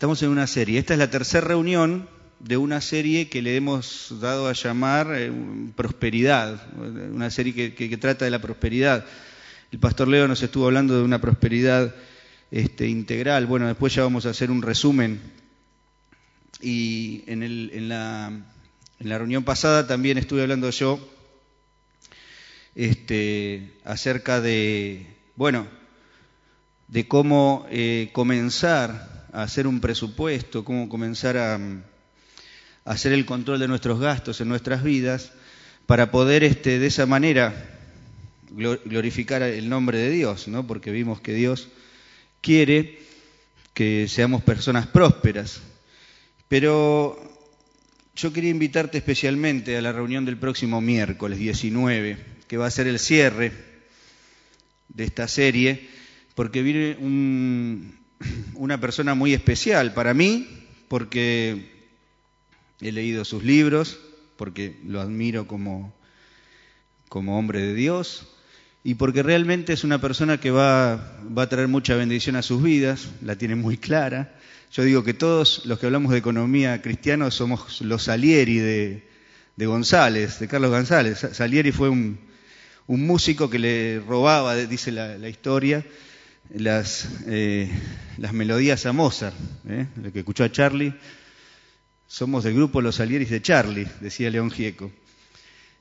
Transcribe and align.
Estamos 0.00 0.22
en 0.22 0.30
una 0.30 0.46
serie. 0.46 0.78
Esta 0.78 0.94
es 0.94 0.98
la 0.98 1.10
tercera 1.10 1.46
reunión 1.46 2.08
de 2.38 2.56
una 2.56 2.80
serie 2.80 3.28
que 3.28 3.42
le 3.42 3.54
hemos 3.56 4.18
dado 4.18 4.48
a 4.48 4.54
llamar 4.54 5.12
eh, 5.14 5.30
prosperidad, 5.76 6.58
una 6.78 7.28
serie 7.28 7.74
que, 7.74 7.96
trata 7.98 8.24
de 8.24 8.30
la 8.30 8.38
prosperidad. 8.38 9.04
El 9.70 9.78
pastor 9.78 10.08
Leo 10.08 10.26
nos 10.26 10.42
estuvo 10.42 10.64
hablando 10.64 10.96
de 10.96 11.02
una 11.02 11.20
prosperidad 11.20 11.94
este, 12.50 12.88
integral. 12.88 13.44
Bueno, 13.44 13.66
después 13.66 13.94
ya 13.94 14.02
vamos 14.02 14.24
a 14.24 14.30
hacer 14.30 14.50
un 14.50 14.62
resumen. 14.62 15.20
Y 16.62 17.22
en, 17.26 17.90
la 17.90 18.42
reunión 19.18 19.44
pasada 19.44 19.86
también 19.86 20.16
estuve 20.16 20.40
hablando 20.40 20.70
yo 20.70 20.98
este, 22.74 23.74
acerca 23.84 24.40
de, 24.40 25.14
bueno, 25.36 25.66
de 26.88 27.06
cómo 27.06 27.66
eh, 27.68 28.08
comenzar 28.14 29.09
a 29.32 29.42
hacer 29.42 29.66
un 29.66 29.80
presupuesto, 29.80 30.64
cómo 30.64 30.88
comenzar 30.88 31.36
a, 31.36 31.58
hacer 32.84 33.12
el 33.12 33.26
control 33.26 33.60
de 33.60 33.68
nuestros 33.68 34.00
gastos 34.00 34.40
en 34.40 34.48
nuestras 34.48 34.82
vidas, 34.82 35.32
para 35.86 36.10
poder 36.10 36.44
este, 36.44 36.78
de 36.78 36.86
esa 36.86 37.06
manera 37.06 37.78
glorificar 38.52 39.42
el 39.42 39.68
nombre 39.68 39.98
de 39.98 40.10
Dios, 40.10 40.48
¿no? 40.48 40.66
porque 40.66 40.90
vimos 40.90 41.20
que 41.20 41.34
Dios 41.34 41.68
quiere 42.40 42.98
que 43.74 44.08
seamos 44.08 44.42
personas 44.42 44.86
prósperas. 44.86 45.62
Pero 46.48 47.18
yo 48.16 48.32
quería 48.32 48.50
invitarte 48.50 48.98
especialmente 48.98 49.76
a 49.76 49.82
la 49.82 49.92
reunión 49.92 50.24
del 50.24 50.36
próximo 50.36 50.80
miércoles 50.80 51.38
19, 51.38 52.18
que 52.48 52.56
va 52.56 52.66
a 52.66 52.70
ser 52.70 52.86
el 52.86 52.98
cierre 52.98 53.52
de 54.88 55.04
esta 55.04 55.28
serie, 55.28 55.88
porque 56.34 56.62
viene 56.62 56.96
una 58.54 58.80
persona 58.80 59.14
muy 59.14 59.34
especial 59.34 59.94
para 59.94 60.14
mí, 60.14 60.46
porque 60.88 61.70
he 62.80 62.92
leído 62.92 63.24
sus 63.24 63.44
libros, 63.44 63.98
porque 64.36 64.78
lo 64.84 65.00
admiro 65.00 65.46
como, 65.46 65.94
como 67.08 67.38
hombre 67.38 67.60
de 67.60 67.74
Dios, 67.74 68.26
y 68.82 68.94
porque 68.94 69.22
realmente 69.22 69.72
es 69.72 69.84
una 69.84 70.00
persona 70.00 70.40
que 70.40 70.50
va, 70.50 71.18
va 71.36 71.42
a 71.42 71.48
traer 71.48 71.68
mucha 71.68 71.94
bendición 71.96 72.36
a 72.36 72.42
sus 72.42 72.62
vidas, 72.62 73.08
la 73.22 73.36
tiene 73.36 73.54
muy 73.54 73.76
clara. 73.76 74.34
Yo 74.72 74.84
digo 74.84 75.04
que 75.04 75.14
todos 75.14 75.66
los 75.66 75.78
que 75.78 75.86
hablamos 75.86 76.12
de 76.12 76.18
economía 76.18 76.80
cristiana 76.80 77.30
somos 77.30 77.80
los 77.82 78.04
Salieri 78.04 78.58
de, 78.58 79.08
de 79.56 79.66
González, 79.66 80.38
de 80.38 80.48
Carlos 80.48 80.70
González. 80.70 81.26
Salieri 81.32 81.72
fue 81.72 81.90
un, 81.90 82.18
un 82.86 83.06
músico 83.06 83.50
que 83.50 83.58
le 83.60 84.00
robaba, 84.00 84.56
dice 84.56 84.90
la, 84.90 85.28
historia, 85.28 85.84
las, 86.54 87.08
eh, 87.26 87.70
las, 88.18 88.32
melodías 88.32 88.86
a 88.86 88.92
Mozart, 88.92 89.36
¿eh? 89.68 89.86
lo 90.02 90.12
que 90.12 90.20
escuchó 90.20 90.44
a 90.44 90.52
Charlie. 90.52 90.94
Somos 92.06 92.44
del 92.44 92.54
grupo 92.54 92.80
Los 92.80 92.96
Salieris 92.96 93.30
de 93.30 93.40
Charlie, 93.40 93.86
decía 94.00 94.30
León 94.30 94.50
Gieco. 94.50 94.90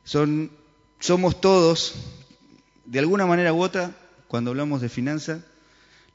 Son, 0.03 0.51
somos 0.99 1.41
todos, 1.41 1.95
de 2.85 2.99
alguna 2.99 3.25
manera 3.25 3.53
u 3.53 3.61
otra, 3.61 3.95
cuando 4.27 4.51
hablamos 4.51 4.81
de 4.81 4.89
finanza, 4.89 5.43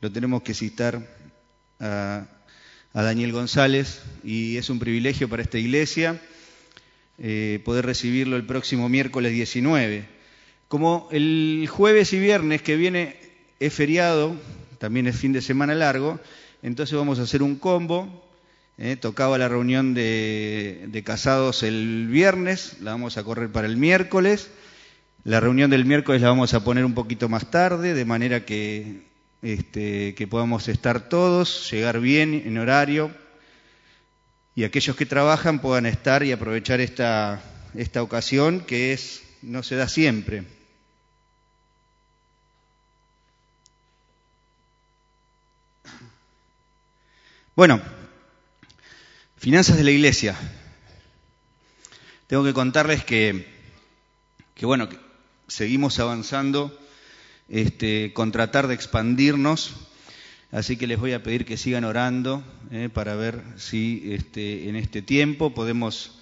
lo 0.01 0.13
tenemos 0.13 0.43
que 0.43 0.55
citar 0.55 1.05
a, 1.81 2.27
Daniel 2.93 3.33
González 3.33 4.03
y 4.23 4.57
es 4.57 4.71
un 4.71 4.79
privilegio 4.79 5.29
para 5.29 5.43
esta 5.43 5.59
iglesia 5.59 6.23
eh, 7.19 7.61
poder 7.65 7.85
recibirlo 7.87 8.37
el 8.37 8.47
próximo 8.47 8.89
miércoles 8.89 9.33
19. 9.33 10.07
Como 10.69 11.09
el 11.11 11.67
jueves 11.69 12.13
y 12.13 12.21
viernes 12.21 12.63
que 12.63 12.77
viene 12.77 13.24
es 13.67 13.75
feriado, 13.75 14.37
también 14.79 15.07
es 15.07 15.17
fin 15.17 15.33
de 15.33 15.43
semana 15.43 15.75
largo, 15.75 16.21
entonces 16.63 16.97
vamos 16.97 17.19
a 17.19 17.23
hacer 17.23 17.43
un 17.43 17.57
combo. 17.57 18.23
¿eh? 18.79 18.97
tocaba 18.97 19.39
la 19.39 19.49
reunión 19.49 19.95
de, 19.95 21.03
casados 21.05 21.63
el 21.63 22.09
viernes, 22.09 22.77
la 22.81 22.93
vamos 22.93 23.17
a 23.17 23.25
correr 23.25 23.51
para 23.51 23.67
el 23.67 23.77
miércoles. 23.77 24.51
La 25.25 25.41
reunión 25.41 25.71
del 25.71 25.85
miércoles 25.85 26.21
la 26.21 26.29
vamos 26.29 26.53
a 26.55 26.65
poner 26.65 26.85
un 26.85 26.95
poquito 26.95 27.29
más 27.29 27.51
tarde, 27.51 27.95
de 27.95 28.05
manera 28.05 28.45
que, 28.45 29.03
este, 29.43 30.15
que 30.15 30.27
podamos 30.27 30.69
estar 30.69 31.09
todos, 31.09 31.71
llegar 31.71 32.01
bien 32.01 32.43
en 32.45 32.59
horario 32.59 33.11
y 34.55 34.65
aquellos 34.65 34.97
que 34.97 35.07
trabajan 35.07 35.61
puedan 35.61 35.87
estar 35.87 36.23
y 36.23 36.33
aprovechar 36.33 36.81
esta, 36.81 37.43
esta 37.75 38.03
ocasión 38.03 38.61
que 38.61 38.93
es 38.93 39.23
no 39.43 39.63
se 39.63 39.77
da 39.77 39.89
siempre. 39.89 40.45
Bueno, 47.57 47.81
finanzas 49.37 49.77
de 49.77 49.85
la 49.85 49.93
iglesia. 49.93 50.35
Tengo 52.27 52.43
que 52.43 52.53
contarles 52.53 53.05
que, 53.05 53.47
que 54.57 54.67
bueno, 54.67 54.89
que 54.89 54.99
seguimos 55.47 56.01
avanzando 56.01 56.77
este, 57.49 58.13
con 58.13 58.33
tratar 58.33 58.67
de 58.67 58.75
expandirnos, 58.75 59.77
así 60.51 60.77
que 60.77 60.89
les 60.89 60.99
voy 60.99 61.13
a 61.13 61.23
pedir 61.23 61.45
que 61.45 61.57
sigan 61.57 61.85
orando 61.85 62.43
eh, 62.73 62.89
para 62.93 63.15
ver 63.15 63.41
si 63.57 64.03
este, 64.13 64.69
en 64.69 64.75
este 64.75 65.01
tiempo 65.01 65.55
podemos 65.55 66.19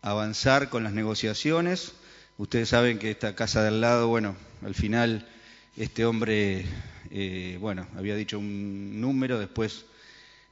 avanzar 0.00 0.70
con 0.70 0.82
las 0.82 0.92
negociaciones. 0.92 1.92
Ustedes 2.36 2.70
saben 2.70 2.98
que 2.98 3.12
esta 3.12 3.36
casa 3.36 3.62
de 3.62 3.68
al 3.68 3.80
lado, 3.80 4.08
bueno, 4.08 4.34
al 4.64 4.74
final 4.74 5.28
este 5.76 6.04
hombre, 6.04 6.66
eh, 7.12 7.58
bueno, 7.60 7.86
había 7.96 8.16
dicho 8.16 8.40
un 8.40 9.00
número, 9.00 9.38
después 9.38 9.84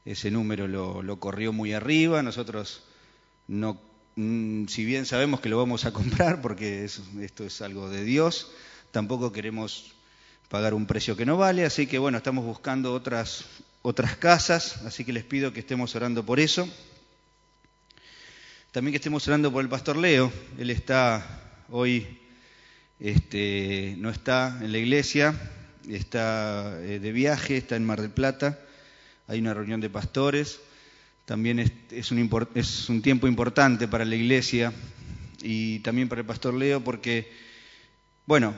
ese 0.05 0.31
número 0.31 0.67
lo, 0.67 1.21
corrió 1.21 1.53
muy 1.53 1.73
arriba, 1.73 2.23
nosotros 2.23 2.83
no, 3.49 3.81
mm, 4.17 4.67
si 4.67 4.85
bien 4.85 5.07
sabemos 5.07 5.41
que 5.41 5.49
lo 5.49 5.59
vamos 5.59 5.85
a 5.85 5.93
comprar 5.93 6.41
porque 6.41 6.85
esto 6.85 7.45
es 7.45 7.63
algo 7.63 7.89
de 7.91 8.05
Dios, 8.05 8.51
tampoco 8.91 9.33
queremos 9.33 9.93
pagar 10.49 10.75
un 10.75 10.87
precio 10.87 11.17
que 11.17 11.27
no 11.27 11.37
vale, 11.37 11.65
así 11.65 11.87
que 11.87 11.99
bueno, 11.99 12.19
estamos 12.19 12.45
buscando 12.45 12.93
otras, 12.93 13.45
otras 13.83 14.17
casas, 14.17 14.79
así 14.85 15.05
que 15.05 15.13
les 15.13 15.25
pido 15.25 15.53
que 15.53 15.61
estemos 15.61 15.95
orando 15.95 16.25
por 16.25 16.41
eso. 16.41 16.69
También 18.73 18.93
que 18.93 18.99
estemos 18.99 19.27
orando 19.27 19.53
por 19.53 19.63
el 19.63 19.69
pastor 19.69 19.97
Leo, 19.97 20.33
él 20.57 20.71
está 20.71 21.43
hoy, 21.71 22.21
este, 23.01 23.97
no 23.99 24.11
está 24.11 24.59
en 24.61 24.71
la 24.71 24.79
iglesia, 24.79 25.35
está 25.89 26.81
eh, 26.83 27.01
de 27.01 27.13
viaje, 27.13 27.57
está 27.57 27.75
en 27.75 27.85
Mar 27.85 28.01
del 28.01 28.11
Plata 28.11 28.61
hay 29.31 29.39
una 29.39 29.55
reunión 29.55 29.81
de 29.81 29.89
pastores, 29.89 30.59
también 31.25 31.61
es, 31.61 32.11
un, 32.11 32.49
es 32.57 32.89
un 32.89 33.01
tiempo 33.01 33.29
importante 33.29 33.87
para 33.87 34.05
la 34.05 34.17
iglesia 34.17 34.73
y 35.41 35.79
también 35.79 36.09
para 36.09 36.23
el 36.23 36.27
pastor 36.27 36.53
Leo 36.53 36.83
porque, 36.83 37.31
bueno, 38.27 38.53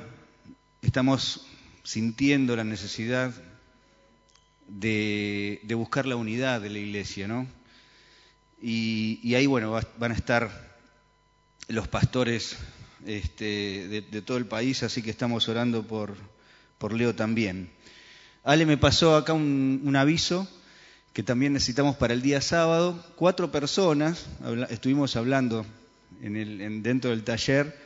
estamos 0.81 1.47
sintiendo 1.83 2.57
la 2.57 2.65
necesidad 2.65 3.35
de, 4.67 5.61
buscar 5.75 6.07
la 6.07 6.17
unidad 6.17 6.63
de 6.63 6.71
la 6.71 6.79
iglesia, 6.79 7.29
¿no? 7.29 7.47
Y, 8.63 9.35
ahí, 9.35 9.45
bueno, 9.45 9.79
van 9.99 10.13
a 10.13 10.15
estar 10.15 10.79
los 11.69 11.87
pastores 11.87 12.57
este, 13.05 13.89
de, 14.11 14.23
todo 14.23 14.39
el 14.39 14.47
país, 14.47 14.83
así 14.83 15.03
que 15.03 15.11
estamos 15.11 15.47
orando 15.51 15.87
por, 15.87 16.17
por 16.79 16.95
Leo 16.95 17.15
también. 17.15 17.69
Ale 18.43 18.65
me 18.65 18.79
pasó 18.79 19.17
acá 19.17 19.35
un 19.35 19.95
aviso 19.95 20.49
que 21.13 21.23
también 21.23 21.53
necesitamos 21.53 21.97
para 21.97 22.15
el 22.15 22.23
día 22.23 22.41
sábado. 22.41 23.05
Cuatro 23.17 23.53
personas, 23.53 24.27
estuvimos 24.71 25.17
hablando 25.17 25.67
en 26.23 26.37
el, 26.37 26.83
dentro 26.83 27.11
del 27.11 27.23
taller 27.23 27.77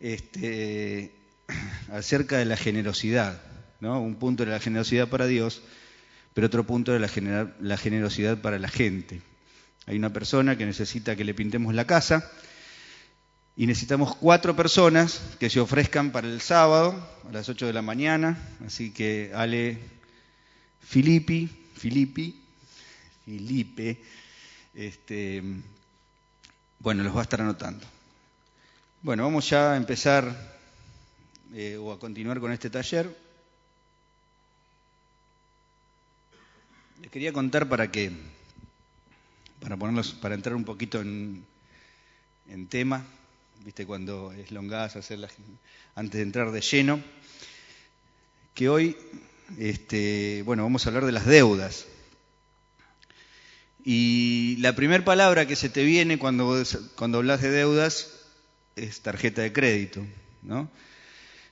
este, 0.00 1.12
acerca 1.92 2.38
de 2.38 2.44
la 2.46 2.56
generosidad. 2.56 3.40
¿no? 3.80 4.00
Un 4.00 4.14
punto 4.16 4.42
era 4.42 4.52
la 4.52 4.60
generosidad 4.60 5.08
para 5.08 5.26
Dios, 5.26 5.62
pero 6.34 6.46
otro 6.46 6.64
punto 6.64 6.94
era 6.94 7.06
la, 7.06 7.52
la 7.60 7.76
generosidad 7.76 8.38
para 8.38 8.58
la 8.58 8.68
gente. 8.68 9.20
Hay 9.86 9.96
una 9.96 10.12
persona 10.12 10.56
que 10.56 10.64
necesita 10.64 11.16
que 11.16 11.24
le 11.24 11.34
pintemos 11.34 11.74
la 11.74 11.86
casa 11.86 12.30
y 13.54 13.66
necesitamos 13.66 14.14
cuatro 14.16 14.56
personas 14.56 15.20
que 15.38 15.50
se 15.50 15.60
ofrezcan 15.60 16.10
para 16.10 16.28
el 16.28 16.40
sábado 16.40 17.06
a 17.28 17.32
las 17.32 17.48
8 17.50 17.66
de 17.66 17.72
la 17.74 17.82
mañana. 17.82 18.38
Así 18.64 18.92
que 18.92 19.32
Ale 19.34 19.78
Filippi, 20.80 21.50
Filippi 21.74 22.41
Filipe, 23.24 23.98
este, 24.74 25.42
bueno, 26.78 27.02
los 27.02 27.14
va 27.14 27.20
a 27.20 27.22
estar 27.22 27.40
anotando. 27.40 27.86
Bueno, 29.02 29.24
vamos 29.24 29.48
ya 29.48 29.72
a 29.72 29.76
empezar 29.76 30.34
eh, 31.54 31.76
o 31.76 31.92
a 31.92 31.98
continuar 31.98 32.40
con 32.40 32.52
este 32.52 32.70
taller. 32.70 33.14
Les 37.00 37.10
quería 37.10 37.32
contar 37.32 37.68
para 37.68 37.90
que, 37.90 38.12
para 39.60 39.76
ponerlos, 39.76 40.12
para 40.14 40.34
entrar 40.34 40.54
un 40.54 40.64
poquito 40.64 41.00
en, 41.00 41.44
en 42.48 42.66
tema, 42.68 43.04
viste 43.64 43.86
cuando 43.86 44.32
es 44.32 44.50
longas 44.50 44.96
hacerla 44.96 45.28
antes 45.94 46.18
de 46.18 46.22
entrar 46.22 46.50
de 46.52 46.60
lleno, 46.60 47.02
que 48.54 48.68
hoy, 48.68 48.96
este, 49.58 50.42
bueno, 50.44 50.62
vamos 50.62 50.84
a 50.84 50.88
hablar 50.90 51.06
de 51.06 51.12
las 51.12 51.26
deudas. 51.26 51.86
Y 53.84 54.56
la 54.60 54.74
primera 54.76 55.04
palabra 55.04 55.46
que 55.46 55.56
se 55.56 55.68
te 55.68 55.82
viene 55.82 56.18
cuando, 56.18 56.64
hablas 57.14 57.42
de 57.42 57.50
deudas 57.50 58.10
es 58.76 59.00
tarjeta 59.00 59.42
de 59.42 59.52
crédito, 59.52 60.04
¿no? 60.42 60.70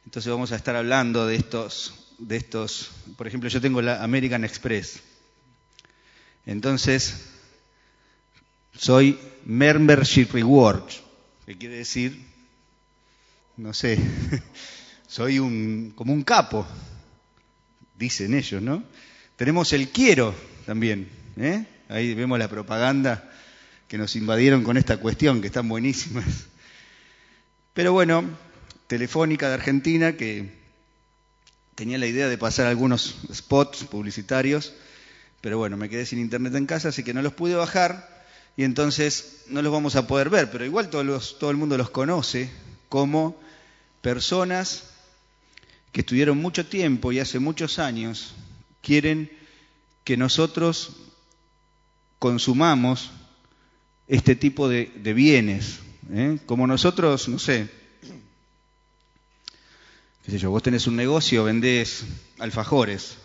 Entonces 0.05 0.31
vamos 0.31 0.53
a 0.53 0.57
estar 0.57 0.77
hablando 0.77 1.27
de 1.27 1.37
estos, 1.37 2.15
de 2.19 2.37
estos, 2.37 2.93
por 3.17 3.27
ejemplo, 3.27 3.49
yo 3.49 3.61
tengo 3.61 3.83
la 3.83 4.03
American 4.03 4.45
Express. 4.45 5.01
Entonces, 6.47 7.27
soy 8.77 9.19
Membership 9.45 10.29
Rewards, 10.33 11.03
que 11.47 11.59
quiere 11.59 11.77
decir, 11.77 12.25
no 13.57 13.75
sé, 13.75 13.99
soy 15.09 15.41
un, 15.41 15.93
como 15.97 16.13
un 16.13 16.23
capo, 16.23 16.67
dicen 17.99 18.35
ellos, 18.35 18.63
¿no? 18.63 18.85
Tenemos 19.37 19.73
el 19.73 19.89
quiero 19.89 20.35
también, 20.65 21.09
¿eh? 21.37 21.67
Ahí 21.91 22.15
vemos 22.15 22.39
la 22.39 22.47
propaganda 22.47 23.29
que 23.89 23.99
nos 23.99 24.15
invadieron 24.15 24.63
con 24.63 24.77
esta 24.77 24.99
cuestión, 24.99 25.41
que 25.41 25.49
están 25.49 25.69
buenísimas. 25.69 26.25
Pero 27.75 27.93
bueno, 27.93 28.23
Telefónica 28.87 29.49
de 29.49 29.55
Argentina, 29.55 30.13
que 30.17 30.53
tenía 31.75 31.99
la 31.99 32.07
idea 32.07 32.29
de 32.29 32.39
pasar 32.39 32.69
algunos 32.69 33.17
spots 33.35 33.83
publicitarios, 33.85 34.73
pero 35.41 35.59
bueno, 35.59 35.77
me 35.77 35.89
quedé 35.89 36.07
sin 36.07 36.21
internet 36.21 36.55
en 36.55 36.67
casa, 36.67 36.91
así 36.91 37.03
que 37.03 37.13
no 37.13 37.23
los 37.23 37.33
pude 37.33 37.57
bajar 37.57 38.25
y 38.57 38.63
entonces 38.63 39.43
no 39.49 39.61
los 39.61 39.73
vamos 39.73 39.97
a 39.97 40.07
poder 40.07 40.31
ver, 40.31 40.49
pero 40.53 40.65
igual 40.65 40.91
todo 40.91 41.51
el 41.51 41.57
mundo 41.57 41.77
los 41.77 41.91
conoce 41.91 42.51
como 42.89 43.37
personas 44.01 44.85
que 45.91 46.03
estuvieron 46.03 46.39
mucho 46.39 46.65
tiempo 46.67 47.11
y 47.11 47.19
hace 47.19 47.41
muchos 47.41 47.81
años 47.81 48.35
quieren 48.81 49.29
que 50.05 50.17
nosotros 50.17 50.93
consumamos 52.21 53.11
este 54.07 54.37
tipo 54.37 54.69
de, 54.69 54.85
bienes. 55.15 55.81
¿eh? 56.13 56.39
Como 56.47 56.69
nosotros, 56.69 57.29
no 57.29 57.41
sé, 57.41 57.69
qué 60.25 60.31
sé 60.31 60.39
yo, 60.39 60.51
vos 60.51 60.63
tenés 60.63 60.87
un 60.87 60.95
negocio, 60.95 61.43
vendés 61.43 62.05
alfajores, 62.39 63.17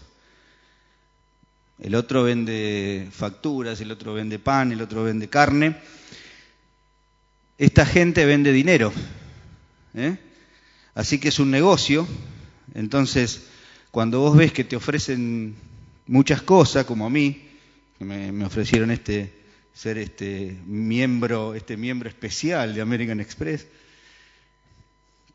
el 1.80 1.94
otro 1.94 2.24
vende 2.24 3.10
facturas, 3.12 3.82
el 3.82 3.92
otro 3.92 4.14
vende 4.14 4.40
pan, 4.40 4.72
el 4.72 4.82
otro 4.82 5.04
vende 5.04 5.28
carne. 5.28 5.76
Esta 7.58 7.86
gente 7.86 8.26
vende 8.26 8.54
dinero. 8.54 8.94
¿eh? 9.94 10.18
Así 10.94 11.20
que 11.20 11.28
es 11.28 11.40
un 11.40 11.52
negocio. 11.52 12.08
Entonces, 12.74 13.48
cuando 13.92 14.22
vos 14.22 14.38
ves 14.38 14.54
que 14.54 14.64
te 14.64 14.78
ofrecen 14.78 15.56
muchas 16.08 16.42
cosas, 16.42 16.86
como 16.86 17.06
a 17.06 17.10
mí, 17.10 17.45
me, 18.00 18.46
ofrecieron 18.46 18.92
este 18.92 19.44
ser 19.74 19.98
este 19.98 20.58
miembro, 20.66 21.54
este 21.54 21.76
miembro 21.76 22.08
especial 22.08 22.74
de 22.74 22.82
American 22.82 23.20
Express. 23.20 23.68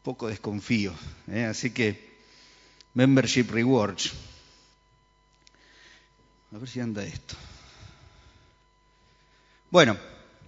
Poco 0.02 0.28
desconfío, 0.28 0.94
¿eh? 1.28 1.44
así 1.44 1.70
que 1.70 2.18
membership 2.94 3.50
rewards. 3.50 4.12
A 6.52 6.58
ver 6.58 6.68
si 6.68 6.80
anda 6.80 7.04
esto. 7.04 7.36
Bueno, 9.70 9.96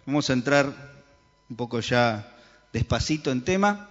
vamos 0.06 0.28
a 0.30 0.32
entrar 0.32 1.04
un 1.48 1.56
poco 1.56 1.80
ya 1.80 2.34
despacito 2.72 3.30
en 3.30 3.44
tema. 3.44 3.88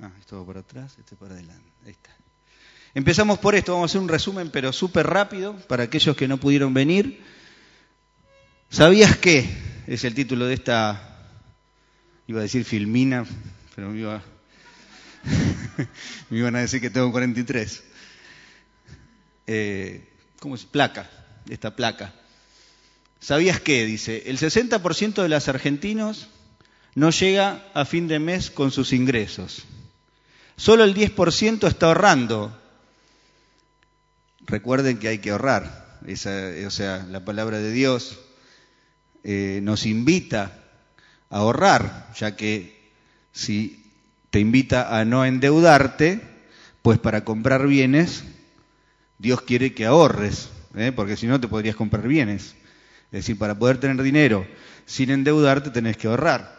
Ah, 0.00 0.12
esto 0.20 0.38
va 0.38 0.46
para 0.46 0.60
atrás, 0.60 0.96
este 0.98 1.16
para 1.16 1.34
adelante. 1.34 1.72
Ahí 1.84 1.90
está. 1.90 2.14
Empezamos 2.94 3.38
por 3.38 3.54
esto, 3.54 3.74
vamos 3.74 3.90
a 3.90 3.92
hacer 3.92 4.00
un 4.00 4.08
resumen, 4.08 4.50
pero 4.50 4.72
súper 4.72 5.06
rápido, 5.06 5.54
para 5.68 5.84
aquellos 5.84 6.16
que 6.16 6.26
no 6.26 6.38
pudieron 6.38 6.72
venir. 6.72 7.22
¿Sabías 8.70 9.16
qué? 9.16 9.48
Es 9.86 10.04
el 10.04 10.14
título 10.14 10.46
de 10.46 10.54
esta, 10.54 11.26
iba 12.26 12.40
a 12.40 12.42
decir 12.42 12.64
filmina, 12.64 13.26
pero 13.74 13.90
me, 13.90 14.00
iba, 14.00 14.22
me 16.30 16.38
iban 16.38 16.56
a 16.56 16.60
decir 16.60 16.80
que 16.80 16.90
tengo 16.90 17.12
43. 17.12 17.84
Eh, 19.46 20.08
¿Cómo 20.40 20.54
es? 20.54 20.64
Placa, 20.64 21.10
esta 21.48 21.76
placa. 21.76 22.14
¿Sabías 23.20 23.60
qué? 23.60 23.84
Dice, 23.84 24.24
el 24.26 24.38
60% 24.38 25.22
de 25.22 25.28
los 25.28 25.48
argentinos 25.48 26.28
no 26.94 27.10
llega 27.10 27.64
a 27.74 27.84
fin 27.84 28.08
de 28.08 28.18
mes 28.18 28.50
con 28.50 28.70
sus 28.70 28.92
ingresos. 28.92 29.64
Solo 30.56 30.84
el 30.84 30.94
10% 30.94 31.68
está 31.68 31.86
ahorrando 31.86 32.56
recuerden 34.48 34.98
que 34.98 35.08
hay 35.08 35.18
que 35.18 35.30
ahorrar. 35.30 35.98
o 36.04 36.70
sea, 36.70 37.06
la 37.08 37.24
palabra 37.24 37.58
de 37.58 37.70
Dios 37.70 38.18
eh, 39.22 39.60
nos 39.62 39.86
invita 39.86 40.52
a 41.30 41.38
ahorrar, 41.38 42.08
ya 42.16 42.34
que 42.34 42.90
si 43.32 43.84
te 44.30 44.40
invita 44.40 44.98
a 44.98 45.04
no 45.04 45.24
endeudarte, 45.24 46.20
pues 46.82 46.98
para 46.98 47.24
comprar 47.24 47.66
bienes, 47.66 48.24
Dios 49.18 49.42
quiere 49.42 49.74
que 49.74 49.86
ahorres, 49.86 50.48
¿eh? 50.76 50.92
porque 50.94 51.16
si 51.16 51.26
no 51.26 51.40
te 51.40 51.48
podrías 51.48 51.76
comprar 51.76 52.08
bienes. 52.08 52.54
Es 53.10 53.20
decir, 53.20 53.38
para 53.38 53.58
poder 53.58 53.78
tener 53.78 54.02
dinero 54.02 54.46
sin 54.86 55.10
endeudarte 55.10 55.70
tenés 55.70 55.96
que 55.96 56.08
ahorrar. 56.08 56.58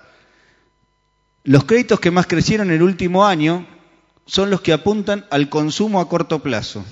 Los 1.44 1.64
créditos 1.64 2.00
que 2.00 2.12
más 2.12 2.28
crecieron 2.28 2.70
en 2.70 2.76
el 2.76 2.84
último 2.84 3.26
año 3.26 3.66
son 4.26 4.52
los 4.52 4.62
que 4.62 4.74
apuntan 4.74 5.26
al 5.32 5.50
consumo 5.50 6.00
a 6.00 6.08
corto 6.08 6.40
plazo. 6.40 6.86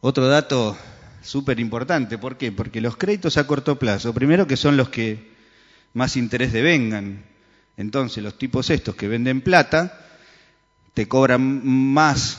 Otro 0.00 0.28
dato 0.28 0.76
súper 1.22 1.58
importante, 1.58 2.18
¿por 2.18 2.36
qué? 2.36 2.52
Porque 2.52 2.80
los 2.80 2.96
créditos 2.96 3.36
a 3.36 3.46
corto 3.46 3.78
plazo, 3.78 4.12
primero 4.12 4.46
que 4.46 4.56
son 4.56 4.76
los 4.76 4.88
que 4.88 5.32
más 5.94 6.16
interés 6.16 6.52
devengan. 6.52 7.24
Entonces, 7.76 8.22
los 8.22 8.38
tipos 8.38 8.70
estos 8.70 8.94
que 8.94 9.08
venden 9.08 9.40
plata 9.40 10.06
te 10.94 11.08
cobran 11.08 11.66
más 11.66 12.38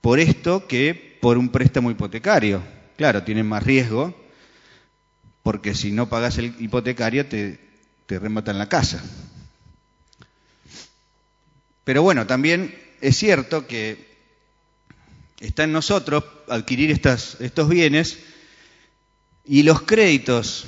por 0.00 0.20
esto 0.20 0.66
que 0.66 1.18
por 1.20 1.38
un 1.38 1.48
préstamo 1.48 1.90
hipotecario. 1.90 2.62
Claro, 2.96 3.22
tienen 3.22 3.46
más 3.46 3.62
riesgo, 3.62 4.14
porque 5.42 5.74
si 5.74 5.92
no 5.92 6.08
pagas 6.08 6.38
el 6.38 6.54
hipotecario 6.58 7.26
te, 7.26 7.58
te 8.06 8.18
rematan 8.18 8.58
la 8.58 8.68
casa. 8.68 9.02
Pero 11.84 12.02
bueno, 12.02 12.26
también 12.26 12.74
es 13.00 13.16
cierto 13.16 13.66
que 13.66 14.15
está 15.40 15.64
en 15.64 15.72
nosotros 15.72 16.24
adquirir 16.48 16.90
estos 16.90 17.68
bienes 17.68 18.18
y 19.44 19.62
los 19.62 19.82
créditos. 19.82 20.66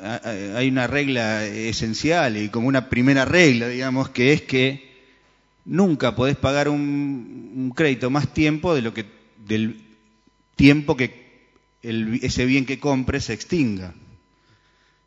Hay 0.00 0.68
una 0.68 0.86
regla 0.86 1.44
esencial 1.46 2.36
y 2.36 2.48
como 2.50 2.68
una 2.68 2.88
primera 2.88 3.24
regla, 3.24 3.68
digamos, 3.68 4.10
que 4.10 4.32
es 4.32 4.42
que 4.42 4.88
nunca 5.64 6.14
podés 6.14 6.36
pagar 6.36 6.68
un, 6.68 7.72
crédito 7.74 8.10
más 8.10 8.32
tiempo 8.32 8.74
de 8.74 8.82
lo 8.82 8.94
que 8.94 9.04
del 9.36 9.84
tiempo 10.56 10.96
que 10.96 11.28
ese 11.82 12.46
bien 12.46 12.66
que 12.66 12.80
compres 12.80 13.24
se 13.24 13.32
extinga. 13.32 13.94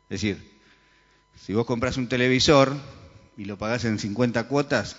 Es 0.08 0.20
decir, 0.20 0.52
si 1.40 1.52
vos 1.52 1.66
compras 1.66 1.96
un 1.96 2.08
televisor 2.08 2.76
y 3.36 3.44
lo 3.44 3.56
pagás 3.58 3.84
en 3.84 3.98
50 3.98 4.48
cuotas, 4.48 4.96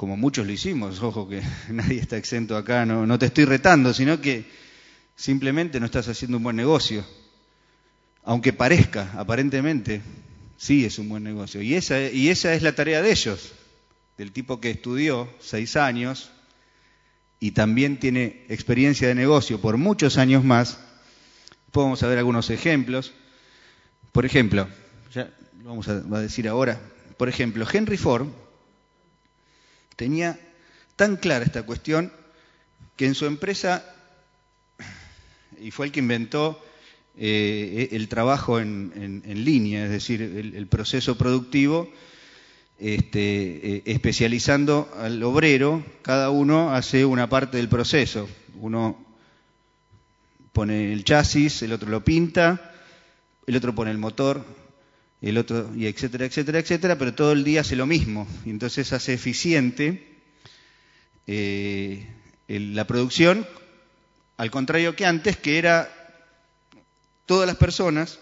como 0.00 0.16
muchos 0.16 0.46
lo 0.46 0.52
hicimos, 0.54 1.02
ojo 1.02 1.28
que 1.28 1.42
nadie 1.68 2.00
está 2.00 2.16
exento 2.16 2.56
acá, 2.56 2.86
no, 2.86 3.06
no 3.06 3.18
te 3.18 3.26
estoy 3.26 3.44
retando, 3.44 3.92
sino 3.92 4.18
que 4.18 4.46
simplemente 5.14 5.78
no 5.78 5.84
estás 5.84 6.08
haciendo 6.08 6.38
un 6.38 6.42
buen 6.42 6.56
negocio. 6.56 7.04
Aunque 8.24 8.54
parezca, 8.54 9.12
aparentemente, 9.18 10.00
sí 10.56 10.86
es 10.86 10.98
un 10.98 11.10
buen 11.10 11.22
negocio. 11.22 11.60
Y 11.60 11.74
esa, 11.74 12.00
y 12.00 12.30
esa 12.30 12.54
es 12.54 12.62
la 12.62 12.74
tarea 12.74 13.02
de 13.02 13.10
ellos, 13.10 13.52
del 14.16 14.32
tipo 14.32 14.58
que 14.58 14.70
estudió 14.70 15.28
seis 15.38 15.76
años 15.76 16.30
y 17.38 17.50
también 17.50 18.00
tiene 18.00 18.46
experiencia 18.48 19.06
de 19.06 19.14
negocio 19.14 19.60
por 19.60 19.76
muchos 19.76 20.16
años 20.16 20.42
más. 20.42 20.78
Podemos 21.72 22.00
ver 22.00 22.16
algunos 22.16 22.48
ejemplos. 22.48 23.12
Por 24.12 24.24
ejemplo, 24.24 24.66
ya 25.12 25.30
lo 25.62 25.68
vamos 25.68 25.88
a, 25.88 25.92
a 25.92 26.20
decir 26.20 26.48
ahora, 26.48 26.80
por 27.18 27.28
ejemplo, 27.28 27.66
Henry 27.70 27.98
Ford 27.98 28.28
tenía 30.00 30.40
tan 30.96 31.16
clara 31.16 31.44
esta 31.44 31.64
cuestión 31.64 32.10
que 32.96 33.04
en 33.04 33.14
su 33.14 33.26
empresa, 33.26 33.84
y 35.60 35.70
fue 35.72 35.84
el 35.84 35.92
que 35.92 36.00
inventó 36.00 36.58
eh, 37.18 37.90
el 37.92 38.08
trabajo 38.08 38.60
en, 38.60 39.22
línea, 39.44 39.84
es 39.84 39.90
decir, 39.90 40.22
el, 40.22 40.66
proceso 40.68 41.18
productivo, 41.18 41.92
este, 42.78 43.76
eh, 43.76 43.82
especializando 43.84 44.90
al 44.96 45.22
obrero, 45.22 45.84
cada 46.00 46.30
uno 46.30 46.74
hace 46.74 47.04
una 47.04 47.28
parte 47.28 47.58
del 47.58 47.68
proceso. 47.68 48.26
Uno 48.58 49.04
pone 50.54 50.94
el 50.94 51.04
chasis, 51.04 51.60
el 51.60 51.74
otro 51.74 51.90
lo 51.90 52.02
pinta, 52.02 52.72
el 53.46 53.54
otro 53.54 53.74
pone 53.74 53.90
el 53.90 53.98
motor, 53.98 54.46
el 55.22 55.38
otro, 55.38 55.70
y 55.76 55.86
etcétera, 55.86 56.24
etcétera, 56.24 56.58
etcétera, 56.58 56.98
pero 56.98 57.14
todo 57.14 57.32
el 57.32 57.44
día 57.44 57.60
hace 57.60 57.76
lo 57.76 57.86
mismo. 57.86 58.26
Y 58.44 58.50
entonces 58.50 58.92
hace 58.92 59.14
eficiente 59.14 60.18
eh, 61.26 62.06
la 62.48 62.86
producción 62.86 63.46
al 64.40 64.50
contrario 64.50 64.96
que 64.96 65.04
antes, 65.04 65.36
que 65.36 65.58
era 65.58 65.92
todas 67.26 67.46
las 67.46 67.56
personas 67.56 68.18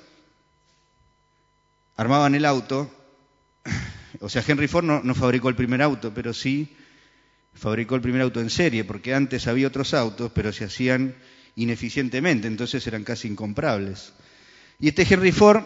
armaban 1.95 2.35
el 2.35 2.45
auto, 2.45 2.91
o 4.21 4.29
sea, 4.29 4.43
Henry 4.45 4.67
Ford 4.67 4.85
no, 4.85 5.01
no 5.05 5.15
fabricó 5.15 5.49
el 5.49 5.55
primer 5.55 5.81
auto, 5.81 6.13
pero 6.13 6.35
sí 6.35 6.77
fabricó 7.55 7.95
el 7.95 8.01
primer 8.01 8.23
auto 8.23 8.41
en 8.41 8.51
serie, 8.51 8.83
porque 8.83 9.15
antes 9.15 9.47
había 9.47 9.69
otros 9.69 9.95
autos, 9.95 10.33
pero 10.35 10.53
se 10.53 10.65
hacían 10.65 11.15
ineficientemente, 11.55 12.49
entonces 12.49 12.85
eran 12.89 13.05
casi 13.05 13.29
incomprables. 13.29 14.13
Y 14.81 14.89
este 14.89 15.07
Henry 15.09 15.31
Ford 15.31 15.63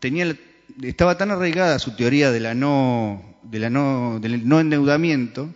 tenía, 0.00 0.36
estaba 0.82 1.16
tan 1.16 1.30
arraigada 1.30 1.78
su 1.78 1.96
teoría 1.96 2.30
del 2.32 2.58
no 2.60 3.34
endeudamiento, 4.60 5.54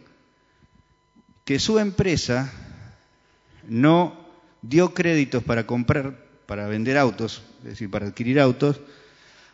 que 1.44 1.58
su 1.58 1.78
empresa 1.78 2.52
no 3.68 4.18
dio 4.62 4.94
créditos 4.94 5.42
para 5.42 5.66
comprar, 5.66 6.16
para 6.46 6.66
vender 6.68 6.96
autos, 6.98 7.42
es 7.60 7.70
decir, 7.70 7.90
para 7.90 8.06
adquirir 8.06 8.40
autos, 8.40 8.80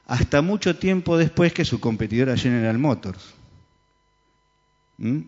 hasta 0.06 0.42
mucho 0.42 0.76
tiempo 0.76 1.16
después 1.16 1.52
que 1.52 1.64
su 1.64 1.80
competidora 1.80 2.37
General 2.37 2.78
Motors. 2.78 3.35
¿Mm? 4.99 5.20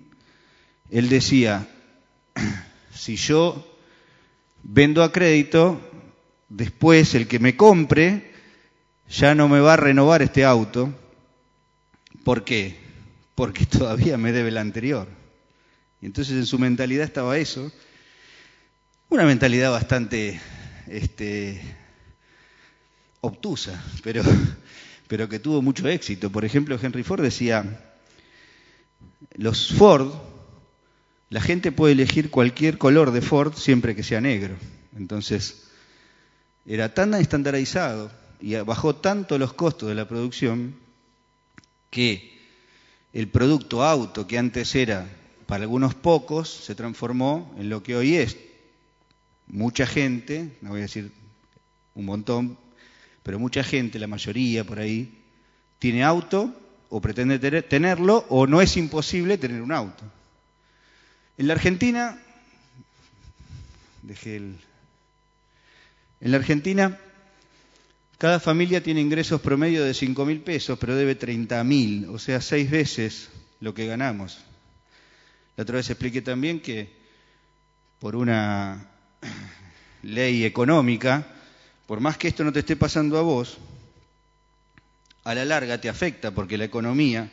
Él 0.90 1.08
decía, 1.08 1.66
si 2.94 3.16
yo 3.16 3.76
vendo 4.62 5.02
a 5.02 5.12
crédito, 5.12 5.80
después 6.48 7.14
el 7.14 7.26
que 7.26 7.38
me 7.38 7.56
compre 7.56 8.32
ya 9.10 9.34
no 9.34 9.48
me 9.48 9.60
va 9.60 9.74
a 9.74 9.76
renovar 9.76 10.22
este 10.22 10.44
auto. 10.44 10.92
¿Por 12.24 12.44
qué? 12.44 12.78
Porque 13.34 13.66
todavía 13.66 14.18
me 14.18 14.32
debe 14.32 14.48
el 14.48 14.58
anterior. 14.58 15.08
Y 16.00 16.06
entonces 16.06 16.34
en 16.34 16.46
su 16.46 16.58
mentalidad 16.58 17.04
estaba 17.04 17.38
eso. 17.38 17.72
Una 19.08 19.24
mentalidad 19.24 19.70
bastante 19.70 20.40
este, 20.86 21.60
obtusa, 23.20 23.82
pero, 24.02 24.22
pero 25.08 25.28
que 25.28 25.38
tuvo 25.38 25.62
mucho 25.62 25.88
éxito. 25.88 26.30
Por 26.30 26.44
ejemplo, 26.44 26.78
Henry 26.80 27.02
Ford 27.02 27.22
decía, 27.22 27.80
los 29.36 29.72
Ford 29.72 30.12
la 31.30 31.40
gente 31.42 31.72
puede 31.72 31.92
elegir 31.92 32.30
cualquier 32.30 32.78
color 32.78 33.10
de 33.10 33.20
Ford 33.20 33.54
siempre 33.54 33.94
que 33.94 34.02
sea 34.02 34.20
negro. 34.20 34.56
Entonces, 34.96 35.64
era 36.64 36.94
tan 36.94 37.12
estandarizado 37.14 38.10
y 38.40 38.54
bajó 38.56 38.94
tanto 38.96 39.38
los 39.38 39.52
costos 39.52 39.88
de 39.88 39.94
la 39.94 40.08
producción 40.08 40.74
que 41.90 42.38
el 43.12 43.28
producto 43.28 43.82
auto 43.82 44.26
que 44.26 44.38
antes 44.38 44.74
era 44.74 45.08
para 45.46 45.64
algunos 45.64 45.94
pocos 45.94 46.48
se 46.48 46.74
transformó 46.74 47.54
en 47.58 47.70
lo 47.70 47.82
que 47.82 47.96
hoy 47.96 48.16
es. 48.16 48.36
Mucha 49.46 49.86
gente, 49.86 50.56
no 50.60 50.70
voy 50.70 50.80
a 50.80 50.82
decir 50.82 51.10
un 51.94 52.04
montón, 52.04 52.58
pero 53.22 53.38
mucha 53.38 53.64
gente, 53.64 53.98
la 53.98 54.06
mayoría 54.06 54.64
por 54.64 54.78
ahí, 54.78 55.22
tiene 55.78 56.04
auto 56.04 56.54
o 56.90 57.00
pretende 57.00 57.38
tenerlo 57.62 58.26
o 58.28 58.46
no 58.46 58.60
es 58.60 58.76
imposible 58.76 59.38
tener 59.38 59.62
un 59.62 59.72
auto. 59.72 60.04
En 61.38 61.46
la 61.46 61.54
Argentina, 61.54 62.20
dejé 64.02 64.36
el... 64.36 64.56
En 66.20 66.32
la 66.32 66.38
Argentina, 66.38 66.98
cada 68.18 68.40
familia 68.40 68.82
tiene 68.82 69.00
ingresos 69.00 69.40
promedio 69.40 69.84
de 69.84 69.94
5 69.94 70.26
mil 70.26 70.40
pesos, 70.40 70.76
pero 70.80 70.96
debe 70.96 71.14
30 71.14 71.62
mil, 71.62 72.08
o 72.08 72.18
sea, 72.18 72.40
seis 72.40 72.68
veces 72.68 73.30
lo 73.60 73.72
que 73.74 73.86
ganamos. 73.86 74.38
La 75.56 75.62
otra 75.62 75.76
vez 75.76 75.88
expliqué 75.88 76.20
también 76.20 76.58
que 76.58 76.92
por 78.00 78.16
una 78.16 78.88
ley 80.02 80.44
económica, 80.44 81.28
por 81.86 82.00
más 82.00 82.18
que 82.18 82.26
esto 82.26 82.42
no 82.42 82.52
te 82.52 82.60
esté 82.60 82.74
pasando 82.74 83.18
a 83.18 83.22
vos, 83.22 83.58
a 85.22 85.34
la 85.34 85.44
larga 85.44 85.80
te 85.80 85.88
afecta 85.88 86.32
porque 86.32 86.58
la 86.58 86.64
economía 86.64 87.30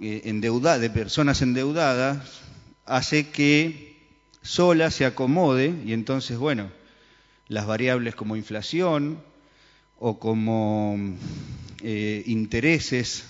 eh, 0.00 0.32
de 0.32 0.90
personas 0.90 1.40
endeudadas 1.40 2.40
hace 2.84 3.28
que 3.28 4.08
sola 4.42 4.90
se 4.90 5.04
acomode 5.04 5.72
y 5.84 5.92
entonces, 5.92 6.36
bueno, 6.36 6.68
las 7.46 7.66
variables 7.66 8.16
como 8.16 8.34
inflación 8.34 9.22
o 9.98 10.18
como 10.18 10.96
eh, 11.82 12.22
intereses 12.26 13.24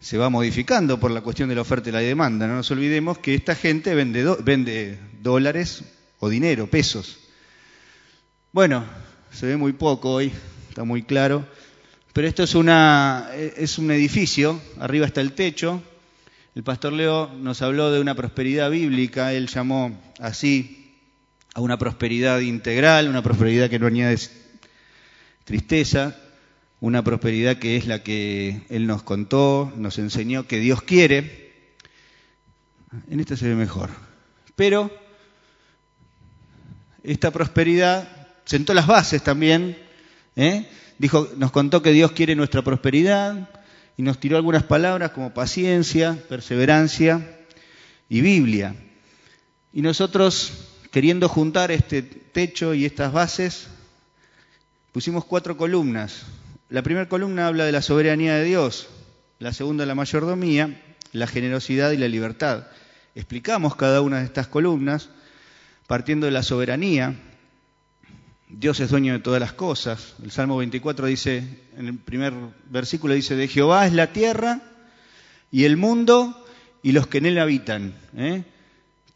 se 0.00 0.18
va 0.18 0.28
modificando 0.28 1.00
por 1.00 1.10
la 1.10 1.22
cuestión 1.22 1.48
de 1.48 1.54
la 1.54 1.62
oferta 1.62 1.88
y 1.88 1.92
la 1.92 2.00
demanda. 2.00 2.46
No 2.46 2.56
nos 2.56 2.70
olvidemos 2.70 3.18
que 3.18 3.34
esta 3.34 3.54
gente 3.54 3.94
vende, 3.94 4.36
vende 4.44 4.98
dólares 5.22 5.82
o 6.18 6.28
dinero, 6.28 6.66
pesos. 6.66 7.18
Bueno, 8.52 8.84
se 9.32 9.46
ve 9.46 9.56
muy 9.56 9.72
poco 9.72 10.12
hoy, 10.12 10.30
está 10.68 10.84
muy 10.84 11.02
claro, 11.02 11.46
pero 12.12 12.28
esto 12.28 12.42
es, 12.42 12.54
una, 12.54 13.30
es 13.34 13.78
un 13.78 13.90
edificio, 13.90 14.60
arriba 14.78 15.06
está 15.06 15.20
el 15.20 15.32
techo, 15.32 15.82
el 16.54 16.62
pastor 16.62 16.92
Leo 16.92 17.32
nos 17.34 17.62
habló 17.62 17.90
de 17.90 18.00
una 18.00 18.14
prosperidad 18.14 18.70
bíblica, 18.70 19.32
él 19.32 19.48
llamó 19.48 20.00
así 20.20 21.00
a 21.54 21.60
una 21.60 21.78
prosperidad 21.78 22.40
integral, 22.40 23.08
una 23.08 23.22
prosperidad 23.22 23.68
que 23.68 23.78
no 23.78 23.86
añade 23.86 24.18
tristeza, 25.44 26.16
una 26.80 27.02
prosperidad 27.02 27.58
que 27.58 27.76
es 27.76 27.86
la 27.86 28.02
que 28.02 28.62
él 28.68 28.86
nos 28.86 29.02
contó, 29.02 29.72
nos 29.76 29.98
enseñó 29.98 30.46
que 30.46 30.58
Dios 30.58 30.82
quiere. 30.82 31.62
En 33.08 33.20
esta 33.20 33.36
se 33.36 33.48
ve 33.48 33.54
mejor. 33.54 33.90
Pero 34.56 34.90
esta 37.02 37.30
prosperidad 37.30 38.08
sentó 38.44 38.74
las 38.74 38.86
bases 38.86 39.22
también. 39.22 39.78
¿eh? 40.36 40.68
Dijo, 40.98 41.28
nos 41.36 41.50
contó 41.50 41.82
que 41.82 41.92
Dios 41.92 42.12
quiere 42.12 42.34
nuestra 42.34 42.62
prosperidad, 42.62 43.48
y 43.96 44.02
nos 44.02 44.18
tiró 44.18 44.36
algunas 44.36 44.64
palabras 44.64 45.12
como 45.12 45.32
paciencia, 45.34 46.18
perseverancia 46.28 47.38
y 48.08 48.20
Biblia. 48.20 48.74
Y 49.72 49.82
nosotros, 49.82 50.52
queriendo 50.90 51.28
juntar 51.28 51.70
este 51.70 52.02
techo 52.02 52.74
y 52.74 52.84
estas 52.84 53.12
bases, 53.12 53.68
pusimos 54.94 55.24
cuatro 55.24 55.56
columnas. 55.56 56.22
La 56.68 56.82
primera 56.84 57.08
columna 57.08 57.48
habla 57.48 57.64
de 57.64 57.72
la 57.72 57.82
soberanía 57.82 58.36
de 58.36 58.44
Dios, 58.44 58.86
la 59.40 59.52
segunda 59.52 59.84
la 59.86 59.96
mayordomía, 59.96 60.80
la 61.10 61.26
generosidad 61.26 61.90
y 61.90 61.96
la 61.96 62.06
libertad. 62.06 62.68
Explicamos 63.16 63.74
cada 63.74 64.02
una 64.02 64.20
de 64.20 64.24
estas 64.24 64.46
columnas 64.46 65.08
partiendo 65.88 66.26
de 66.26 66.32
la 66.32 66.44
soberanía, 66.44 67.16
Dios 68.48 68.78
es 68.78 68.90
dueño 68.90 69.14
de 69.14 69.18
todas 69.18 69.40
las 69.40 69.52
cosas. 69.52 70.14
El 70.22 70.30
Salmo 70.30 70.58
24 70.58 71.06
dice, 71.08 71.42
en 71.76 71.88
el 71.88 71.98
primer 71.98 72.32
versículo 72.70 73.14
dice, 73.14 73.34
de 73.34 73.48
Jehová 73.48 73.88
es 73.88 73.94
la 73.94 74.12
tierra 74.12 74.62
y 75.50 75.64
el 75.64 75.76
mundo 75.76 76.46
y 76.84 76.92
los 76.92 77.08
que 77.08 77.18
en 77.18 77.26
él 77.26 77.40
habitan. 77.40 77.94
¿eh? 78.16 78.44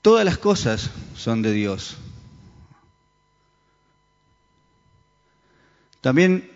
Todas 0.02 0.24
las 0.24 0.38
cosas 0.38 0.90
son 1.14 1.42
de 1.42 1.52
Dios. 1.52 1.98
También 6.00 6.50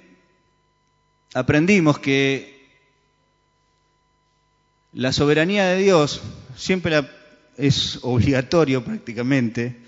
aprendimos 1.34 1.98
que 1.98 2.52
la 4.92 5.12
soberanía 5.12 5.66
de 5.66 5.82
Dios 5.82 6.20
siempre 6.56 7.00
es 7.56 7.98
obligatorio 8.02 8.84
prácticamente, 8.84 9.78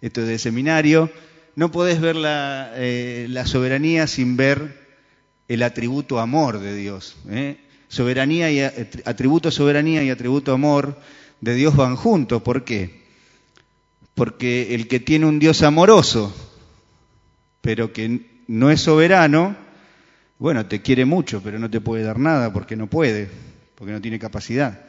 esto 0.00 0.22
es 0.22 0.28
de 0.28 0.38
seminario, 0.38 1.10
no 1.54 1.70
podés 1.70 2.00
ver 2.00 2.16
eh, 2.18 3.26
la, 3.30 3.46
soberanía 3.46 4.06
sin 4.06 4.36
ver 4.36 4.86
el 5.48 5.62
atributo 5.62 6.20
amor 6.20 6.60
de 6.60 6.74
Dios. 6.74 7.16
¿eh? 7.30 7.56
Soberanía 7.88 8.50
y 8.50 8.60
atributo 8.60 9.50
soberanía 9.50 10.02
y 10.02 10.10
atributo 10.10 10.52
amor 10.52 11.00
de 11.40 11.54
Dios 11.54 11.74
van 11.76 11.96
juntos. 11.96 12.42
¿Por 12.42 12.64
qué? 12.64 13.04
Porque 14.14 14.74
el 14.74 14.88
que 14.88 15.00
tiene 15.00 15.26
un 15.26 15.38
Dios 15.38 15.62
amoroso, 15.62 16.34
pero 17.62 17.92
que 17.92 18.35
no 18.46 18.70
es 18.70 18.80
soberano, 18.80 19.56
bueno, 20.38 20.66
te 20.66 20.82
quiere 20.82 21.04
mucho, 21.04 21.42
pero 21.42 21.58
no 21.58 21.70
te 21.70 21.80
puede 21.80 22.02
dar 22.02 22.18
nada 22.18 22.52
porque 22.52 22.76
no 22.76 22.86
puede, 22.88 23.30
porque 23.74 23.92
no 23.92 24.00
tiene 24.00 24.18
capacidad. 24.18 24.80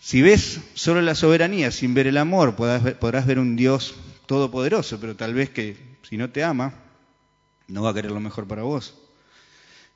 Si 0.00 0.22
ves 0.22 0.60
solo 0.74 1.02
la 1.02 1.14
soberanía 1.14 1.70
sin 1.70 1.94
ver 1.94 2.06
el 2.06 2.16
amor, 2.16 2.54
podrás 2.54 3.26
ver 3.26 3.38
un 3.38 3.56
Dios 3.56 3.94
todopoderoso, 4.26 5.00
pero 5.00 5.16
tal 5.16 5.34
vez 5.34 5.50
que 5.50 5.76
si 6.02 6.16
no 6.16 6.30
te 6.30 6.44
ama, 6.44 6.74
no 7.66 7.82
va 7.82 7.90
a 7.90 7.94
querer 7.94 8.10
lo 8.10 8.20
mejor 8.20 8.46
para 8.46 8.62
vos. 8.62 8.94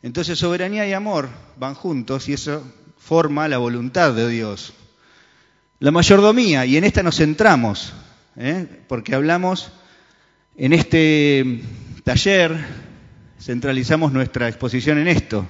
Entonces 0.02 0.38
soberanía 0.38 0.86
y 0.86 0.92
amor 0.92 1.28
van 1.56 1.74
juntos 1.74 2.28
y 2.28 2.32
eso 2.32 2.64
forma 2.98 3.48
la 3.48 3.58
voluntad 3.58 4.12
de 4.14 4.28
Dios. 4.28 4.74
La 5.78 5.90
mayordomía, 5.90 6.64
y 6.66 6.76
en 6.76 6.84
esta 6.84 7.02
nos 7.02 7.16
centramos, 7.16 7.92
¿eh? 8.36 8.66
porque 8.88 9.14
hablamos 9.14 9.72
en 10.56 10.72
este 10.72 11.60
taller, 12.04 12.64
centralizamos 13.40 14.12
nuestra 14.12 14.48
exposición 14.48 14.98
en 14.98 15.08
esto. 15.08 15.48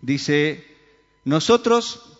Dice, 0.00 0.64
nosotros 1.24 2.18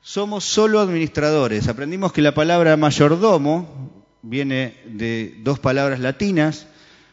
somos 0.00 0.44
solo 0.44 0.80
administradores. 0.80 1.68
Aprendimos 1.68 2.12
que 2.12 2.22
la 2.22 2.34
palabra 2.34 2.76
mayordomo 2.76 4.04
viene 4.22 4.76
de 4.86 5.36
dos 5.42 5.58
palabras 5.58 6.00
latinas, 6.00 6.66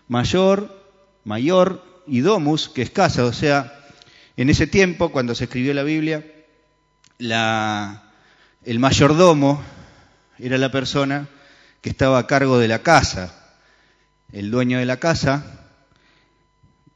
mayor, 0.07 0.83
mayor 1.23 2.03
y 2.07 2.21
domus, 2.21 2.69
que 2.69 2.81
es 2.81 2.89
casa. 2.89 3.25
O 3.25 3.33
sea, 3.33 3.73
en 4.37 4.49
ese 4.49 4.67
tiempo, 4.67 5.09
cuando 5.09 5.35
se 5.35 5.45
escribió 5.45 5.73
la 5.73 5.83
Biblia, 5.83 6.25
el 7.19 8.79
mayordomo 8.79 9.61
era 10.39 10.57
la 10.57 10.71
persona 10.71 11.27
que 11.81 11.89
estaba 11.89 12.19
a 12.19 12.27
cargo 12.27 12.59
de 12.59 12.67
la 12.67 12.79
casa. 12.79 13.33
El 14.31 14.51
dueño 14.51 14.79
de 14.79 14.85
la 14.85 14.97
casa, 14.97 15.56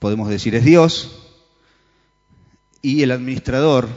podemos 0.01 0.29
decir, 0.29 0.55
es 0.55 0.65
Dios, 0.65 1.11
y 2.81 3.03
el 3.03 3.11
administrador 3.11 3.87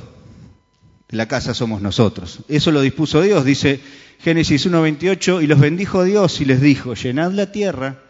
de 1.09 1.17
la 1.17 1.27
casa 1.29 1.55
somos 1.55 1.81
nosotros. 1.81 2.41
Eso 2.47 2.73
lo 2.73 2.83
dispuso 2.83 3.23
Dios, 3.23 3.43
dice 3.43 3.81
Génesis 4.21 4.67
1.28, 4.67 5.43
y 5.43 5.47
los 5.47 5.59
bendijo 5.59 6.05
Dios 6.05 6.43
y 6.43 6.45
les 6.45 6.61
dijo, 6.61 6.93
llenad 6.93 7.33
la 7.33 7.53
tierra 7.53 8.03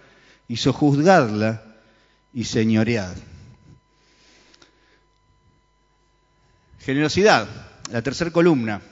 y 0.48 0.56
sojuzgadla 0.56 1.62
y 2.32 2.42
señoread. 2.42 3.14
Generosidad, 6.80 7.46
la 7.92 8.02
tercera 8.02 8.32
columna. 8.32 8.82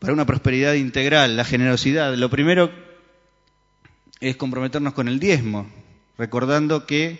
Para 0.00 0.12
una 0.12 0.26
prosperidad 0.26 0.74
integral, 0.74 1.36
la 1.36 1.44
generosidad. 1.44 2.16
Lo 2.16 2.30
primero 2.30 2.72
es 4.18 4.34
comprometernos 4.34 4.92
con 4.92 5.06
el 5.06 5.20
diezmo, 5.20 5.70
recordando 6.20 6.84
que 6.84 7.18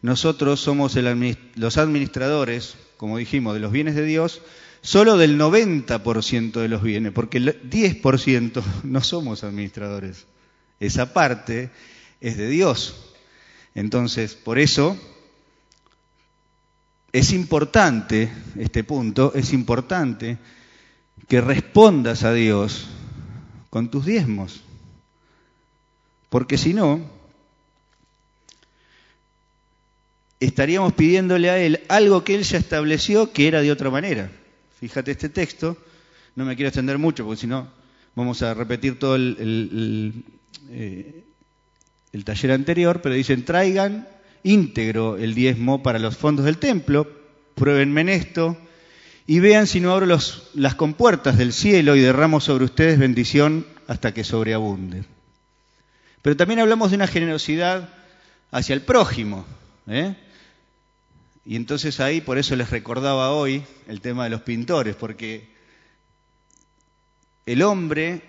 nosotros 0.00 0.58
somos 0.58 0.96
los 0.96 1.76
administradores, 1.76 2.76
como 2.96 3.18
dijimos, 3.18 3.52
de 3.52 3.60
los 3.60 3.72
bienes 3.72 3.94
de 3.94 4.06
Dios, 4.06 4.40
solo 4.80 5.18
del 5.18 5.38
90% 5.38 6.52
de 6.52 6.68
los 6.68 6.82
bienes, 6.82 7.12
porque 7.12 7.36
el 7.36 7.70
10% 7.70 8.62
no 8.84 9.02
somos 9.02 9.44
administradores. 9.44 10.24
Esa 10.80 11.12
parte 11.12 11.70
es 12.22 12.38
de 12.38 12.48
Dios. 12.48 13.12
Entonces, 13.74 14.34
por 14.34 14.58
eso 14.58 14.98
es 17.12 17.34
importante, 17.34 18.32
este 18.56 18.82
punto, 18.82 19.34
es 19.34 19.52
importante 19.52 20.38
que 21.28 21.42
respondas 21.42 22.24
a 22.24 22.32
Dios 22.32 22.88
con 23.68 23.90
tus 23.90 24.06
diezmos. 24.06 24.62
Porque 26.30 26.56
si 26.56 26.72
no, 26.72 27.21
estaríamos 30.44 30.92
pidiéndole 30.94 31.50
a 31.50 31.58
Él 31.58 31.80
algo 31.88 32.24
que 32.24 32.34
Él 32.34 32.42
ya 32.42 32.58
estableció 32.58 33.32
que 33.32 33.48
era 33.48 33.60
de 33.60 33.72
otra 33.72 33.90
manera. 33.90 34.30
Fíjate 34.80 35.12
este 35.12 35.28
texto, 35.28 35.76
no 36.34 36.44
me 36.44 36.56
quiero 36.56 36.68
extender 36.68 36.98
mucho 36.98 37.24
porque 37.24 37.40
si 37.40 37.46
no 37.46 37.68
vamos 38.14 38.42
a 38.42 38.54
repetir 38.54 38.98
todo 38.98 39.16
el, 39.16 40.24
eh, 40.70 41.24
el, 42.12 42.24
taller 42.24 42.52
anterior, 42.52 43.00
pero 43.00 43.14
dicen, 43.14 43.44
traigan 43.44 44.08
íntegro 44.42 45.16
el 45.16 45.34
diezmo 45.34 45.82
para 45.82 45.98
los 45.98 46.16
fondos 46.16 46.44
del 46.44 46.58
templo, 46.58 47.08
pruébenme 47.54 48.00
en 48.00 48.08
esto 48.08 48.56
y 49.26 49.38
vean 49.38 49.66
si 49.66 49.80
no 49.80 49.92
abro 49.92 50.06
los, 50.06 50.50
las 50.54 50.74
compuertas 50.74 51.38
del 51.38 51.52
cielo 51.52 51.94
y 51.94 52.00
derramo 52.00 52.40
sobre 52.40 52.64
ustedes 52.64 52.98
bendición 52.98 53.66
hasta 53.86 54.12
que 54.12 54.24
sobreabunde. 54.24 55.04
Pero 56.22 56.36
también 56.36 56.60
hablamos 56.60 56.90
de 56.90 56.96
una 56.96 57.06
generosidad 57.06 57.88
hacia 58.50 58.74
el 58.74 58.82
prójimo. 58.82 59.44
¿eh? 59.86 60.14
Y 61.44 61.56
entonces 61.56 61.98
ahí, 61.98 62.20
por 62.20 62.38
eso 62.38 62.54
les 62.54 62.70
recordaba 62.70 63.32
hoy 63.32 63.64
el 63.88 64.00
tema 64.00 64.24
de 64.24 64.30
los 64.30 64.42
pintores, 64.42 64.94
porque 64.94 65.50
el 67.46 67.62
hombre, 67.62 68.22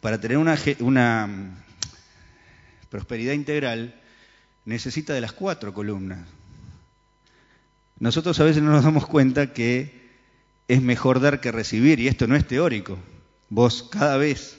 para 0.00 0.20
tener 0.20 0.38
una, 0.38 1.64
prosperidad 2.90 3.34
integral, 3.34 4.00
necesita 4.64 5.14
de 5.14 5.20
las 5.20 5.32
cuatro 5.32 5.72
columnas. 5.72 6.26
Nosotros 8.00 8.40
a 8.40 8.44
veces 8.44 8.62
no 8.62 8.72
nos 8.72 8.84
damos 8.84 9.06
cuenta 9.06 9.52
que 9.52 10.02
es 10.66 10.82
mejor 10.82 11.20
dar 11.20 11.40
que 11.40 11.52
recibir, 11.52 12.00
y 12.00 12.08
esto 12.08 12.26
no 12.26 12.34
es 12.34 12.46
teórico. 12.46 12.98
Vos 13.48 13.84
cada 13.84 14.16
vez 14.16 14.58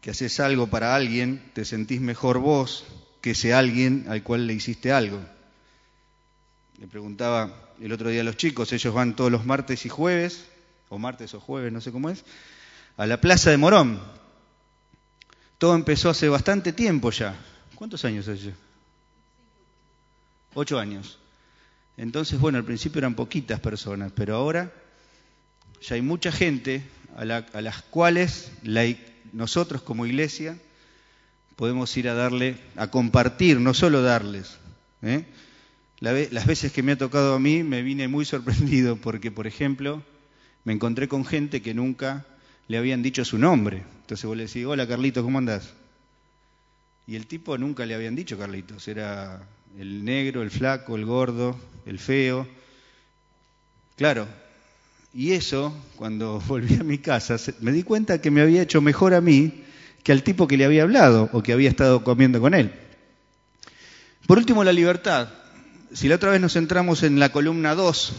que 0.00 0.10
haces 0.10 0.40
algo 0.40 0.68
para 0.68 0.94
alguien, 0.94 1.42
te 1.52 1.66
sentís 1.66 2.00
mejor 2.00 2.38
vos 2.38 2.86
que 3.20 3.32
ese 3.32 3.52
alguien 3.52 4.06
al 4.08 4.22
cual 4.22 4.46
le 4.46 4.54
hiciste 4.54 4.90
algo. 4.90 5.20
Le 6.82 6.88
preguntaba 6.88 7.48
el 7.80 7.92
otro 7.92 8.08
día 8.08 8.22
a 8.22 8.24
los 8.24 8.36
chicos, 8.36 8.72
ellos 8.72 8.92
van 8.92 9.14
todos 9.14 9.30
los 9.30 9.46
martes 9.46 9.86
y 9.86 9.88
jueves, 9.88 10.46
o 10.88 10.98
martes 10.98 11.32
o 11.32 11.38
jueves, 11.38 11.72
no 11.72 11.80
sé 11.80 11.92
cómo 11.92 12.10
es, 12.10 12.24
a 12.96 13.06
la 13.06 13.20
Plaza 13.20 13.50
de 13.50 13.56
Morón. 13.56 14.00
Todo 15.58 15.76
empezó 15.76 16.10
hace 16.10 16.28
bastante 16.28 16.72
tiempo 16.72 17.12
ya. 17.12 17.36
¿Cuántos 17.76 18.04
años 18.04 18.26
hace? 18.26 18.52
Ocho 20.54 20.80
años. 20.80 21.18
Entonces, 21.96 22.40
bueno, 22.40 22.58
al 22.58 22.64
principio 22.64 22.98
eran 22.98 23.14
poquitas 23.14 23.60
personas, 23.60 24.10
pero 24.12 24.34
ahora 24.34 24.72
ya 25.82 25.94
hay 25.94 26.02
mucha 26.02 26.32
gente 26.32 26.82
a, 27.16 27.24
las 27.24 27.82
cuales 27.90 28.50
nosotros 29.32 29.82
como 29.82 30.04
iglesia 30.04 30.58
podemos 31.54 31.96
ir 31.96 32.08
a 32.08 32.14
darle, 32.14 32.56
a 32.74 32.88
compartir, 32.88 33.60
no 33.60 33.72
solo 33.72 34.02
darles. 34.02 34.56
¿eh? 35.02 35.24
Las 36.02 36.46
veces 36.46 36.72
que 36.72 36.82
me 36.82 36.92
ha 36.92 36.98
tocado 36.98 37.34
a 37.34 37.38
mí 37.38 37.62
me 37.62 37.82
vine 37.82 38.08
muy 38.08 38.24
sorprendido 38.24 38.96
porque, 38.96 39.30
por 39.30 39.46
ejemplo, 39.46 40.02
me 40.64 40.72
encontré 40.72 41.06
con 41.06 41.24
gente 41.24 41.62
que 41.62 41.74
nunca 41.74 42.26
le 42.66 42.76
habían 42.76 43.02
dicho 43.02 43.24
su 43.24 43.38
nombre. 43.38 43.84
Entonces 44.00 44.26
vos 44.26 44.36
le 44.36 44.46
decís, 44.46 44.66
hola 44.66 44.88
Carlitos, 44.88 45.22
¿cómo 45.22 45.38
andás? 45.38 45.74
Y 47.06 47.14
el 47.14 47.28
tipo 47.28 47.56
nunca 47.56 47.86
le 47.86 47.94
habían 47.94 48.16
dicho 48.16 48.36
Carlitos, 48.36 48.88
era 48.88 49.46
el 49.78 50.04
negro, 50.04 50.42
el 50.42 50.50
flaco, 50.50 50.96
el 50.96 51.04
gordo, 51.04 51.56
el 51.86 52.00
feo. 52.00 52.48
Claro, 53.94 54.26
y 55.14 55.32
eso, 55.32 55.72
cuando 55.94 56.40
volví 56.48 56.74
a 56.80 56.82
mi 56.82 56.98
casa, 56.98 57.36
me 57.60 57.70
di 57.70 57.84
cuenta 57.84 58.20
que 58.20 58.32
me 58.32 58.40
había 58.40 58.62
hecho 58.62 58.80
mejor 58.80 59.14
a 59.14 59.20
mí 59.20 59.62
que 60.02 60.10
al 60.10 60.24
tipo 60.24 60.48
que 60.48 60.56
le 60.56 60.64
había 60.64 60.82
hablado 60.82 61.30
o 61.32 61.44
que 61.44 61.52
había 61.52 61.70
estado 61.70 62.02
comiendo 62.02 62.40
con 62.40 62.54
él. 62.54 62.72
Por 64.26 64.38
último, 64.38 64.64
la 64.64 64.72
libertad 64.72 65.28
si 65.94 66.08
la 66.08 66.16
otra 66.16 66.30
vez 66.30 66.40
nos 66.40 66.54
centramos 66.54 67.02
en 67.02 67.18
la 67.18 67.30
columna 67.30 67.74
2, 67.74 68.12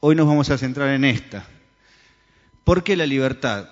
hoy 0.00 0.16
nos 0.16 0.26
vamos 0.26 0.50
a 0.50 0.58
centrar 0.58 0.90
en 0.90 1.04
esta. 1.04 1.46
¿Por 2.64 2.82
qué 2.82 2.96
la 2.96 3.06
libertad? 3.06 3.68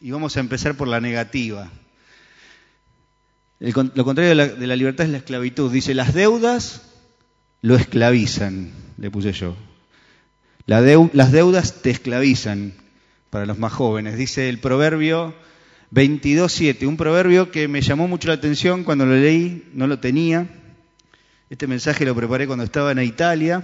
Y 0.00 0.10
vamos 0.10 0.36
a 0.36 0.40
empezar 0.40 0.76
por 0.76 0.88
la 0.88 1.00
negativa. 1.00 1.70
lo 3.60 4.04
contrario 4.04 4.30
de 4.30 4.66
la, 4.66 4.76
libertad 4.76 5.06
es 5.06 5.12
la 5.12 5.18
esclavitud. 5.18 5.70
Dice, 5.70 5.94
las 5.94 6.12
deudas 6.12 6.82
lo 7.60 7.76
esclavizan, 7.76 8.72
le 8.98 9.10
puse 9.10 9.32
yo. 9.32 9.56
las 10.66 11.32
deudas 11.32 11.82
te 11.82 11.90
esclavizan 11.90 12.74
para 13.30 13.46
los 13.46 13.58
más 13.58 13.72
jóvenes. 13.72 14.18
Dice 14.18 14.48
el 14.48 14.58
proverbio 14.58 15.34
22.7, 15.92 16.84
un 16.88 16.96
proverbio 16.96 17.52
que 17.52 17.68
me 17.68 17.80
llamó 17.80 18.08
mucho 18.08 18.26
la 18.26 18.34
atención 18.34 18.82
cuando 18.82 19.06
lo 19.06 19.14
leí, 19.14 19.70
no 19.72 19.86
lo 19.86 20.00
tenía 20.00 20.48
este 21.52 21.66
mensaje 21.66 22.06
lo 22.06 22.14
preparé 22.14 22.46
cuando 22.46 22.64
estaba 22.64 22.92
en 22.92 23.02
Italia 23.02 23.62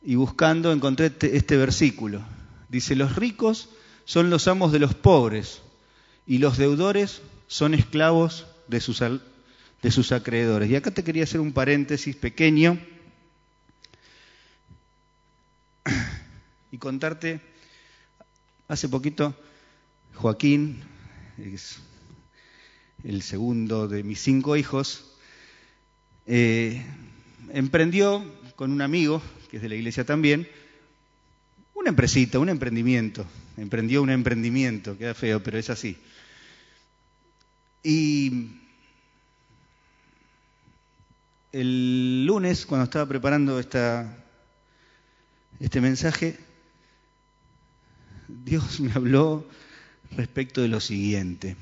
y 0.00 0.14
buscando 0.14 0.70
encontré 0.70 1.06
este, 1.06 1.36
este, 1.36 1.56
versículo. 1.56 2.22
Dice, 2.68 2.94
los 2.94 3.16
ricos 3.16 3.68
son 4.04 4.30
los 4.30 4.46
amos 4.46 4.70
de 4.70 4.78
los 4.78 4.94
pobres 4.94 5.60
y 6.24 6.38
los 6.38 6.56
deudores 6.56 7.20
son 7.48 7.74
esclavos 7.74 8.46
de 8.68 8.80
sus, 8.80 9.00
de 9.00 9.90
sus 9.90 10.12
acreedores. 10.12 10.70
Y 10.70 10.76
acá 10.76 10.92
te 10.92 11.02
quería 11.02 11.24
hacer 11.24 11.40
un 11.40 11.52
paréntesis 11.52 12.14
pequeño 12.14 12.78
y 16.70 16.78
contarte, 16.78 17.40
hace 18.68 18.88
poquito 18.88 19.34
Joaquín, 20.14 20.80
es 21.38 21.80
el 23.02 23.20
segundo 23.22 23.88
de 23.88 24.04
mis 24.04 24.20
cinco 24.20 24.54
hijos, 24.54 25.10
eh, 26.26 26.84
emprendió 27.52 28.24
con 28.56 28.72
un 28.72 28.82
amigo, 28.82 29.22
que 29.50 29.56
es 29.56 29.62
de 29.62 29.68
la 29.68 29.74
iglesia 29.74 30.04
también, 30.04 30.48
una 31.74 31.90
empresita, 31.90 32.38
un 32.38 32.48
emprendimiento. 32.48 33.26
Emprendió 33.56 34.02
un 34.02 34.10
emprendimiento, 34.10 34.96
queda 34.96 35.14
feo, 35.14 35.42
pero 35.42 35.58
es 35.58 35.70
así. 35.70 35.96
Y 37.82 38.52
el 41.52 42.24
lunes, 42.26 42.66
cuando 42.66 42.84
estaba 42.84 43.06
preparando 43.06 43.60
esta, 43.60 44.16
este 45.60 45.80
mensaje, 45.80 46.38
Dios 48.28 48.80
me 48.80 48.92
habló 48.92 49.46
respecto 50.16 50.62
de 50.62 50.68
lo 50.68 50.80
siguiente. 50.80 51.56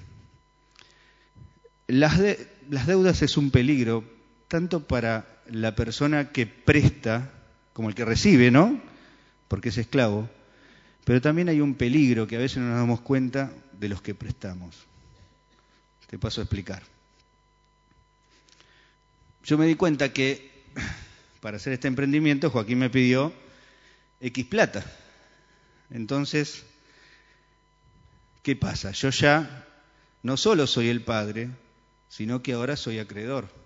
Las, 1.88 2.18
las 2.70 2.86
deudas 2.86 3.22
es 3.22 3.36
un 3.36 3.50
peligro 3.50 4.04
tanto 4.52 4.86
para 4.86 5.24
la 5.46 5.74
persona 5.74 6.30
que 6.30 6.44
presta 6.44 7.30
como 7.72 7.88
el 7.88 7.94
que 7.94 8.04
recibe, 8.04 8.50
¿no? 8.50 8.78
Porque 9.48 9.70
es 9.70 9.78
esclavo, 9.78 10.28
pero 11.06 11.22
también 11.22 11.48
hay 11.48 11.62
un 11.62 11.74
peligro 11.74 12.26
que 12.26 12.36
a 12.36 12.38
veces 12.38 12.58
no 12.58 12.68
nos 12.68 12.76
damos 12.76 13.00
cuenta 13.00 13.50
de 13.72 13.88
los 13.88 14.02
que 14.02 14.14
prestamos. 14.14 14.76
Te 16.06 16.18
paso 16.18 16.42
a 16.42 16.44
explicar. 16.44 16.82
Yo 19.42 19.56
me 19.56 19.64
di 19.64 19.74
cuenta 19.74 20.12
que 20.12 20.50
para 21.40 21.56
hacer 21.56 21.72
este 21.72 21.88
emprendimiento 21.88 22.50
Joaquín 22.50 22.78
me 22.78 22.90
pidió 22.90 23.32
X 24.20 24.44
plata. 24.44 24.84
Entonces, 25.88 26.66
¿qué 28.42 28.54
pasa? 28.54 28.90
Yo 28.90 29.08
ya 29.08 29.66
no 30.22 30.36
solo 30.36 30.66
soy 30.66 30.90
el 30.90 31.00
padre, 31.00 31.48
sino 32.10 32.42
que 32.42 32.52
ahora 32.52 32.76
soy 32.76 32.98
acreedor. 32.98 33.61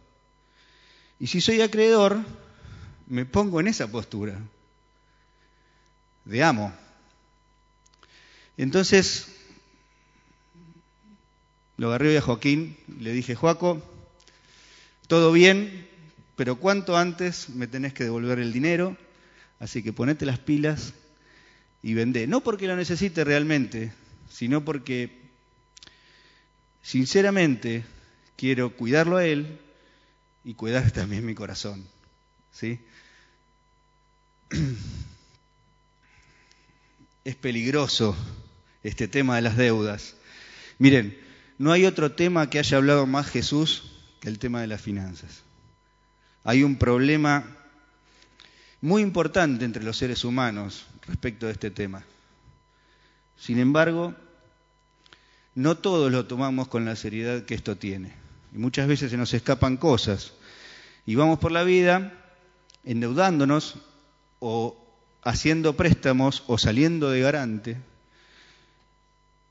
Y 1.18 1.28
si 1.28 1.40
soy 1.40 1.60
acreedor, 1.62 2.18
me 3.06 3.24
pongo 3.24 3.60
en 3.60 3.68
esa 3.68 3.90
postura 3.90 4.38
de 6.24 6.42
amo. 6.42 6.72
Entonces, 8.56 9.28
lo 11.76 11.88
agarré 11.88 12.18
a 12.18 12.20
Joaquín, 12.22 12.76
le 13.00 13.12
dije, 13.12 13.34
Joaco, 13.34 13.82
todo 15.06 15.32
bien, 15.32 15.88
pero 16.34 16.56
cuanto 16.56 16.96
antes 16.96 17.48
me 17.50 17.66
tenés 17.66 17.94
que 17.94 18.04
devolver 18.04 18.38
el 18.38 18.52
dinero, 18.52 18.96
así 19.60 19.82
que 19.82 19.92
ponete 19.92 20.26
las 20.26 20.38
pilas 20.38 20.94
y 21.82 21.94
vendé. 21.94 22.26
No 22.26 22.42
porque 22.42 22.66
lo 22.66 22.76
necesite 22.76 23.24
realmente, 23.24 23.92
sino 24.28 24.64
porque 24.64 25.16
sinceramente 26.82 27.84
quiero 28.36 28.74
cuidarlo 28.74 29.18
a 29.18 29.24
él 29.24 29.60
y 30.46 30.54
cuidar 30.54 30.90
también 30.92 31.26
mi 31.26 31.34
corazón. 31.34 31.84
¿sí? 32.52 32.80
Es 37.24 37.34
peligroso 37.34 38.16
este 38.84 39.08
tema 39.08 39.34
de 39.34 39.42
las 39.42 39.56
deudas. 39.56 40.14
Miren, 40.78 41.18
no 41.58 41.72
hay 41.72 41.84
otro 41.84 42.12
tema 42.12 42.48
que 42.48 42.60
haya 42.60 42.76
hablado 42.76 43.04
más 43.04 43.28
Jesús 43.28 43.90
que 44.20 44.28
el 44.28 44.38
tema 44.38 44.60
de 44.60 44.68
las 44.68 44.80
finanzas. 44.80 45.42
Hay 46.44 46.62
un 46.62 46.76
problema 46.76 47.56
muy 48.80 49.02
importante 49.02 49.64
entre 49.64 49.82
los 49.82 49.96
seres 49.96 50.22
humanos 50.22 50.86
respecto 51.08 51.48
a 51.48 51.50
este 51.50 51.72
tema. 51.72 52.04
Sin 53.36 53.58
embargo, 53.58 54.14
no 55.56 55.76
todos 55.78 56.12
lo 56.12 56.26
tomamos 56.26 56.68
con 56.68 56.84
la 56.84 56.94
seriedad 56.94 57.44
que 57.44 57.56
esto 57.56 57.76
tiene. 57.76 58.25
Y 58.52 58.58
muchas 58.58 58.88
veces 58.88 59.10
se 59.10 59.16
nos 59.16 59.34
escapan 59.34 59.76
cosas. 59.76 60.32
Y 61.04 61.14
vamos 61.14 61.38
por 61.38 61.52
la 61.52 61.64
vida 61.64 62.12
endeudándonos 62.84 63.76
o 64.38 64.76
haciendo 65.22 65.76
préstamos 65.76 66.44
o 66.46 66.56
saliendo 66.56 67.10
de 67.10 67.20
garante. 67.20 67.76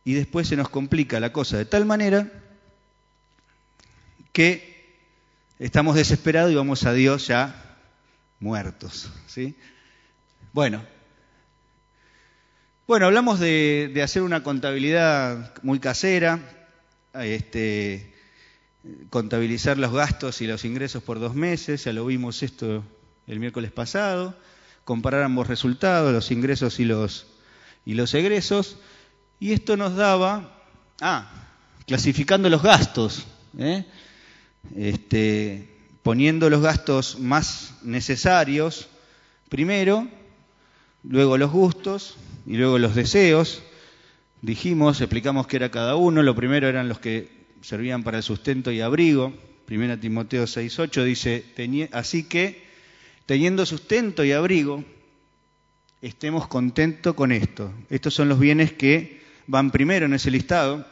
Y 0.04 0.14
después 0.14 0.48
se 0.48 0.56
nos 0.56 0.70
complica 0.70 1.20
la 1.20 1.34
cosa 1.34 1.58
de 1.58 1.66
tal 1.66 1.86
manera 1.86 2.32
que 4.32 4.98
estamos 5.60 5.96
desesperados 5.96 6.52
y 6.52 6.56
vamos 6.56 6.86
a 6.86 6.94
Dios 6.94 7.28
ya 7.28 7.78
muertos. 8.40 9.10
¿sí? 9.28 9.56
Bueno, 10.54 10.84
bueno, 12.88 13.08
hablamos 13.08 13.40
de, 13.40 13.90
de, 13.94 14.04
hacer 14.04 14.22
una 14.22 14.44
contabilidad 14.44 15.54
muy 15.64 15.80
casera, 15.80 16.40
este, 17.14 18.15
contabilizar 19.10 19.78
los 19.78 19.94
gastos 19.94 20.42
y 20.42 20.48
los 20.48 20.66
ingresos 20.66 21.04
por 21.04 21.20
dos 21.20 21.36
meses, 21.36 21.86
ya 21.86 21.94
lo 21.94 22.06
vimos 22.06 22.44
esto 22.44 22.84
el 23.28 23.40
miércoles 23.40 23.72
pasado, 23.72 24.36
comparar 24.84 25.24
ambos 25.24 25.48
resultados, 25.48 26.14
los 26.14 26.32
ingresos 26.32 26.80
y 26.80 26.86
los, 26.86 27.28
y 27.86 27.96
los 27.96 28.14
egresos, 28.14 28.78
y 29.40 29.54
esto 29.54 29.78
nos 29.78 29.96
daba, 29.96 30.64
ah, 31.02 31.30
clasificando 31.88 32.50
los 32.50 32.62
gastos, 32.62 33.26
¿eh? 33.58 33.86
este, 34.76 35.70
poniendo 36.04 36.50
los 36.50 36.62
gastos 36.62 37.20
más 37.20 37.74
necesarios 37.84 38.88
primero, 39.50 40.08
luego 41.04 41.38
los 41.38 41.52
gustos 41.52 42.18
y 42.46 42.58
luego 42.58 42.78
los 42.80 42.96
deseos. 42.96 43.62
Dijimos, 44.42 45.02
explicamos 45.02 45.48
qué 45.48 45.56
era 45.58 45.72
cada 45.72 45.96
uno. 45.96 46.22
Lo 46.22 46.36
primero 46.36 46.68
eran 46.68 46.90
los 46.90 47.00
que 47.00 47.35
servían 47.62 48.04
para 48.04 48.18
el 48.18 48.24
sustento 48.24 48.72
y 48.72 48.82
abrigo. 48.82 49.34
Primera 49.66 50.00
Timoteo 50.00 50.46
6.8 50.46 51.04
dice, 51.04 51.90
así 51.92 52.24
que 52.24 52.64
teniendo 53.26 53.66
sustento 53.66 54.24
y 54.24 54.32
abrigo, 54.32 54.84
estemos 56.02 56.48
contentos 56.48 57.16
con 57.16 57.32
esto. 57.32 57.74
Estos 57.90 58.14
son 58.14 58.30
los 58.30 58.40
bienes 58.40 58.74
que 58.74 59.22
van 59.48 59.72
primero 59.72 60.06
en 60.06 60.14
ese 60.14 60.32
listado. 60.32 60.86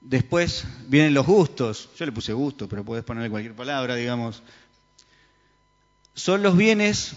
Después 0.00 0.64
vienen 0.86 1.12
los 1.12 1.26
gustos, 1.26 1.90
yo 1.98 2.06
le 2.06 2.12
puse 2.12 2.32
gusto, 2.32 2.68
pero 2.68 2.84
puedes 2.84 3.04
ponerle 3.04 3.30
cualquier 3.30 3.54
palabra, 3.54 3.96
digamos. 3.96 4.42
Son 6.14 6.42
los 6.42 6.56
bienes 6.56 7.14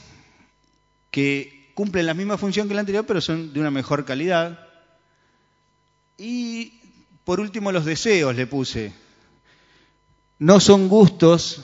que 1.11 1.71
cumplen 1.75 2.05
la 2.05 2.13
misma 2.13 2.37
función 2.37 2.67
que 2.67 2.73
el 2.73 2.79
anterior, 2.79 3.05
pero 3.05 3.21
son 3.21 3.53
de 3.53 3.59
una 3.59 3.71
mejor 3.71 4.05
calidad. 4.05 4.67
Y 6.17 6.79
por 7.23 7.39
último 7.39 7.71
los 7.71 7.85
deseos 7.85 8.35
le 8.35 8.47
puse. 8.47 8.93
No 10.39 10.59
son 10.59 10.89
gustos, 10.89 11.61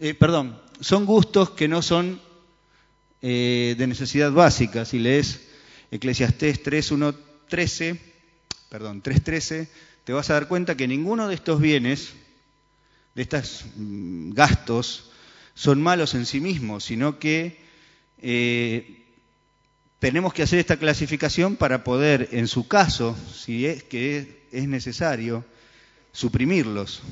eh, 0.00 0.14
perdón, 0.14 0.60
son 0.80 1.06
gustos 1.06 1.50
que 1.50 1.68
no 1.68 1.82
son 1.82 2.20
eh, 3.22 3.74
de 3.78 3.86
necesidad 3.86 4.32
básica. 4.32 4.84
Si 4.84 4.98
lees 4.98 5.40
Eclesiastés 5.90 6.62
3.1.13, 6.62 7.98
perdón, 8.68 9.02
3.13, 9.02 9.68
te 10.04 10.12
vas 10.12 10.28
a 10.30 10.34
dar 10.34 10.48
cuenta 10.48 10.76
que 10.76 10.88
ninguno 10.88 11.28
de 11.28 11.34
estos 11.34 11.60
bienes, 11.60 12.14
de 13.14 13.22
estos 13.22 13.64
mm, 13.76 14.32
gastos, 14.32 15.10
son 15.54 15.80
malos 15.80 16.14
en 16.14 16.26
sí 16.26 16.40
mismos, 16.40 16.84
sino 16.84 17.18
que 17.18 17.60
eh, 18.18 19.04
tenemos 19.98 20.34
que 20.34 20.42
hacer 20.42 20.58
esta 20.58 20.76
clasificación 20.76 21.56
para 21.56 21.84
poder, 21.84 22.30
en 22.32 22.48
su 22.48 22.66
caso, 22.66 23.16
si 23.32 23.66
es 23.66 23.84
que 23.84 24.41
es 24.52 24.68
necesario, 24.68 25.44
suprimirlos. 26.12 27.02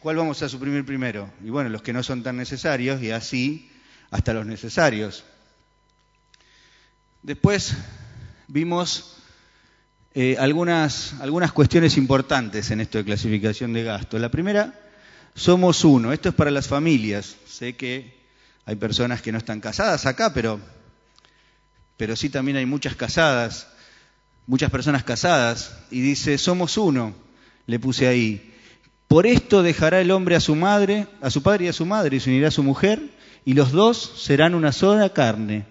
¿Cuál 0.00 0.16
vamos 0.16 0.42
a 0.42 0.48
suprimir 0.48 0.84
primero? 0.84 1.30
Y 1.44 1.50
bueno, 1.50 1.68
los 1.68 1.82
que 1.82 1.92
no 1.92 2.02
son 2.02 2.22
tan 2.22 2.36
necesarios 2.36 3.02
y 3.02 3.10
así 3.10 3.70
hasta 4.10 4.32
los 4.32 4.46
necesarios. 4.46 5.24
Después 7.22 7.74
vimos 8.48 9.16
eh, 10.14 10.36
algunas, 10.38 11.14
algunas 11.20 11.52
cuestiones 11.52 11.96
importantes 11.96 12.70
en 12.70 12.80
esto 12.80 12.98
de 12.98 13.04
clasificación 13.04 13.72
de 13.74 13.84
gastos. 13.84 14.20
La 14.20 14.30
primera, 14.30 14.74
somos 15.34 15.84
uno. 15.84 16.12
Esto 16.12 16.30
es 16.30 16.34
para 16.34 16.50
las 16.50 16.66
familias. 16.66 17.36
Sé 17.46 17.76
que 17.76 18.18
hay 18.64 18.76
personas 18.76 19.20
que 19.20 19.32
no 19.32 19.38
están 19.38 19.60
casadas 19.60 20.06
acá, 20.06 20.32
pero, 20.32 20.60
pero 21.96 22.16
sí 22.16 22.30
también 22.30 22.56
hay 22.56 22.66
muchas 22.66 22.96
casadas, 22.96 23.68
muchas 24.50 24.70
personas 24.72 25.04
casadas. 25.04 25.78
Y 25.92 26.00
dice, 26.00 26.36
somos 26.36 26.76
uno, 26.76 27.14
le 27.66 27.78
puse 27.78 28.08
ahí. 28.08 28.52
Por 29.06 29.26
esto 29.26 29.62
dejará 29.62 30.00
el 30.00 30.10
hombre 30.10 30.34
a 30.34 30.40
su 30.40 30.56
madre, 30.56 31.06
a 31.20 31.30
su 31.30 31.42
padre 31.42 31.66
y 31.66 31.68
a 31.68 31.72
su 31.72 31.86
madre, 31.86 32.16
y 32.16 32.20
se 32.20 32.30
unirá 32.30 32.48
a 32.48 32.50
su 32.50 32.64
mujer, 32.64 33.00
y 33.44 33.54
los 33.54 33.70
dos 33.70 34.14
serán 34.16 34.56
una 34.56 34.72
sola 34.72 35.12
carne. 35.12 35.66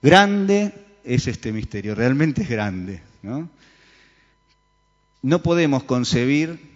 Grande 0.00 0.72
es 1.02 1.26
este 1.26 1.50
misterio, 1.50 1.96
realmente 1.96 2.42
es 2.42 2.48
grande. 2.48 3.02
¿no? 3.22 3.50
No 5.22 5.42
podemos 5.42 5.82
concebir 5.82 6.70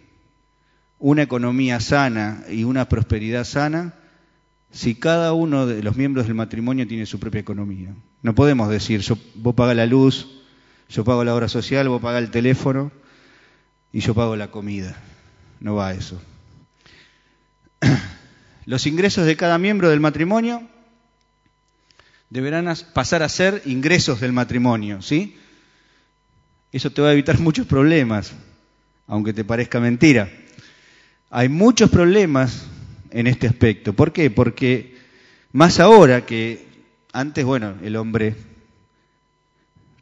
una 0.98 1.22
economía 1.22 1.78
sana 1.78 2.42
y 2.50 2.64
una 2.64 2.88
prosperidad 2.88 3.44
sana 3.44 3.94
si 4.72 4.96
cada 4.96 5.32
uno 5.32 5.66
de 5.66 5.84
los 5.84 5.96
miembros 5.96 6.26
del 6.26 6.34
matrimonio 6.34 6.88
tiene 6.88 7.06
su 7.06 7.20
propia 7.20 7.40
economía. 7.40 7.94
No 8.22 8.34
podemos 8.34 8.68
decir, 8.68 9.02
yo, 9.02 9.16
vos 9.36 9.54
la 9.56 9.86
luz, 9.86 10.43
yo 10.88 11.04
pago 11.04 11.24
la 11.24 11.34
obra 11.34 11.48
social, 11.48 11.88
vos 11.88 12.00
pagas 12.00 12.22
el 12.22 12.30
teléfono 12.30 12.92
y 13.92 14.00
yo 14.00 14.14
pago 14.14 14.36
la 14.36 14.50
comida. 14.50 14.96
No 15.60 15.76
va 15.76 15.92
eso. 15.92 16.20
Los 18.66 18.86
ingresos 18.86 19.26
de 19.26 19.36
cada 19.36 19.58
miembro 19.58 19.90
del 19.90 20.00
matrimonio 20.00 20.62
deberán 22.30 22.74
pasar 22.92 23.22
a 23.22 23.28
ser 23.28 23.62
ingresos 23.64 24.20
del 24.20 24.32
matrimonio, 24.32 25.02
¿sí? 25.02 25.38
Eso 26.72 26.90
te 26.90 27.02
va 27.02 27.08
a 27.08 27.12
evitar 27.12 27.38
muchos 27.40 27.66
problemas, 27.66 28.32
aunque 29.06 29.32
te 29.32 29.44
parezca 29.44 29.80
mentira. 29.80 30.30
Hay 31.30 31.48
muchos 31.48 31.90
problemas 31.90 32.66
en 33.10 33.26
este 33.26 33.46
aspecto. 33.46 33.92
¿Por 33.92 34.12
qué? 34.12 34.30
Porque 34.30 34.96
más 35.52 35.78
ahora 35.78 36.26
que 36.26 36.66
antes, 37.12 37.44
bueno, 37.44 37.74
el 37.82 37.96
hombre 37.96 38.34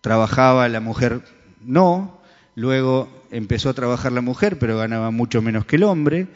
trabajaba, 0.03 0.69
la 0.69 0.81
mujer 0.81 1.23
no, 1.65 2.21
luego 2.55 3.09
empezó 3.31 3.71
a 3.71 3.75
trabajar 3.75 4.13
la 4.13 4.21
mujer, 4.21 4.59
pero 4.59 4.77
ganaba 4.77 5.11
mucho 5.11 5.41
menos 5.41 5.65
que 5.65 5.77
el 5.77 5.85
hombre, 5.85 6.27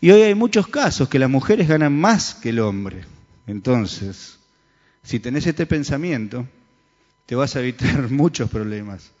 y 0.00 0.10
hoy 0.10 0.22
hay 0.22 0.34
muchos 0.34 0.66
casos 0.66 1.08
que 1.08 1.20
las 1.20 1.30
mujeres 1.30 1.68
ganan 1.68 1.92
más 1.96 2.34
que 2.34 2.48
el 2.48 2.58
hombre. 2.58 3.04
Entonces, 3.46 4.38
si 5.02 5.20
tenés 5.20 5.46
este 5.46 5.66
pensamiento, 5.66 6.48
te 7.26 7.36
vas 7.36 7.54
a 7.54 7.60
evitar 7.60 8.10
muchos 8.10 8.50
problemas, 8.50 9.12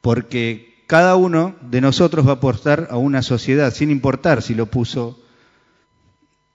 porque 0.00 0.82
cada 0.86 1.16
uno 1.16 1.56
de 1.60 1.80
nosotros 1.80 2.26
va 2.26 2.30
a 2.30 2.34
aportar 2.34 2.88
a 2.90 2.96
una 2.96 3.22
sociedad, 3.22 3.72
sin 3.72 3.90
importar 3.90 4.42
si 4.42 4.54
lo 4.54 4.66
puso 4.66 5.20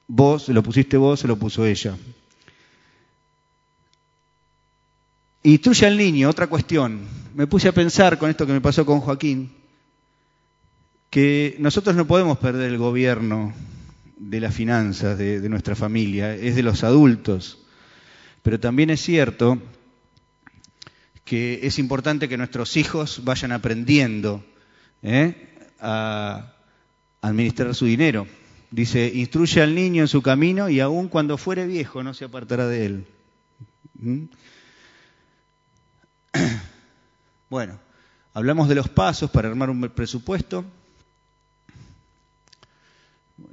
vos, 0.07 0.45
se 0.45 0.53
lo 0.53 0.63
pusiste 0.63 0.97
vos, 0.97 1.19
se 1.19 1.27
lo 1.27 1.37
puso 1.37 1.65
ella. 1.65 1.95
Instruye 5.43 5.87
al 5.87 5.97
niño, 5.97 6.29
otra 6.29 6.47
cuestión. 6.47 6.99
Me 7.33 7.47
puse 7.47 7.67
a 7.67 7.71
pensar 7.71 8.19
con 8.19 8.29
esto 8.29 8.45
que 8.45 8.53
me 8.53 8.61
pasó 8.61 8.85
con 8.85 8.99
Joaquín, 8.99 9.51
que 11.09 11.55
nosotros 11.59 11.95
no 11.95 12.05
podemos 12.05 12.37
perder 12.37 12.69
el 12.69 12.77
gobierno 12.77 13.53
de 14.17 14.39
las 14.39 14.53
finanzas 14.53 15.17
de, 15.17 15.49
nuestra 15.49 15.75
familia, 15.75 16.35
es 16.35 16.55
de 16.55 16.61
los 16.61 16.83
adultos. 16.83 17.57
Pero 18.43 18.59
también 18.59 18.91
es 18.91 19.01
cierto 19.01 19.59
que 21.25 21.61
es 21.63 21.79
importante 21.79 22.29
que 22.29 22.37
nuestros 22.37 22.77
hijos 22.77 23.21
vayan 23.23 23.51
aprendiendo 23.51 24.43
¿eh? 25.01 25.57
a 25.79 26.53
administrar 27.21 27.73
su 27.73 27.85
dinero. 27.85 28.27
Dice, 28.69 29.11
instruye 29.13 29.61
al 29.61 29.73
niño 29.73 30.03
en 30.03 30.07
su 30.07 30.21
camino 30.21 30.69
y 30.69 30.79
aun 30.81 31.07
cuando 31.07 31.37
fuere 31.37 31.65
viejo 31.65 32.03
no 32.03 32.13
se 32.13 32.25
apartará 32.25 32.67
de 32.67 32.85
él. 32.85 33.05
¿Mm? 33.95 34.25
Bueno, 37.49 37.77
hablamos 38.33 38.69
de 38.69 38.75
los 38.75 38.87
pasos 38.87 39.29
para 39.29 39.49
armar 39.49 39.69
un 39.69 39.81
presupuesto, 39.89 40.63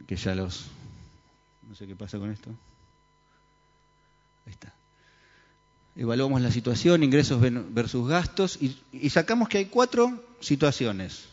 que 0.07 0.14
ya 0.17 0.35
los... 0.35 0.67
No 1.69 1.75
sé 1.75 1.87
qué 1.87 1.97
pasa 1.97 2.19
con 2.19 2.31
esto. 2.31 2.51
Ahí 4.47 4.53
está. 4.53 4.73
Evaluamos 5.97 6.41
la 6.41 6.53
situación, 6.53 7.03
ingresos 7.03 7.41
versus 7.75 8.09
gastos, 8.09 8.59
y, 8.62 9.11
sacamos 9.11 9.49
que 9.49 9.59
hay 9.59 9.67
cuatro 9.67 10.25
situaciones. 10.41 11.25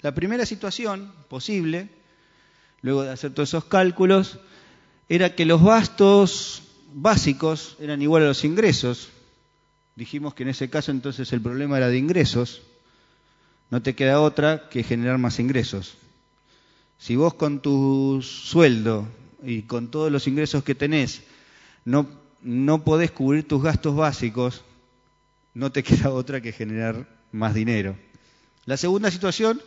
La 0.00 0.14
primera 0.14 0.46
situación 0.46 1.12
posible, 1.28 1.90
luego 2.80 3.02
de 3.02 3.10
hacer 3.10 3.34
todos 3.34 3.50
esos 3.50 3.66
cálculos, 3.66 4.38
era 5.10 5.34
que 5.34 5.44
los 5.44 5.62
gastos 5.62 6.62
básicos 6.94 7.76
eran 7.78 8.00
iguales 8.00 8.24
a 8.24 8.28
los 8.28 8.44
ingresos, 8.44 9.10
Dijimos 9.96 10.34
que 10.34 10.42
en 10.42 10.50
ese 10.50 10.68
caso 10.68 10.90
entonces 10.90 11.32
el 11.32 11.40
problema 11.40 11.78
era 11.78 11.88
de 11.88 11.96
ingresos. 11.96 12.62
No 13.70 13.82
te 13.82 13.94
queda 13.94 14.20
otra 14.20 14.68
que 14.68 14.82
generar 14.82 15.18
más 15.18 15.40
ingresos. 15.40 15.96
Si 16.98 17.16
vos 17.16 17.34
con 17.34 17.60
tu 17.60 18.20
sueldo 18.22 19.08
y 19.42 19.62
con 19.62 19.90
todos 19.90 20.12
los 20.12 20.26
ingresos 20.28 20.62
que 20.62 20.74
tenés 20.74 21.22
no, 21.84 22.08
no 22.42 22.84
podés 22.84 23.10
cubrir 23.10 23.48
tus 23.48 23.62
gastos 23.62 23.96
básicos, 23.96 24.62
no 25.54 25.72
te 25.72 25.82
queda 25.84 26.10
otra 26.10 26.42
que 26.42 26.52
generar 26.52 27.08
más 27.32 27.54
dinero. 27.54 27.96
La 28.66 28.76
segunda 28.76 29.10
situación 29.10 29.62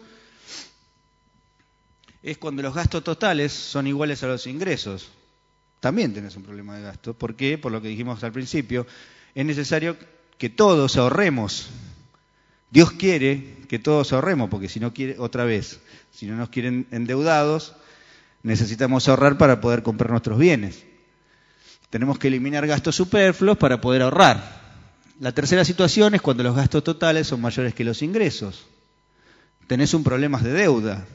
es 2.21 2.37
cuando 2.37 2.61
los 2.61 2.75
gastos 2.75 3.03
totales 3.03 3.51
son 3.51 3.87
iguales 3.87 4.21
a 4.23 4.27
los 4.27 4.45
ingresos. 4.45 5.09
También 5.79 6.13
tenés 6.13 6.35
un 6.35 6.43
problema 6.43 6.75
de 6.75 6.83
gasto. 6.83 7.13
¿Por 7.13 7.35
qué? 7.35 7.57
Por 7.57 7.71
lo 7.71 7.81
que 7.81 7.87
dijimos 7.87 8.23
al 8.23 8.33
principio. 8.33 8.85
Es 9.33 9.45
necesario 9.45 9.95
que 10.39 10.49
todos 10.49 10.97
ahorremos. 10.97 11.69
Dios 12.71 12.93
quiere 12.93 13.57
que 13.67 13.77
todos 13.77 14.11
ahorremos, 14.13 14.49
porque 14.49 14.69
si 14.69 14.79
no 14.79 14.93
quiere, 14.93 15.19
otra 15.19 15.43
vez, 15.43 15.79
si 16.11 16.25
no 16.25 16.35
nos 16.35 16.49
quieren 16.49 16.87
endeudados, 16.89 17.75
necesitamos 18.41 19.07
ahorrar 19.07 19.37
para 19.37 19.61
poder 19.61 19.83
comprar 19.83 20.09
nuestros 20.09 20.39
bienes. 20.39 20.85
Tenemos 21.89 22.17
que 22.17 22.29
eliminar 22.29 22.65
gastos 22.65 22.95
superfluos 22.95 23.57
para 23.57 23.81
poder 23.81 24.01
ahorrar. 24.01 24.59
La 25.19 25.33
tercera 25.33 25.65
situación 25.65 26.15
es 26.15 26.21
cuando 26.21 26.43
los 26.43 26.55
gastos 26.55 26.83
totales 26.83 27.27
son 27.27 27.41
mayores 27.41 27.73
que 27.73 27.83
los 27.83 28.01
ingresos. 28.01 28.65
Tenés 29.67 29.93
un 29.93 30.03
problema 30.03 30.39
de 30.39 30.53
deuda, 30.53 31.05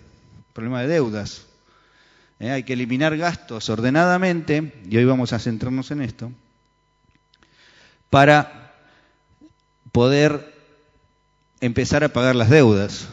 problema 0.53 0.83
de 0.83 0.89
deudas. 0.89 1.47
¿Eh? 2.41 2.51
Hay 2.51 2.65
que 2.65 2.75
eliminar 2.75 3.17
gastos 3.17 3.71
ordenadamente, 3.71 4.75
y 4.89 4.97
hoy 4.99 5.05
vamos 5.07 5.33
a 5.33 5.39
centrarnos 5.39 5.91
en 5.93 6.03
esto, 6.03 6.31
para 8.11 8.64
poder 9.95 10.53
empezar 11.61 12.03
a 12.03 12.09
pagar 12.09 12.35
las 12.35 12.51
deudas. 12.51 13.07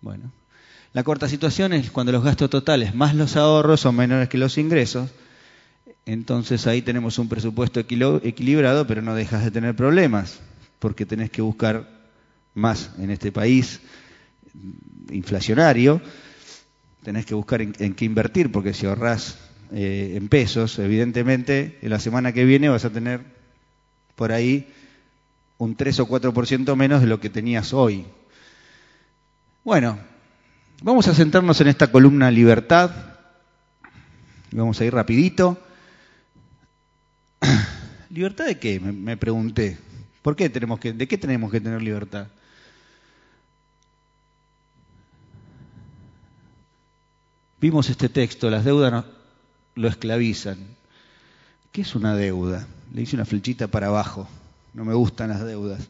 Bueno, 0.00 0.32
la 0.92 1.04
corta 1.04 1.28
situación 1.28 1.72
es 1.72 1.92
cuando 1.92 2.10
los 2.10 2.24
gastos 2.24 2.50
totales 2.50 2.96
más 2.96 3.14
los 3.14 3.36
ahorros 3.36 3.78
son 3.78 3.94
menores 3.94 4.28
que 4.28 4.38
los 4.38 4.58
ingresos, 4.58 5.08
entonces 6.04 6.66
ahí 6.66 6.82
tenemos 6.82 7.16
un 7.20 7.28
presupuesto 7.28 7.78
equilibrado, 7.78 8.88
pero 8.88 9.02
no 9.02 9.14
dejas 9.14 9.44
de 9.44 9.52
tener 9.52 9.76
problemas, 9.76 10.40
porque 10.80 11.06
tenés 11.06 11.30
que 11.30 11.42
buscar 11.42 11.88
más 12.54 12.90
en 12.98 13.12
este 13.12 13.30
país 13.30 13.82
inflacionario, 15.12 16.02
tenés 17.04 17.24
que 17.24 17.34
buscar 17.34 17.62
en, 17.62 17.94
qué 17.94 18.04
invertir, 18.04 18.50
porque 18.50 18.74
si 18.74 18.86
ahorrás 18.86 19.38
eh, 19.74 20.14
en 20.16 20.28
pesos, 20.28 20.78
evidentemente, 20.78 21.78
en 21.80 21.88
la 21.88 21.98
semana 21.98 22.32
que 22.32 22.44
viene 22.44 22.68
vas 22.68 22.84
a 22.84 22.90
tener 22.90 23.22
por 24.16 24.30
ahí 24.30 24.70
un 25.56 25.76
3 25.76 26.00
o 26.00 26.08
4% 26.08 26.76
menos 26.76 27.00
de 27.00 27.06
lo 27.06 27.20
que 27.20 27.30
tenías 27.30 27.72
hoy. 27.72 28.04
Bueno, 29.64 29.98
vamos 30.82 31.08
a 31.08 31.14
centrarnos 31.14 31.60
en 31.62 31.68
esta 31.68 31.90
columna 31.90 32.30
libertad. 32.30 32.90
Vamos 34.50 34.78
a 34.80 34.84
ir 34.84 34.92
rapidito. 34.92 35.58
¿Libertad 38.10 38.44
de 38.44 38.58
qué? 38.58 38.78
Me, 38.78 39.16
pregunté. 39.16 39.78
¿Por 40.20 40.36
qué 40.36 40.50
tenemos 40.50 40.80
que, 40.80 40.92
¿De 40.92 41.08
qué 41.08 41.16
tenemos 41.16 41.50
que 41.50 41.60
tener 41.60 41.80
libertad? 41.80 42.26
Vimos 47.58 47.88
este 47.88 48.10
texto, 48.10 48.50
las 48.50 48.64
deudas 48.64 49.04
lo 49.74 49.88
esclavizan. 49.88 50.58
¿Qué 51.70 51.82
es 51.82 51.94
una 51.94 52.14
deuda? 52.16 52.66
Le 52.92 53.02
hice 53.02 53.16
una 53.16 53.24
flechita 53.24 53.68
para 53.68 53.88
abajo. 53.88 54.28
No 54.74 54.84
me 54.84 54.94
gustan 54.94 55.30
las 55.30 55.44
deudas. 55.44 55.88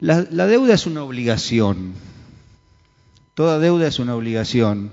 La, 0.00 0.26
la, 0.30 0.46
deuda 0.46 0.74
es 0.74 0.86
una 0.86 1.02
obligación. 1.02 1.94
Toda 3.34 3.58
deuda 3.58 3.86
es 3.86 3.98
una 3.98 4.14
obligación. 4.14 4.92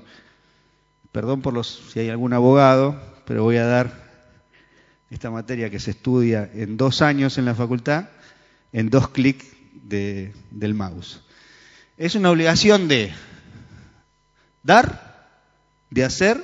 Perdón 1.12 1.41
por 1.41 1.54
los 1.54 1.67
si 1.91 2.00
hay 2.00 2.10
algún 2.10 2.34
abogado, 2.34 3.00
pero 3.26 3.43
voy 3.43 3.58
a 3.58 3.65
dar 3.65 4.06
esta 5.10 5.30
materia 5.30 5.69
que 5.69 5.80
se 5.80 5.91
estudia 5.91 6.50
en 6.54 6.78
dos 6.78 7.02
años 7.02 7.38
en 7.38 7.45
la 7.45 7.56
facultad, 7.56 8.10
en 8.74 8.89
dos 8.89 9.10
clics 9.10 9.45
de, 9.74 10.34
del 10.52 10.74
mouse. 10.74 11.21
Es 11.98 12.15
una 12.15 12.32
obligación 12.32 12.88
de 12.88 13.13
dar 14.63 15.05
de 15.89 16.04
hacer 16.04 16.43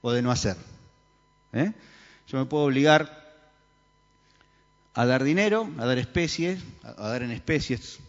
o 0.00 0.12
de 0.12 0.22
no 0.22 0.30
hacer. 0.30 0.56
¿eh? 1.52 1.72
Yo 2.26 2.38
me 2.38 2.46
puedo 2.46 2.64
obligar 2.64 3.18
a 4.94 5.06
dar 5.06 5.24
dinero, 5.24 5.70
a 5.78 5.86
dar 5.86 5.98
especies, 5.98 6.60
a 6.82 7.08
dar 7.08 7.22
en 7.22 7.30
especies, 7.30 8.00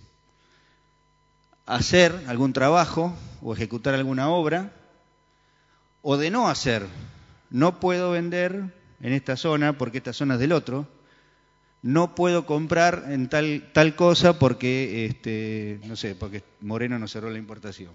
a 1.66 1.76
hacer 1.76 2.26
algún 2.28 2.52
trabajo 2.52 3.16
o 3.42 3.54
ejecutar 3.54 3.94
alguna 3.94 4.30
obra, 4.30 4.72
o 6.02 6.18
de 6.18 6.32
no 6.32 6.50
hacer. 6.50 6.86
No 7.50 7.80
puedo 7.80 8.12
vender 8.12 8.74
en 9.02 9.14
esta 9.14 9.38
zona 9.38 9.78
porque 9.78 10.00
esta 10.00 10.14
zona 10.14 10.36
es 10.36 10.40
del 10.40 10.52
otro. 10.52 10.88
No 11.82 12.16
puedo 12.16 12.46
comprar 12.46 13.06
en 13.10 13.30
tal, 13.30 13.70
tal 13.74 13.96
cosa 13.96 14.38
porque, 14.38 15.06
este, 15.06 15.80
no 15.86 15.96
sé, 15.96 16.16
porque 16.16 16.44
Moreno 16.62 17.00
no 17.00 17.08
cerró 17.08 17.30
la 17.30 17.38
importación. 17.38 17.92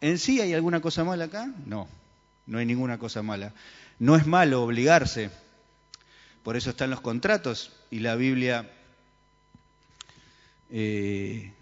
¿En 0.00 0.18
sí 0.18 0.40
hay 0.40 0.54
alguna 0.54 0.80
cosa 0.80 1.04
mala 1.04 1.24
acá? 1.24 1.52
No, 1.66 1.88
no 2.46 2.58
hay 2.58 2.66
ninguna 2.66 2.98
cosa 2.98 3.22
mala. 3.22 3.52
No 3.98 4.16
es 4.16 4.26
malo 4.26 4.62
obligarse, 4.62 5.30
por 6.42 6.56
eso 6.56 6.70
están 6.70 6.90
los 6.90 7.00
contratos 7.00 7.72
y 7.90 7.98
la 7.98 8.14
Biblia 8.14 8.70
eh, 10.70 11.52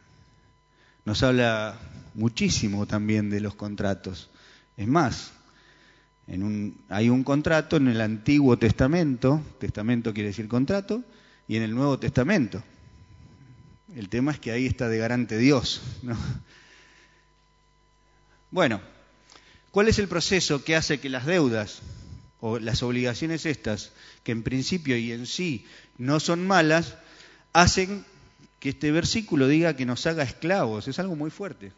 nos 1.05 1.23
habla 1.23 1.79
muchísimo 2.15 2.87
también 2.87 3.31
de 3.31 3.41
los 3.41 3.55
contratos. 3.55 4.29
Es 4.77 4.87
más, 4.87 5.33
en 6.27 6.43
un, 6.43 6.79
hay 6.89 7.09
un 7.09 7.25
contrato 7.25 7.77
en 7.77 7.89
el 7.89 8.01
Antiguo 8.01 8.59
Testamento, 8.59 9.41
testamento 9.59 10.13
quiere 10.13 10.29
decir 10.31 10.49
contrato, 10.49 11.03
y 11.49 11.57
en 11.57 11.63
el 11.63 11.75
Nuevo 11.75 11.99
Testamento. 11.99 12.63
El 13.95 14.09
tema 14.09 14.33
es 14.33 14.41
que 14.41 14.51
ahí 14.51 14.67
está 14.67 14.89
de 14.89 14.99
garante 14.99 15.39
Dios, 15.39 15.81
¿no? 16.03 16.17
Bueno, 18.51 18.81
¿cuál 19.71 19.89
es 19.89 19.99
el 19.99 20.09
proceso 20.09 20.65
que 20.65 20.77
hace 20.77 21.01
que 21.01 21.09
las 21.09 21.27
deudas 21.27 21.81
o 22.41 22.59
las 22.59 22.83
obligaciones 22.83 23.47
estas, 23.47 23.93
que 24.23 24.33
en 24.33 24.43
principio 24.43 24.97
y 24.97 25.13
en 25.13 25.27
sí 25.27 25.67
no 25.99 26.21
son 26.21 26.47
malas, 26.47 26.95
hacen 27.53 28.05
que 28.61 28.71
este 28.71 28.93
versículo 28.93 29.49
diga 29.49 29.77
que 29.77 29.87
nos 29.87 30.07
haga 30.07 30.23
esclavos? 30.23 30.89
Es 30.89 30.99
algo 30.99 31.17
muy 31.17 31.31
fuerte. 31.31 31.73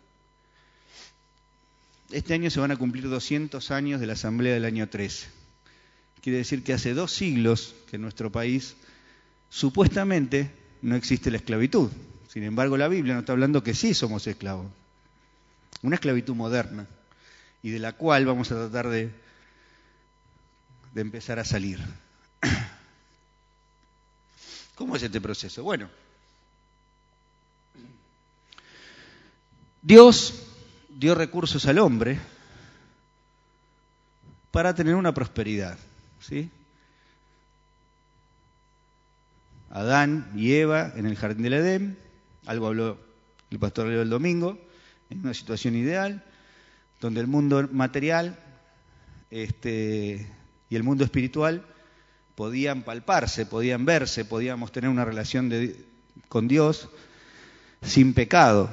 este 2.11 2.35
año 2.35 2.51
se 2.51 2.61
van 2.61 2.71
a 2.71 2.77
cumplir 2.77 3.09
200 3.09 3.71
años 3.71 4.01
de 4.01 4.07
la 4.07 4.15
Asamblea 4.15 4.55
del 4.55 4.65
año 4.65 4.89
13. 4.89 5.27
Quiere 6.23 6.39
decir 6.39 6.65
que 6.65 6.73
hace 6.73 6.95
dos 6.95 7.13
siglos 7.13 7.75
que 7.89 7.97
en 7.97 8.03
nuestro 8.03 8.33
país 8.33 8.77
supuestamente 9.51 10.51
no 10.83 10.97
existe 10.97 11.31
la 11.31 11.39
esclavitud. 11.39 11.91
Sin 12.29 12.43
embargo, 12.43 12.77
la 12.77 12.89
Biblia 12.89 13.15
nos 13.15 13.23
está 13.23 13.33
hablando 13.33 13.63
que 13.63 13.75
sí 13.75 13.95
somos 13.95 14.27
esclavos. 14.27 14.67
Una 15.83 15.97
esclavitud 15.97 16.35
moderna 16.35 16.87
y 17.63 17.71
de 17.71 17.79
la 17.79 17.93
cual 17.93 18.27
vamos 18.27 18.51
a 18.51 18.57
tratar 18.57 18.89
de, 18.89 19.13
empezar 20.95 21.39
a 21.39 21.45
salir. 21.45 21.79
¿Cómo 24.75 24.97
es 24.97 25.03
este 25.03 25.21
proceso? 25.21 25.63
Bueno, 25.63 25.89
Dios 29.83 30.43
dio 30.89 31.15
recursos 31.15 31.67
al 31.67 31.79
hombre 31.79 32.19
para 34.51 34.75
tener 34.75 34.97
una 34.97 35.15
prosperidad. 35.15 35.79
¿sí? 36.21 36.51
Adán 39.71 40.33
y 40.35 40.55
Eva 40.55 40.93
en 40.97 41.07
el 41.07 41.17
jardín 41.17 41.45
del 41.45 41.55
Edén, 41.55 41.99
algo 42.47 42.67
habló 42.67 42.99
el 43.51 43.59
pastor 43.59 43.87
Leo 43.87 44.03
el 44.03 44.11
domingo, 44.11 44.59
en 45.11 45.21
una 45.21 45.35
situación 45.35 45.75
ideal, 45.75 46.23
donde 47.01 47.21
el 47.21 47.27
mundo 47.27 47.69
material 47.73 48.39
este, 49.31 50.27
y 50.69 50.77
el 50.77 50.83
mundo 50.83 51.05
espiritual 51.05 51.65
podían 52.35 52.83
palparse, 52.83 53.47
podían 53.47 53.85
verse, 53.85 54.25
podíamos 54.25 54.73
tener 54.73 54.91
una 54.91 55.05
relación 55.05 55.53
con 56.29 56.49
Dios 56.49 56.89
sin 57.83 58.15
pecado. 58.15 58.71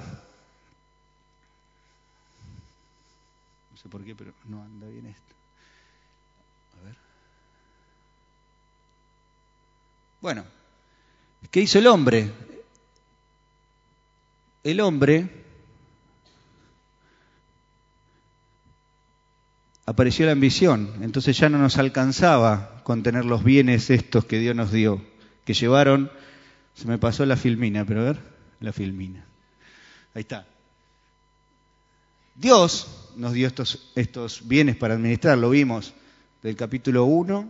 No 3.72 3.78
sé 3.78 3.90
por 3.90 4.04
qué, 4.04 4.16
pero 4.16 4.34
no 4.46 4.62
anda 4.62 4.88
bien 4.88 5.06
esto. 5.08 5.34
A 6.80 6.86
ver. 6.86 6.96
Bueno, 10.22 10.46
¿qué 11.50 11.62
hizo 11.62 11.80
el 11.80 11.88
hombre? 11.88 12.32
El 14.64 14.82
hombre 14.82 15.45
apareció 19.86 20.26
la 20.26 20.32
ambición, 20.32 20.92
entonces 21.02 21.38
ya 21.38 21.50
no 21.50 21.58
nos 21.58 21.78
alcanzaba 21.78 22.82
con 22.84 23.04
tener 23.04 23.26
los 23.26 23.44
bienes 23.44 23.90
estos 23.90 24.26
que 24.26 24.40
Dios 24.40 24.56
nos 24.56 24.72
dio, 24.72 25.02
que 25.46 25.54
llevaron, 25.54 26.12
se 26.74 26.88
me 26.88 26.98
pasó 26.98 27.26
la 27.26 27.38
filmina, 27.38 27.86
pero 27.86 28.02
a 28.02 28.06
ver, 28.06 28.20
la 28.60 28.74
filmina. 28.74 29.26
Ahí 30.14 30.22
está. 30.22 30.48
Dios 32.36 33.12
nos 33.16 33.34
dio 33.34 33.48
estos, 33.48 33.92
estos 33.96 34.48
bienes 34.48 34.76
para 34.76 34.96
administrar, 34.96 35.38
lo 35.38 35.50
vimos 35.52 35.94
del 36.42 36.56
capítulo 36.56 37.06
1 37.06 37.50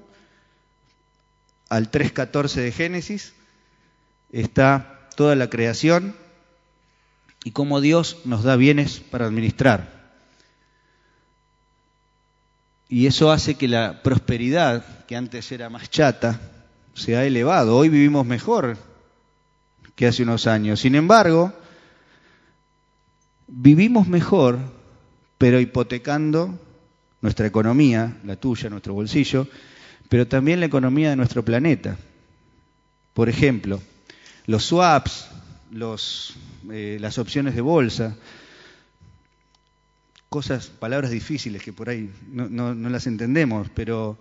al 1.70 1.90
3.14 1.90 2.54
de 2.62 2.72
Génesis, 2.72 3.34
está 4.32 5.10
toda 5.16 5.36
la 5.36 5.50
creación 5.50 6.16
y 7.44 7.52
cómo 7.52 7.82
Dios 7.82 8.18
nos 8.26 8.44
da 8.44 8.56
bienes 8.56 9.00
para 9.00 9.26
administrar. 9.26 10.05
Y 12.88 13.08
eso 13.08 13.32
hace 13.32 13.56
que 13.56 13.68
la 13.68 14.02
prosperidad, 14.04 15.06
que 15.06 15.16
antes 15.16 15.52
era 15.52 15.70
más 15.70 15.90
chata, 15.90 16.40
se 16.94 17.16
ha 17.16 17.26
elevado. 17.26 17.76
Hoy 17.76 17.90
vivimos 17.90 18.26
mejor 18.26 18.78
que 19.96 20.08
hace 20.08 20.24
unos 20.24 20.46
años. 20.48 20.80
Sin 20.80 20.96
embargo, 20.96 21.54
vivimos 23.48 24.08
mejor, 24.08 24.60
pero 25.38 25.60
hipotecando 25.60 26.60
nuestra 27.22 27.48
economía, 27.48 28.18
la 28.24 28.36
tuya, 28.36 28.70
nuestro 28.70 28.94
bolsillo, 28.94 29.48
pero 30.10 30.28
también 30.28 30.60
la 30.60 30.68
economía 30.68 31.10
de 31.10 31.16
nuestro 31.16 31.44
planeta. 31.44 31.98
Por 33.14 33.30
ejemplo, 33.30 33.82
los 34.46 34.66
swaps, 34.66 35.28
los, 35.72 36.36
eh, 36.72 36.98
las 37.00 37.18
opciones 37.18 37.56
de 37.56 37.62
bolsa, 37.62 38.16
cosas, 40.36 40.68
palabras 40.68 41.12
difíciles 41.12 41.64
que 41.64 41.72
por 41.72 41.88
ahí 41.88 42.12
no, 42.30 42.50
no, 42.50 42.90
las 42.90 43.08
entendemos, 43.08 43.70
pero 43.74 44.18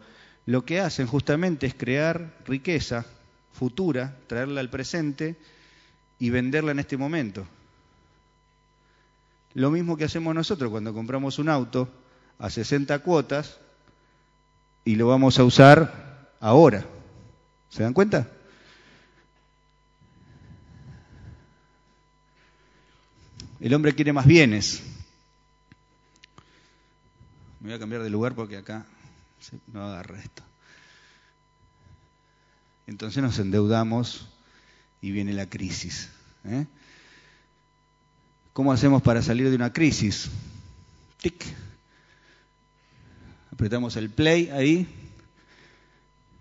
lo 0.46 0.64
que 0.64 0.78
hacen 0.78 1.08
justamente 1.08 1.66
es 1.66 1.74
crear 1.74 2.38
riqueza 2.46 3.04
futura, 3.52 4.16
traerla 4.28 4.60
al 4.60 4.70
presente 4.70 5.34
y 6.20 6.30
venderla 6.30 6.70
en 6.70 6.78
este 6.78 6.96
momento. 6.96 7.44
Lo 9.54 9.72
mismo 9.72 9.96
que 9.96 10.04
hacemos 10.04 10.32
nosotros 10.36 10.70
cuando 10.70 10.94
compramos 10.94 11.40
un 11.40 11.48
auto 11.48 11.88
a 12.38 12.48
60 12.48 12.96
cuotas 13.00 13.58
y 14.84 14.94
lo 14.94 15.08
vamos 15.08 15.40
a 15.40 15.44
usar 15.44 16.30
ahora. 16.38 16.86
¿Se 17.70 17.82
dan 17.82 17.92
cuenta? 17.92 18.28
El 23.58 23.74
hombre 23.74 23.96
quiere 23.96 24.12
más 24.12 24.26
bienes, 24.26 24.93
me 27.64 27.70
voy 27.70 27.76
a 27.76 27.80
cambiar 27.80 28.02
de 28.02 28.10
lugar 28.10 28.34
porque 28.34 28.58
acá 28.58 28.84
no 29.72 29.82
agarra 29.82 30.18
esto. 30.18 30.42
Entonces 32.86 33.22
nos 33.22 33.38
endeudamos 33.38 34.28
y 35.00 35.12
viene 35.12 35.32
la 35.32 35.48
crisis. 35.48 36.10
¿eh? 36.44 36.66
¿Cómo 38.52 38.70
hacemos 38.70 39.00
para 39.00 39.22
salir 39.22 39.48
de 39.48 39.56
una 39.56 39.72
crisis? 39.72 40.28
Tic. 41.22 41.42
Apretamos 43.50 43.96
el 43.96 44.10
play 44.10 44.50
ahí 44.50 44.86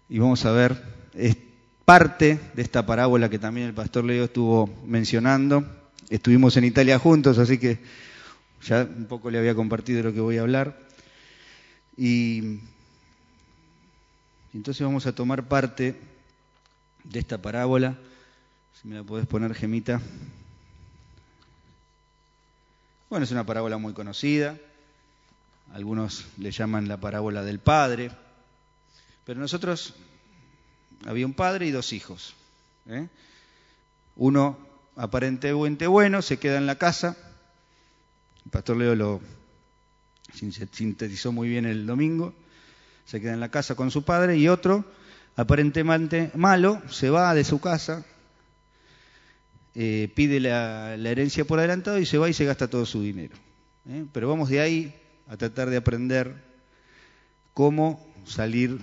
y 0.09 0.19
vamos 0.19 0.43
a 0.43 0.51
ver 0.51 0.83
es 1.13 1.37
parte 1.85 2.37
de 2.53 2.61
esta 2.61 2.85
parábola 2.85 3.29
que 3.29 3.39
también 3.39 3.67
el 3.67 3.73
pastor 3.73 4.03
Leo 4.03 4.25
estuvo 4.25 4.67
mencionando. 4.85 5.65
Estuvimos 6.09 6.57
en 6.57 6.65
Italia 6.65 6.99
juntos, 6.99 7.37
así 7.37 7.59
que 7.59 7.79
ya 8.67 8.83
un 8.83 9.05
poco 9.05 9.31
le 9.31 9.37
había 9.37 9.55
compartido 9.55 10.03
lo 10.03 10.11
que 10.11 10.19
voy 10.19 10.37
a 10.37 10.41
hablar. 10.41 10.83
Y 11.97 12.59
entonces 14.53 14.85
vamos 14.85 15.05
a 15.05 15.13
tomar 15.13 15.47
parte 15.47 15.99
de 17.03 17.19
esta 17.19 17.41
parábola. 17.41 17.97
Si 18.81 18.87
me 18.87 18.95
la 18.95 19.03
podés 19.03 19.27
poner, 19.27 19.53
Gemita. 19.53 20.01
Bueno, 23.09 23.25
es 23.25 23.31
una 23.31 23.45
parábola 23.45 23.77
muy 23.77 23.93
conocida. 23.93 24.57
Algunos 25.73 26.25
le 26.37 26.51
llaman 26.51 26.87
la 26.87 26.97
parábola 26.97 27.43
del 27.43 27.59
padre. 27.59 28.11
Pero 29.25 29.39
nosotros 29.39 29.93
había 31.05 31.25
un 31.25 31.33
padre 31.33 31.67
y 31.67 31.71
dos 31.71 31.93
hijos. 31.93 32.33
¿eh? 32.87 33.07
Uno 34.15 34.57
aparentemente 34.95 35.87
bueno, 35.87 36.21
se 36.21 36.37
queda 36.37 36.57
en 36.57 36.65
la 36.65 36.77
casa. 36.77 37.15
El 38.45 38.51
pastor 38.51 38.77
Leo 38.77 38.95
lo, 38.95 39.21
sintetizó 40.33 41.31
muy 41.31 41.49
bien 41.49 41.65
el 41.65 41.85
domingo, 41.85 42.33
se 43.05 43.21
queda 43.21 43.33
en 43.33 43.39
la 43.39 43.49
casa 43.49 43.75
con 43.75 43.91
su 43.91 44.03
padre 44.03 44.37
y 44.37 44.47
otro, 44.47 44.85
aparentemente 45.35 46.31
malo, 46.35 46.81
se 46.89 47.09
va 47.09 47.33
de 47.33 47.43
su 47.43 47.59
casa, 47.59 48.05
eh, 49.75 50.11
pide 50.15 50.39
la, 50.39 50.95
herencia 50.95 51.45
por 51.45 51.59
adelantado 51.59 51.97
y 51.97 52.05
se 52.05 52.17
va 52.17 52.29
y 52.29 52.33
se 52.33 52.45
gasta 52.45 52.69
todo 52.69 52.85
su 52.85 53.01
dinero. 53.01 53.35
¿eh? 53.89 54.05
Pero 54.11 54.29
vamos 54.29 54.49
de 54.49 54.59
ahí 54.59 54.95
a 55.27 55.37
tratar 55.37 55.69
de 55.69 55.77
aprender 55.77 56.35
cómo 57.53 58.05
salir 58.25 58.79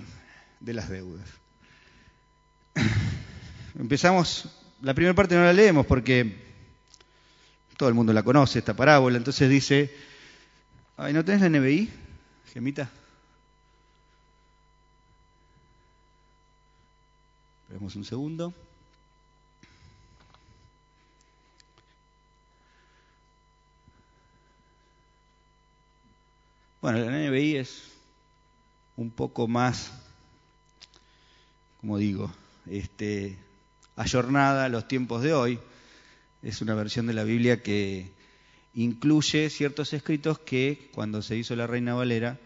de 0.59 0.73
las 0.73 0.89
deudas. 0.89 1.27
Empezamos, 3.79 4.49
la 4.81 4.93
primera 4.93 5.15
parte 5.15 5.35
no 5.35 5.43
la 5.43 5.53
leemos 5.53 5.85
porque 5.85 6.51
todo 7.77 7.89
el 7.89 7.95
mundo 7.95 8.13
la 8.13 8.23
conoce, 8.23 8.59
esta 8.59 8.75
parábola, 8.75 9.17
entonces 9.17 9.49
dice, 9.49 9.91
Ay, 11.03 11.13
¿no 11.13 11.25
tenés 11.25 11.41
la 11.41 11.49
NBI, 11.49 11.89
Gemita? 12.53 12.87
Esperemos 17.63 17.95
un 17.95 18.05
segundo. 18.05 18.53
Bueno, 26.81 26.99
la 26.99 27.17
NBI 27.17 27.55
es 27.55 27.81
un 28.95 29.09
poco 29.09 29.47
más, 29.47 29.91
como 31.79 31.97
digo, 31.97 32.31
este, 32.67 33.39
ayornada 33.95 34.65
a 34.65 34.69
los 34.69 34.87
tiempos 34.87 35.23
de 35.23 35.33
hoy. 35.33 35.59
Es 36.43 36.61
una 36.61 36.75
versión 36.75 37.07
de 37.07 37.13
la 37.13 37.23
Biblia 37.23 37.63
que 37.63 38.20
incluye 38.73 39.49
ciertos 39.49 39.93
escritos 39.93 40.39
que 40.39 40.89
cuando 40.93 41.21
se 41.21 41.37
hizo 41.37 41.55
la 41.55 41.67
Reina 41.67 41.93
Valera 41.93 42.39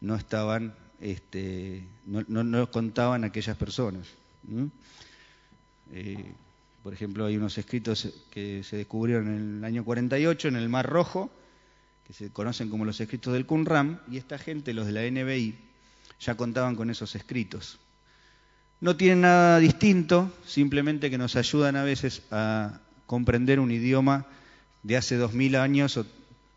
no 0.00 0.16
estaban, 0.16 0.74
este, 1.00 1.84
no, 2.06 2.70
contaban 2.70 3.24
aquellas 3.24 3.56
personas. 3.56 4.06
Eh, 5.92 6.32
por 6.82 6.92
ejemplo, 6.92 7.26
hay 7.26 7.36
unos 7.36 7.56
escritos 7.58 8.08
que 8.30 8.62
se 8.64 8.76
descubrieron 8.76 9.28
en 9.28 9.58
el 9.58 9.64
año 9.64 9.84
48 9.84 10.48
en 10.48 10.56
el 10.56 10.68
Mar 10.68 10.86
Rojo, 10.86 11.30
que 12.06 12.12
se 12.12 12.30
conocen 12.30 12.68
como 12.68 12.84
los 12.84 13.00
escritos 13.00 13.32
del 13.32 13.46
Qumran, 13.46 14.00
y 14.10 14.16
esta 14.16 14.36
gente, 14.38 14.74
los 14.74 14.86
de 14.86 14.92
la 14.92 15.08
NBI, 15.08 15.54
ya 16.20 16.34
contaban 16.36 16.74
con 16.74 16.90
esos 16.90 17.14
escritos. 17.14 17.78
No 18.80 18.96
tienen 18.96 19.20
nada 19.20 19.60
distinto, 19.60 20.32
simplemente 20.44 21.08
que 21.08 21.18
nos 21.18 21.36
ayudan 21.36 21.76
a 21.76 21.84
veces 21.84 22.22
a 22.32 22.80
comprender 23.06 23.60
un 23.60 23.70
idioma 23.70 24.26
de 24.82 24.96
hace 24.96 25.16
dos 25.16 25.32
mil 25.32 25.56
años 25.56 25.98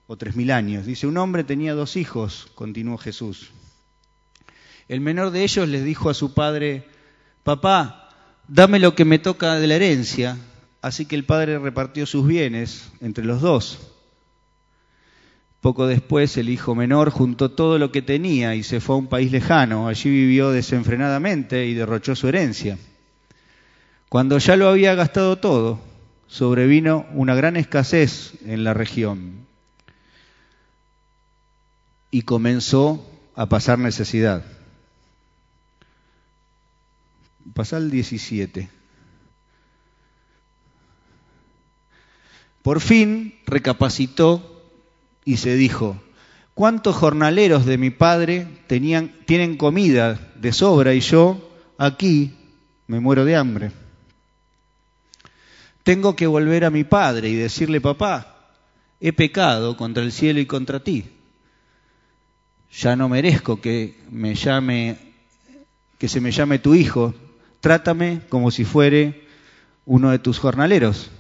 o, 0.07 0.17
tres 0.17 0.36
mil 0.36 0.51
años. 0.51 0.86
Dice, 0.86 1.07
un 1.07 1.17
hombre 1.17 1.43
tenía 1.43 1.73
dos 1.73 1.95
hijos, 1.95 2.47
continuó 2.55 2.97
Jesús. 2.97 3.51
El 4.88 5.01
menor 5.01 5.32
de 5.32 5.43
ellos 5.43 5.67
les 5.67 5.84
dijo 5.84 6.09
a 6.09 6.13
su 6.13 6.34
padre, 6.34 6.86
papá, 7.43 8.09
dame 8.47 8.80
lo 8.80 8.95
que 8.95 9.05
me 9.05 9.19
toca 9.19 9.55
de 9.55 9.67
la 9.67 9.76
herencia. 9.76 10.38
Así 10.82 11.05
que 11.07 11.15
el 11.15 11.26
padre 11.26 11.57
repartió 11.57 12.05
sus 12.05 12.28
bienes 12.28 12.91
entre 13.01 13.26
los 13.26 13.41
dos. 13.41 13.80
Poco 15.59 15.88
después 15.88 16.38
el 16.38 16.49
hijo 16.49 16.76
menor 16.76 17.09
juntó 17.09 17.49
todo 17.49 17.80
lo 17.80 17.91
que 17.91 18.03
tenía 18.03 18.53
y 18.53 18.61
se 18.61 18.80
fue 18.80 18.95
a 18.95 18.99
un 18.99 19.07
país 19.07 19.32
lejano. 19.32 19.88
Allí 19.88 20.11
vivió 20.11 20.51
desenfrenadamente 20.51 21.65
y 21.65 21.73
derrochó 21.73 22.15
su 22.15 22.28
herencia. 22.28 22.78
Cuando 24.09 24.38
ya 24.38 24.55
lo 24.55 24.69
había 24.69 24.93
gastado 24.93 25.38
todo, 25.38 25.80
sobrevino 26.36 27.05
una 27.13 27.33
gran 27.33 27.55
escasez 27.55 28.33
en 28.45 28.65
la 28.65 28.73
región 28.73 29.47
y 32.11 32.23
comenzó 32.23 33.09
a 33.36 33.45
pasar 33.47 33.79
necesidad. 33.79 34.43
Pasar 37.53 37.83
el 37.83 37.89
17. 37.89 38.67
Por 42.63 42.81
fin 42.81 43.39
recapacitó 43.45 44.61
y 45.23 45.38
se 45.38 45.55
dijo, 45.55 46.03
¿cuántos 46.53 46.97
jornaleros 46.97 47.65
de 47.65 47.77
mi 47.77 47.91
padre 47.91 48.45
tenían, 48.67 49.13
tienen 49.25 49.55
comida 49.55 50.19
de 50.36 50.51
sobra 50.51 50.93
y 50.95 50.99
yo 50.99 51.49
aquí 51.77 52.36
me 52.88 52.99
muero 52.99 53.23
de 53.23 53.38
hambre? 53.38 53.84
Tengo 55.86 56.15
que 56.15 56.25
volver 56.25 56.65
a 56.65 56.71
mi 56.71 56.83
padre 56.83 57.29
y 57.29 57.36
decirle, 57.36 57.79
papá, 57.79 58.49
he 58.99 59.13
pecado 59.13 59.77
contra 59.77 60.01
el 60.01 60.11
cielo 60.11 60.39
y 60.39 60.47
contra 60.47 60.79
ti. 60.79 61.05
Ya 62.71 62.95
no 62.95 63.07
merezco 63.07 63.61
que 63.61 63.95
me 64.09 64.33
llame, 64.33 64.97
que 65.99 66.07
se 66.07 66.21
me 66.21 66.31
llame 66.31 66.57
tu 66.57 66.73
hijo. 66.73 67.13
Trátame 67.59 68.21
como 68.29 68.49
si 68.49 68.65
fuere 68.65 69.27
uno 69.86 70.09
de 70.09 70.17
tus 70.17 70.39
jornaleros. 70.39 71.11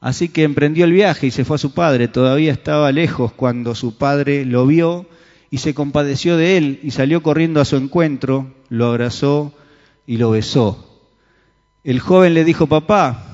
Así 0.00 0.30
que 0.30 0.44
emprendió 0.44 0.86
el 0.86 0.92
viaje 0.92 1.26
y 1.26 1.30
se 1.30 1.44
fue 1.44 1.56
a 1.56 1.58
su 1.58 1.74
padre. 1.74 2.08
Todavía 2.08 2.52
estaba 2.52 2.90
lejos 2.92 3.30
cuando 3.34 3.74
su 3.74 3.98
padre 3.98 4.46
lo 4.46 4.66
vio 4.66 5.04
y 5.50 5.58
se 5.58 5.74
compadeció 5.74 6.38
de 6.38 6.56
él 6.56 6.80
y 6.82 6.92
salió 6.92 7.22
corriendo 7.22 7.60
a 7.60 7.66
su 7.66 7.76
encuentro, 7.76 8.54
lo 8.70 8.86
abrazó 8.86 9.52
y 10.06 10.16
lo 10.16 10.30
besó. 10.30 10.93
El 11.84 12.00
joven 12.00 12.32
le 12.32 12.44
dijo, 12.44 12.66
papá, 12.66 13.24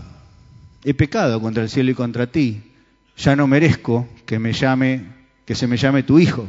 he 0.84 0.92
pecado 0.92 1.40
contra 1.40 1.62
el 1.62 1.70
cielo 1.70 1.92
y 1.92 1.94
contra 1.94 2.26
ti. 2.26 2.72
Ya 3.16 3.36
no 3.36 3.46
merezco 3.46 4.08
que 4.26 4.38
me 4.38 4.52
llame, 4.52 5.06
que 5.44 5.54
se 5.54 5.68
me 5.68 5.76
llame 5.76 6.02
tu 6.02 6.18
hijo. 6.18 6.48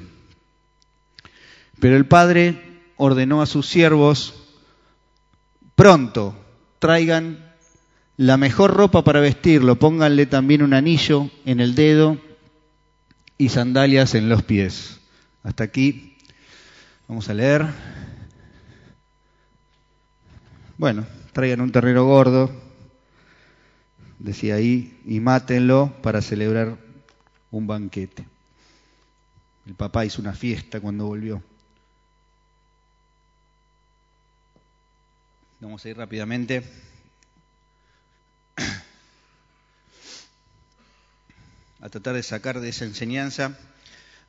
Pero 1.79 1.95
el 1.95 2.05
padre 2.05 2.59
ordenó 2.97 3.41
a 3.41 3.45
sus 3.45 3.67
siervos, 3.67 4.33
pronto, 5.75 6.35
traigan 6.79 7.51
la 8.17 8.37
mejor 8.37 8.73
ropa 8.73 9.03
para 9.03 9.19
vestirlo, 9.19 9.77
pónganle 9.77 10.25
también 10.25 10.61
un 10.61 10.73
anillo 10.73 11.29
en 11.45 11.59
el 11.59 11.75
dedo 11.75 12.17
y 13.37 13.49
sandalias 13.49 14.15
en 14.15 14.29
los 14.29 14.43
pies. 14.43 14.99
Hasta 15.43 15.63
aquí 15.63 16.17
vamos 17.07 17.29
a 17.29 17.33
leer. 17.33 17.65
Bueno, 20.77 21.05
traigan 21.33 21.61
un 21.61 21.71
terreno 21.71 22.05
gordo, 22.05 22.51
decía 24.19 24.55
ahí, 24.55 24.99
y 25.05 25.19
mátenlo 25.19 25.93
para 26.01 26.21
celebrar 26.21 26.77
un 27.51 27.67
banquete. 27.67 28.25
El 29.65 29.75
papá 29.75 30.05
hizo 30.05 30.21
una 30.21 30.33
fiesta 30.33 30.79
cuando 30.79 31.05
volvió. 31.05 31.43
Vamos 35.59 35.85
a 35.85 35.89
ir 35.89 35.97
rápidamente. 35.97 36.63
a 41.81 41.89
tratar 41.89 42.13
de 42.13 42.23
sacar 42.23 42.59
de 42.59 42.69
esa 42.69 42.85
enseñanza 42.85 43.57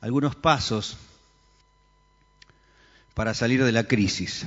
algunos 0.01 0.35
pasos 0.35 0.97
para 3.13 3.33
salir 3.33 3.63
de 3.63 3.71
la 3.71 3.83
crisis. 3.83 4.45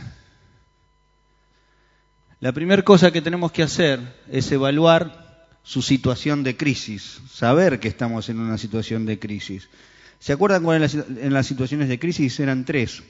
La 2.39 2.53
primera 2.53 2.83
cosa 2.83 3.11
que 3.11 3.23
tenemos 3.23 3.51
que 3.51 3.63
hacer 3.63 4.01
es 4.31 4.53
evaluar 4.53 5.49
su 5.63 5.81
situación 5.81 6.43
de 6.43 6.57
crisis, 6.57 7.21
saber 7.33 7.81
que 7.81 7.89
estamos 7.89 8.29
en 8.29 8.39
una 8.39 8.59
situación 8.59 9.07
de 9.07 9.19
crisis. 9.19 9.71
¿Se 10.19 10.35
acuerdan 10.35 10.63
cuando 10.63 10.87
en 10.87 11.33
las, 11.33 11.47
situaciones 11.47 11.89
de 11.89 11.99
crisis 11.99 12.39
eran 12.39 12.67
tres? 12.67 13.03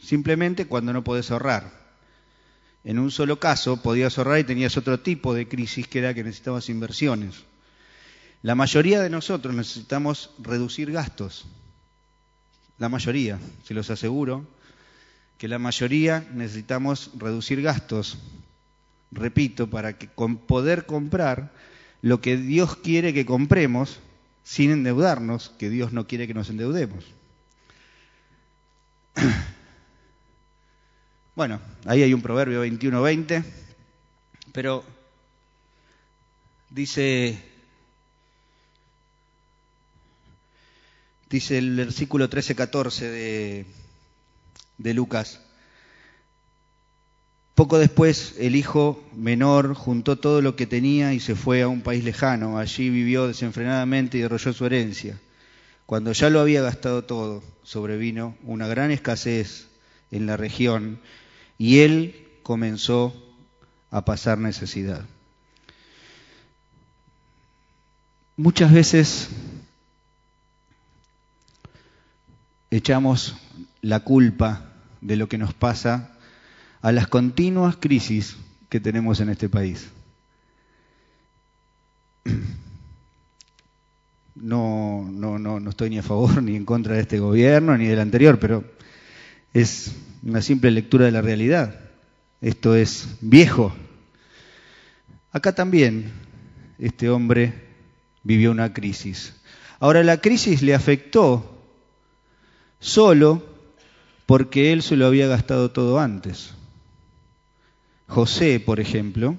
Simplemente 0.00 0.66
cuando 0.66 0.92
no 0.92 1.04
podés 1.04 1.30
ahorrar. 1.30 1.78
En 2.82 2.98
un 2.98 3.12
solo 3.12 3.38
caso 3.38 3.82
podías 3.82 4.18
ahorrar 4.18 4.40
y 4.40 4.44
tenías 4.44 4.76
otro 4.76 4.98
tipo 4.98 5.32
de 5.32 5.46
crisis 5.46 5.86
que 5.86 6.00
era 6.00 6.12
que 6.12 6.24
necesitabas 6.24 6.68
inversiones. 6.70 7.44
La 8.42 8.56
mayoría 8.56 9.00
de 9.00 9.10
nosotros 9.10 9.54
necesitamos 9.54 10.30
reducir 10.38 10.90
gastos. 10.90 11.46
La 12.78 12.88
mayoría, 12.88 13.38
se 13.64 13.74
los 13.74 13.90
aseguro, 13.90 14.46
que 15.40 15.48
la 15.48 15.58
mayoría 15.58 16.28
necesitamos 16.34 17.12
reducir 17.16 17.62
gastos. 17.62 18.18
Repito, 19.10 19.70
para 19.70 19.96
que 19.96 20.06
con 20.06 20.36
poder 20.36 20.84
comprar 20.84 21.50
lo 22.02 22.20
que 22.20 22.36
Dios 22.36 22.76
quiere 22.76 23.14
que 23.14 23.24
compremos 23.24 24.00
sin 24.44 24.70
endeudarnos, 24.70 25.48
que 25.58 25.70
Dios 25.70 25.94
no 25.94 26.06
quiere 26.06 26.26
que 26.26 26.34
nos 26.34 26.50
endeudemos. 26.50 27.04
Bueno, 31.36 31.58
ahí 31.86 32.02
hay 32.02 32.12
un 32.12 32.20
proverbio 32.20 32.62
21-20, 32.66 33.42
pero 34.52 34.84
dice 36.68 37.42
dice 41.30 41.56
el 41.56 41.76
versículo 41.76 42.28
13-14 42.28 42.98
de, 42.98 43.66
de 44.80 44.94
Lucas. 44.94 45.40
Poco 47.54 47.78
después 47.78 48.34
el 48.38 48.56
hijo 48.56 49.04
menor 49.14 49.74
juntó 49.74 50.16
todo 50.16 50.40
lo 50.40 50.56
que 50.56 50.66
tenía 50.66 51.12
y 51.12 51.20
se 51.20 51.34
fue 51.34 51.60
a 51.60 51.68
un 51.68 51.82
país 51.82 52.02
lejano. 52.04 52.58
Allí 52.58 52.88
vivió 52.88 53.26
desenfrenadamente 53.28 54.16
y 54.16 54.22
derrolló 54.22 54.52
su 54.54 54.64
herencia. 54.64 55.20
Cuando 55.84 56.12
ya 56.12 56.30
lo 56.30 56.40
había 56.40 56.62
gastado 56.62 57.04
todo, 57.04 57.42
sobrevino 57.62 58.34
una 58.44 58.66
gran 58.66 58.90
escasez 58.90 59.68
en 60.10 60.24
la 60.24 60.38
región 60.38 61.00
y 61.58 61.80
él 61.80 62.28
comenzó 62.42 63.14
a 63.90 64.04
pasar 64.04 64.38
necesidad. 64.38 65.04
Muchas 68.36 68.72
veces 68.72 69.28
echamos 72.70 73.36
la 73.82 74.00
culpa 74.00 74.69
de 75.00 75.16
lo 75.16 75.28
que 75.28 75.38
nos 75.38 75.54
pasa 75.54 76.16
a 76.82 76.92
las 76.92 77.08
continuas 77.08 77.76
crisis 77.76 78.36
que 78.68 78.80
tenemos 78.80 79.20
en 79.20 79.30
este 79.30 79.48
país. 79.48 79.88
No, 84.34 85.06
no, 85.10 85.38
no, 85.38 85.60
no 85.60 85.70
estoy 85.70 85.90
ni 85.90 85.98
a 85.98 86.02
favor 86.02 86.42
ni 86.42 86.56
en 86.56 86.64
contra 86.64 86.94
de 86.94 87.02
este 87.02 87.18
gobierno 87.18 87.76
ni 87.76 87.86
del 87.86 88.00
anterior, 88.00 88.38
pero 88.38 88.64
es 89.52 89.92
una 90.22 90.40
simple 90.40 90.70
lectura 90.70 91.04
de 91.04 91.12
la 91.12 91.20
realidad. 91.20 91.78
Esto 92.40 92.74
es 92.74 93.16
viejo. 93.20 93.74
Acá 95.32 95.54
también 95.54 96.10
este 96.78 97.10
hombre 97.10 97.52
vivió 98.22 98.50
una 98.50 98.72
crisis. 98.72 99.34
Ahora 99.78 100.02
la 100.02 100.18
crisis 100.18 100.62
le 100.62 100.74
afectó 100.74 101.58
solo 102.78 103.49
porque 104.30 104.72
él 104.72 104.84
se 104.84 104.94
lo 104.94 105.06
había 105.06 105.26
gastado 105.26 105.72
todo 105.72 105.98
antes. 105.98 106.50
José, 108.06 108.60
por 108.60 108.78
ejemplo, 108.78 109.34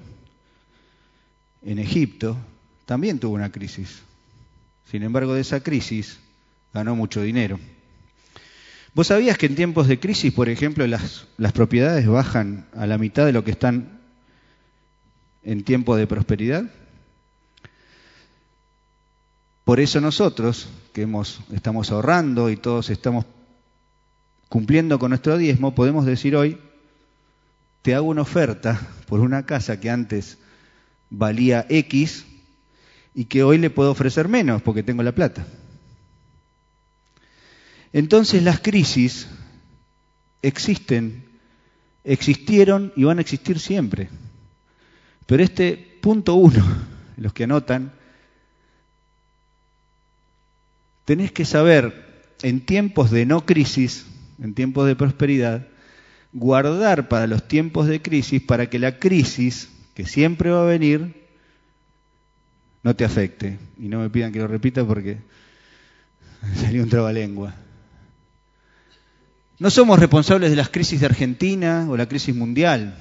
en 1.62 1.78
Egipto, 1.78 2.36
también 2.84 3.18
tuvo 3.18 3.32
una 3.32 3.50
crisis. 3.50 4.02
Sin 4.90 5.02
embargo, 5.02 5.32
de 5.32 5.40
esa 5.40 5.62
crisis 5.62 6.18
ganó 6.74 6.94
mucho 6.94 7.22
dinero. 7.22 7.58
¿Vos 8.92 9.06
sabías 9.06 9.38
que 9.38 9.46
en 9.46 9.56
tiempos 9.56 9.88
de 9.88 9.98
crisis, 9.98 10.30
por 10.30 10.50
ejemplo, 10.50 10.86
las, 10.86 11.26
las 11.38 11.52
propiedades 11.52 12.06
bajan 12.06 12.66
a 12.76 12.86
la 12.86 12.98
mitad 12.98 13.24
de 13.24 13.32
lo 13.32 13.44
que 13.44 13.52
están 13.52 13.98
en 15.42 15.64
tiempo 15.64 15.96
de 15.96 16.06
prosperidad? 16.06 16.66
Por 19.64 19.80
eso 19.80 20.02
nosotros, 20.02 20.68
que 20.92 21.00
hemos, 21.00 21.40
estamos 21.50 21.90
ahorrando 21.90 22.50
y 22.50 22.58
todos 22.58 22.90
estamos 22.90 23.24
cumpliendo 24.52 24.98
con 24.98 25.08
nuestro 25.08 25.38
diezmo, 25.38 25.74
podemos 25.74 26.04
decir 26.04 26.36
hoy, 26.36 26.58
te 27.80 27.94
hago 27.94 28.08
una 28.08 28.20
oferta 28.20 28.78
por 29.06 29.20
una 29.20 29.46
casa 29.46 29.80
que 29.80 29.88
antes 29.88 30.36
valía 31.08 31.64
X 31.70 32.26
y 33.14 33.24
que 33.24 33.44
hoy 33.44 33.56
le 33.56 33.70
puedo 33.70 33.90
ofrecer 33.90 34.28
menos 34.28 34.60
porque 34.60 34.82
tengo 34.82 35.02
la 35.02 35.14
plata. 35.14 35.46
Entonces 37.94 38.42
las 38.42 38.60
crisis 38.60 39.26
existen, 40.42 41.24
existieron 42.04 42.92
y 42.94 43.04
van 43.04 43.16
a 43.16 43.22
existir 43.22 43.58
siempre. 43.58 44.10
Pero 45.24 45.42
este 45.42 45.98
punto 46.02 46.34
uno, 46.34 46.62
los 47.16 47.32
que 47.32 47.44
anotan, 47.44 47.90
tenés 51.06 51.32
que 51.32 51.46
saber 51.46 52.26
en 52.42 52.60
tiempos 52.60 53.10
de 53.10 53.24
no 53.24 53.46
crisis, 53.46 54.11
en 54.40 54.54
tiempos 54.54 54.86
de 54.86 54.96
prosperidad, 54.96 55.66
guardar 56.32 57.08
para 57.08 57.26
los 57.26 57.46
tiempos 57.46 57.86
de 57.86 58.00
crisis 58.00 58.42
para 58.42 58.68
que 58.70 58.78
la 58.78 58.98
crisis, 58.98 59.68
que 59.94 60.06
siempre 60.06 60.50
va 60.50 60.62
a 60.62 60.66
venir, 60.66 61.22
no 62.82 62.96
te 62.96 63.04
afecte. 63.04 63.58
Y 63.78 63.88
no 63.88 64.00
me 64.00 64.10
pidan 64.10 64.32
que 64.32 64.38
lo 64.38 64.46
repita 64.46 64.84
porque 64.84 65.18
salió 66.60 66.82
un 66.82 66.88
trabalengua. 66.88 67.54
No 69.58 69.70
somos 69.70 69.98
responsables 69.98 70.50
de 70.50 70.56
las 70.56 70.70
crisis 70.70 71.00
de 71.00 71.06
Argentina 71.06 71.86
o 71.88 71.96
la 71.96 72.08
crisis 72.08 72.34
mundial. 72.34 72.96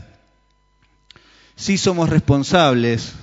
Sí 1.56 1.78
somos 1.78 2.10
responsables 2.10 3.14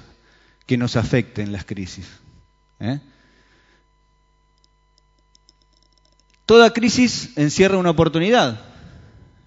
que 0.66 0.76
nos 0.76 0.96
afecten 0.96 1.52
las 1.52 1.64
crisis. 1.64 2.06
¿eh? 2.80 3.00
Toda 6.48 6.72
crisis 6.72 7.36
encierra 7.36 7.76
una 7.76 7.90
oportunidad. 7.90 8.58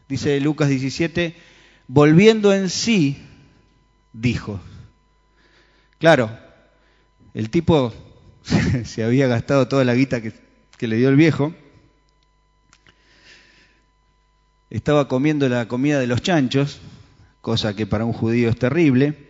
Dice 0.07 0.39
Lucas 0.39 0.69
17, 0.69 1.35
volviendo 1.87 2.53
en 2.53 2.69
sí, 2.69 3.17
dijo. 4.13 4.61
Claro, 5.97 6.29
el 7.33 7.49
tipo 7.49 7.91
se 8.85 9.03
había 9.03 9.25
gastado 9.25 9.67
toda 9.67 9.83
la 9.83 9.95
guita 9.95 10.21
que, 10.21 10.31
que 10.77 10.87
le 10.87 10.97
dio 10.97 11.09
el 11.09 11.15
viejo 11.15 11.55
estaba 14.71 15.09
comiendo 15.09 15.49
la 15.49 15.67
comida 15.67 15.99
de 15.99 16.07
los 16.07 16.21
chanchos, 16.21 16.79
cosa 17.41 17.75
que 17.75 17.85
para 17.85 18.05
un 18.05 18.13
judío 18.13 18.49
es 18.49 18.57
terrible. 18.57 19.29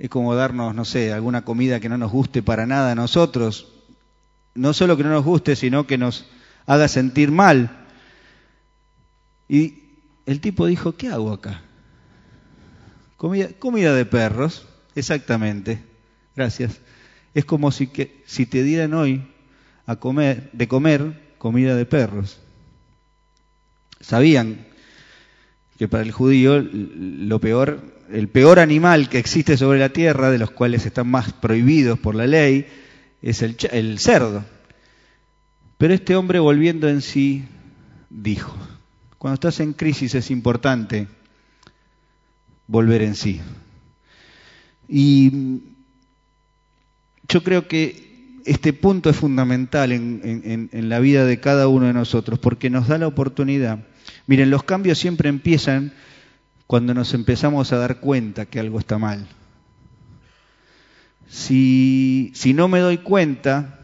Es 0.00 0.10
como 0.10 0.34
darnos, 0.34 0.74
no 0.74 0.84
sé, 0.84 1.12
alguna 1.12 1.44
comida 1.44 1.78
que 1.78 1.88
no 1.88 1.96
nos 1.96 2.10
guste 2.10 2.42
para 2.42 2.66
nada 2.66 2.92
a 2.92 2.94
nosotros. 2.96 3.73
No 4.54 4.72
solo 4.72 4.96
que 4.96 5.02
no 5.02 5.10
nos 5.10 5.24
guste, 5.24 5.56
sino 5.56 5.86
que 5.86 5.98
nos 5.98 6.26
haga 6.66 6.88
sentir 6.88 7.30
mal. 7.30 7.86
Y 9.48 9.82
el 10.26 10.40
tipo 10.40 10.66
dijo, 10.66 10.96
¿qué 10.96 11.08
hago 11.08 11.32
acá? 11.32 11.62
Comida, 13.16 13.48
comida 13.58 13.94
de 13.94 14.04
perros, 14.04 14.66
exactamente. 14.94 15.82
Gracias. 16.36 16.80
Es 17.34 17.44
como 17.44 17.72
si, 17.72 17.88
que, 17.88 18.22
si 18.26 18.46
te 18.46 18.62
dieran 18.62 18.94
hoy 18.94 19.26
a 19.86 19.96
comer, 19.96 20.50
de 20.52 20.68
comer 20.68 21.34
comida 21.38 21.74
de 21.74 21.84
perros 21.84 22.40
sabían 24.04 24.58
que 25.78 25.88
para 25.88 26.02
el 26.02 26.12
judío 26.12 26.60
lo 26.62 27.40
peor, 27.40 27.80
el 28.12 28.28
peor 28.28 28.60
animal 28.60 29.08
que 29.08 29.18
existe 29.18 29.56
sobre 29.56 29.78
la 29.78 29.88
tierra, 29.88 30.30
de 30.30 30.38
los 30.38 30.50
cuales 30.50 30.86
están 30.86 31.08
más 31.08 31.32
prohibidos 31.32 31.98
por 31.98 32.14
la 32.14 32.26
ley, 32.26 32.66
es 33.30 33.42
el, 33.42 33.56
el 33.72 33.98
cerdo. 33.98 34.44
Pero 35.78 35.94
este 35.94 36.16
hombre 36.16 36.38
volviendo 36.38 36.88
en 36.88 37.02
sí 37.02 37.44
dijo, 38.10 38.56
cuando 39.18 39.34
estás 39.34 39.60
en 39.60 39.72
crisis 39.72 40.14
es 40.14 40.30
importante 40.30 41.08
volver 42.66 43.02
en 43.02 43.14
sí. 43.14 43.40
Y 44.88 45.62
yo 47.28 47.42
creo 47.42 47.66
que 47.66 48.40
este 48.44 48.72
punto 48.72 49.10
es 49.10 49.16
fundamental 49.16 49.92
en, 49.92 50.68
en, 50.70 50.88
la 50.88 51.00
vida 51.00 51.24
de 51.24 51.40
cada 51.40 51.66
uno 51.66 51.86
de 51.86 51.94
nosotros, 51.94 52.38
porque 52.38 52.68
nos 52.68 52.88
da 52.88 52.98
la 52.98 53.06
oportunidad 53.06 53.80
Miren, 54.26 54.50
los 54.50 54.62
cambios 54.62 54.98
siempre 54.98 55.28
empiezan 55.28 55.92
cuando 56.66 56.94
nos 56.94 57.14
empezamos 57.14 57.72
a 57.72 57.76
dar 57.78 58.00
cuenta 58.00 58.46
que 58.46 58.58
algo 58.58 58.78
está 58.78 58.98
mal. 58.98 59.26
Si, 61.28 62.32
no 62.54 62.68
me 62.68 62.80
doy 62.80 62.98
cuenta, 62.98 63.80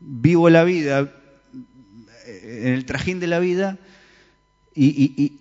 vivo 0.00 0.50
la 0.50 0.64
vida, 0.64 1.12
en 2.26 2.68
el 2.68 2.84
trajín 2.86 3.20
de 3.20 3.26
la 3.26 3.38
vida, 3.38 3.78
y, 4.74 5.40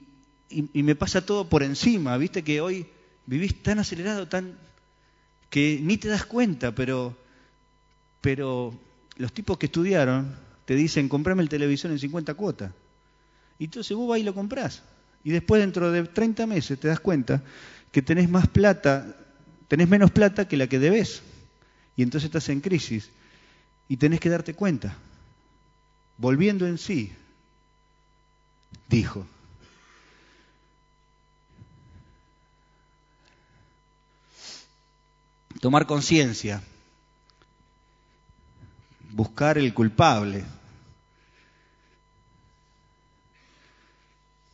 y, 0.50 0.84
me 0.84 0.96
pasa 0.96 1.26
todo 1.26 1.50
por 1.50 1.64
encima. 1.64 2.18
Viste 2.18 2.44
que 2.44 2.62
hoy 2.62 2.86
vivís 3.26 3.62
tan 3.62 3.80
acelerado, 3.80 4.28
tan 4.28 4.58
que 5.50 5.80
ni 5.82 5.98
te 5.98 6.08
das 6.08 6.26
cuenta, 6.26 6.74
pero, 6.74 7.16
pero 8.22 8.74
los 9.18 9.34
tipos 9.34 9.58
que 9.58 9.68
estudiaron 9.68 10.36
te 10.66 10.76
dicen, 10.76 11.10
comprame 11.10 11.44
el 11.44 11.50
televisor 11.50 11.92
en 11.92 12.00
50 12.00 12.34
cuotas. 12.34 12.72
Y 13.60 13.66
entonces 13.66 13.96
vos 13.96 14.10
vas 14.10 14.20
y 14.20 14.24
lo 14.24 14.34
comprás. 14.34 14.84
Y 15.24 15.32
después 15.32 15.62
dentro 15.62 15.92
de 15.92 16.04
30 16.04 16.46
meses 16.48 16.80
te 16.80 16.88
das 16.88 17.00
cuenta 17.00 17.42
que 17.92 18.02
tenés 18.02 18.30
más 18.30 18.48
plata, 18.48 19.16
tenés 19.68 19.88
menos 19.88 20.12
plata 20.12 20.48
que 20.48 20.58
la 20.58 20.68
que 20.68 20.80
debes. 20.80 21.22
Y 21.96 22.04
entonces 22.04 22.26
estás 22.26 22.50
en 22.50 22.62
crisis. 22.62 23.10
Y 23.88 23.98
tenés 23.98 24.20
que 24.20 24.30
darte 24.30 24.54
cuenta. 24.54 24.98
Volviendo 26.18 26.66
en 26.66 26.78
sí, 26.78 27.14
dijo. 28.88 29.26
Tomar 35.60 35.86
conciencia. 35.86 36.62
Buscar 39.12 39.58
el 39.58 39.74
culpable. 39.74 40.44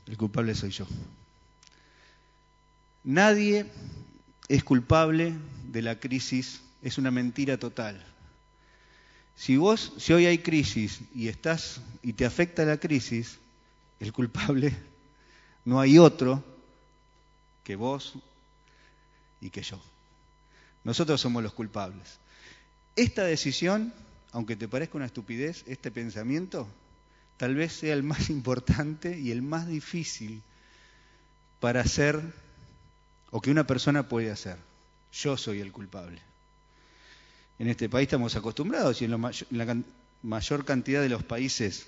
El 0.05 0.17
culpable 0.17 0.53
soy 0.55 0.71
yo. 0.71 0.85
Nadie 3.03 3.65
es 4.47 4.63
culpable 4.63 5.33
de 5.65 5.81
la 5.81 5.99
crisis, 5.99 6.61
es 6.81 6.97
una 6.97 7.11
mentira 7.11 7.57
total. 7.57 8.03
Si 9.35 9.57
vos, 9.57 9.93
si 9.97 10.13
hoy 10.13 10.25
hay 10.25 10.39
crisis 10.39 11.01
y 11.15 11.27
estás 11.27 11.81
y 12.01 12.13
te 12.13 12.25
afecta 12.25 12.65
la 12.65 12.77
crisis, 12.77 13.39
el 13.99 14.13
culpable 14.13 14.75
no 15.65 15.79
hay 15.79 15.97
otro 15.97 16.43
que 17.63 17.75
vos 17.75 18.15
y 19.39 19.49
que 19.49 19.61
yo. 19.61 19.81
Nosotros 20.83 21.21
somos 21.21 21.43
los 21.43 21.53
culpables. 21.53 22.19
Esta 22.95 23.23
decisión, 23.23 23.93
aunque 24.31 24.55
te 24.55 24.67
parezca 24.67 24.97
una 24.97 25.05
estupidez, 25.05 25.63
este 25.67 25.91
pensamiento, 25.91 26.67
tal 27.37 27.55
vez 27.55 27.73
sea 27.73 27.93
el 27.93 28.03
más 28.03 28.29
importante 28.31 29.19
y 29.19 29.31
el 29.31 29.41
más 29.41 29.67
difícil 29.67 30.41
para 31.59 31.81
hacer 31.81 32.21
o 33.29 33.41
que 33.41 33.51
una 33.51 33.65
persona 33.65 34.07
puede 34.09 34.31
hacer. 34.31 34.57
Yo 35.13 35.37
soy 35.37 35.61
el 35.61 35.71
culpable. 35.71 36.30
En 37.61 37.67
este 37.67 37.89
país 37.89 38.07
estamos 38.07 38.35
acostumbrados 38.35 39.03
y 39.03 39.05
en, 39.05 39.11
la 39.11 39.77
mayor 40.23 40.65
cantidad 40.65 40.99
de 40.99 41.09
los 41.09 41.21
países 41.21 41.85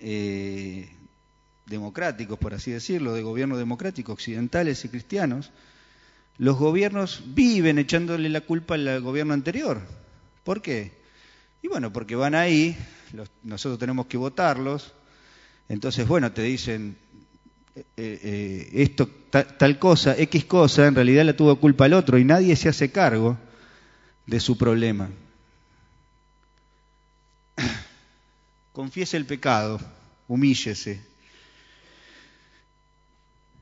eh, 0.00 0.88
democráticos, 1.66 2.38
por 2.38 2.54
así 2.54 2.70
decirlo, 2.70 3.12
de 3.12 3.22
gobierno 3.22 3.58
democrático, 3.58 4.14
occidentales 4.14 4.82
y 4.86 4.88
cristianos, 4.88 5.50
los 6.38 6.56
gobiernos 6.56 7.22
viven 7.34 7.78
echándole 7.78 8.30
la 8.30 8.40
culpa 8.40 8.76
al 8.76 9.02
gobierno 9.02 9.34
anterior. 9.34 9.82
¿Por 10.42 10.62
qué? 10.62 10.92
Y 11.60 11.68
bueno, 11.68 11.92
porque 11.92 12.16
van 12.16 12.34
ahí, 12.34 12.74
nosotros 13.42 13.78
tenemos 13.78 14.06
que 14.06 14.16
votarlos, 14.16 14.94
entonces, 15.68 16.08
bueno, 16.08 16.32
te 16.32 16.40
dicen, 16.40 16.96
eh, 17.76 17.84
eh, 17.98 18.70
esto, 18.72 19.06
tal, 19.28 19.78
cosa, 19.78 20.16
X 20.16 20.46
cosa, 20.46 20.86
en 20.86 20.94
realidad 20.94 21.26
la 21.26 21.36
tuvo 21.36 21.56
culpa 21.56 21.84
el 21.84 21.92
otro 21.92 22.16
y 22.16 22.24
nadie 22.24 22.56
se 22.56 22.70
hace 22.70 22.90
cargo 22.90 23.36
de 24.26 24.40
su 24.40 24.56
problema. 24.56 25.10
Confiese 28.72 29.16
el 29.16 29.26
pecado, 29.26 29.80
humíllese. 30.28 31.04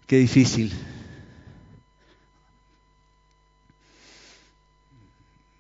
Qué 0.07 0.19
difícil. 0.19 0.73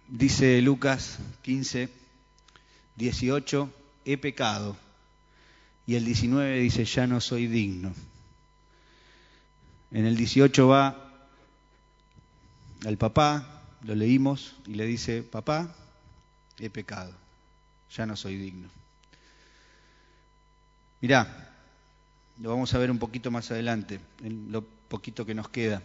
Dice 0.09 0.61
Lucas 0.61 1.19
15, 1.43 1.89
18, 2.97 3.73
he 4.05 4.19
pecado. 4.19 4.77
Y 5.87 5.95
el 5.95 6.05
19 6.05 6.59
dice, 6.61 6.85
ya 6.85 7.07
no 7.07 7.21
soy 7.21 7.47
digno. 7.47 7.95
En 9.93 10.07
el 10.07 10.17
18 10.17 10.69
va 10.69 11.13
al 12.85 12.97
papá 12.97 13.60
lo 13.83 13.95
leímos 13.95 14.57
y 14.67 14.75
le 14.75 14.87
dice, 14.87 15.23
papá, 15.23 15.75
he 16.59 16.71
pecado, 16.71 17.13
ya 17.95 18.07
no 18.07 18.17
soy 18.17 18.37
digno. 18.37 18.69
Mirá, 21.01 21.51
lo 22.41 22.51
vamos 22.51 22.73
a 22.75 22.79
ver 22.79 22.91
un 22.91 22.99
poquito 22.99 23.31
más 23.31 23.51
adelante, 23.51 24.01
en 24.23 24.53
lo 24.53 24.63
poquito 24.63 25.25
que 25.25 25.35
nos 25.35 25.49
queda. 25.49 25.83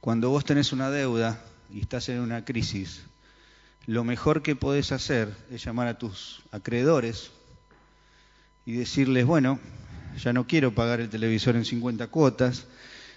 Cuando 0.00 0.30
vos 0.30 0.44
tenés 0.44 0.72
una 0.72 0.90
deuda 0.90 1.42
y 1.70 1.80
estás 1.80 2.08
en 2.08 2.20
una 2.20 2.44
crisis, 2.44 3.02
lo 3.86 4.04
mejor 4.04 4.42
que 4.42 4.56
podés 4.56 4.92
hacer 4.92 5.34
es 5.50 5.64
llamar 5.64 5.88
a 5.88 5.98
tus 5.98 6.42
acreedores 6.50 7.30
y 8.64 8.72
decirles, 8.72 9.26
bueno, 9.26 9.58
ya 10.18 10.32
no 10.32 10.46
quiero 10.46 10.74
pagar 10.74 11.00
el 11.00 11.08
televisor 11.08 11.56
en 11.56 11.64
50 11.64 12.06
cuotas, 12.08 12.66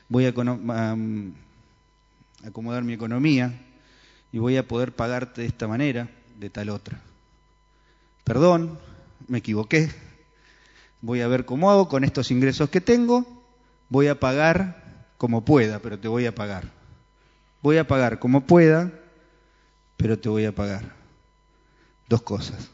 voy 0.10 0.26
a 0.26 0.34
acomodar 2.46 2.84
mi 2.84 2.94
economía 2.94 3.54
y 4.32 4.40
voy 4.40 4.58
a 4.58 4.68
poder 4.68 4.94
pagarte 4.94 5.42
de 5.42 5.48
esta 5.48 5.68
manera, 5.68 6.10
de 6.38 6.50
tal 6.50 6.70
otra. 6.70 7.02
Perdón, 8.24 8.80
me 9.28 9.40
equivoqué, 9.40 9.92
voy 11.02 11.22
a 11.22 11.28
ver 11.28 11.46
cómo 11.46 11.72
hago 11.72 11.88
con 11.88 12.04
estos 12.04 12.32
ingresos 12.32 12.70
que 12.70 12.82
tengo, 12.82 13.26
voy 13.90 14.08
a 14.08 14.20
pagar 14.20 15.08
como 15.18 15.46
pueda, 15.46 15.80
pero 15.80 16.00
te 16.00 16.08
voy 16.08 16.26
a 16.26 16.36
pagar. 16.36 16.66
Voy 17.62 17.78
a 17.78 17.88
pagar 17.88 18.20
como 18.20 18.42
pueda, 18.42 18.92
pero 19.98 20.18
te 20.18 20.30
voy 20.30 20.46
a 20.46 20.56
pagar. 20.56 20.84
Dos 22.10 22.22
cosas. 22.24 22.70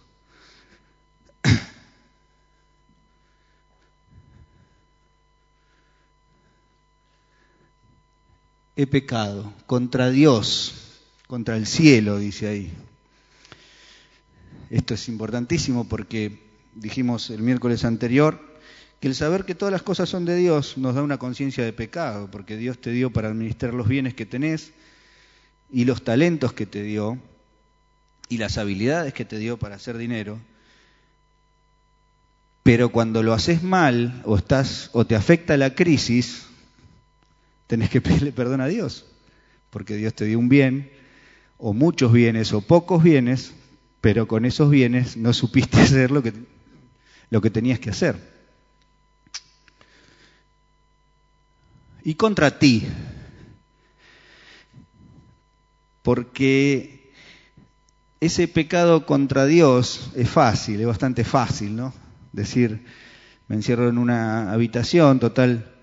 He 8.79 8.85
pecado 8.85 9.51
contra 9.65 10.11
Dios, 10.11 11.01
contra 11.25 11.57
el 11.57 11.65
cielo, 11.65 12.19
dice 12.19 12.47
ahí. 12.47 12.71
Esto 14.69 14.93
es 14.93 15.09
importantísimo 15.09 15.89
porque 15.89 16.43
dijimos 16.75 17.31
el 17.31 17.41
miércoles 17.41 17.85
anterior 17.85 18.39
que 18.99 19.07
el 19.07 19.15
saber 19.15 19.45
que 19.45 19.55
todas 19.55 19.71
las 19.71 19.81
cosas 19.81 20.09
son 20.09 20.25
de 20.25 20.35
Dios 20.35 20.77
nos 20.77 20.93
da 20.93 21.01
una 21.01 21.17
conciencia 21.17 21.65
de 21.65 21.73
pecado, 21.73 22.29
porque 22.29 22.55
Dios 22.55 22.79
te 22.79 22.91
dio 22.91 23.11
para 23.11 23.29
administrar 23.29 23.73
los 23.73 23.87
bienes 23.87 24.13
que 24.13 24.27
tenés 24.27 24.73
y 25.71 25.85
los 25.85 26.03
talentos 26.03 26.53
que 26.53 26.67
te 26.67 26.83
dio 26.83 27.17
y 28.29 28.37
las 28.37 28.59
habilidades 28.59 29.11
que 29.13 29.25
te 29.25 29.39
dio 29.39 29.57
para 29.57 29.75
hacer 29.77 29.97
dinero. 29.97 30.39
Pero 32.61 32.89
cuando 32.89 33.23
lo 33.23 33.33
haces 33.33 33.63
mal 33.63 34.21
o 34.23 34.37
estás 34.37 34.91
o 34.93 35.05
te 35.05 35.15
afecta 35.15 35.57
la 35.57 35.73
crisis, 35.73 36.46
tenés 37.67 37.89
que 37.89 38.01
pedirle 38.01 38.31
perdón 38.31 38.61
a 38.61 38.67
Dios, 38.67 39.05
porque 39.69 39.95
Dios 39.95 40.13
te 40.13 40.25
dio 40.25 40.39
un 40.39 40.49
bien 40.49 40.91
o 41.57 41.73
muchos 41.73 42.11
bienes 42.11 42.53
o 42.53 42.61
pocos 42.61 43.03
bienes, 43.03 43.53
pero 44.01 44.27
con 44.27 44.45
esos 44.45 44.69
bienes 44.69 45.17
no 45.17 45.33
supiste 45.33 45.77
hacer 45.81 46.11
lo 46.11 46.23
que 46.23 46.33
lo 47.29 47.41
que 47.41 47.49
tenías 47.49 47.79
que 47.79 47.89
hacer. 47.89 48.15
Y 52.03 52.15
contra 52.15 52.57
ti, 52.57 52.87
porque 56.03 57.11
ese 58.21 58.47
pecado 58.47 59.05
contra 59.05 59.45
Dios 59.45 60.11
es 60.15 60.29
fácil, 60.29 60.79
es 60.79 60.87
bastante 60.87 61.25
fácil, 61.25 61.75
¿no? 61.75 61.93
Decir, 62.31 62.85
me 63.47 63.57
encierro 63.57 63.89
en 63.89 63.97
una 63.97 64.53
habitación, 64.53 65.19
total, 65.19 65.75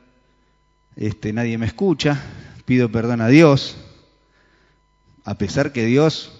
este, 0.96 1.32
nadie 1.32 1.58
me 1.58 1.66
escucha, 1.66 2.20
pido 2.64 2.90
perdón 2.90 3.20
a 3.20 3.28
Dios, 3.28 3.76
a 5.24 5.36
pesar 5.36 5.72
que 5.72 5.84
Dios, 5.84 6.32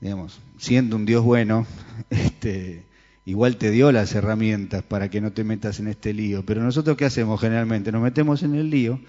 digamos, 0.00 0.40
siendo 0.58 0.96
un 0.96 1.06
Dios 1.06 1.24
bueno, 1.24 1.66
este, 2.10 2.84
igual 3.24 3.56
te 3.56 3.70
dio 3.70 3.92
las 3.92 4.14
herramientas 4.14 4.82
para 4.82 5.08
que 5.08 5.20
no 5.20 5.32
te 5.32 5.44
metas 5.44 5.80
en 5.80 5.88
este 5.88 6.12
lío. 6.12 6.44
Pero 6.44 6.62
nosotros 6.62 6.96
qué 6.96 7.04
hacemos 7.04 7.40
generalmente? 7.40 7.92
Nos 7.92 8.02
metemos 8.02 8.42
en 8.42 8.54
el 8.54 8.70
lío, 8.70 9.00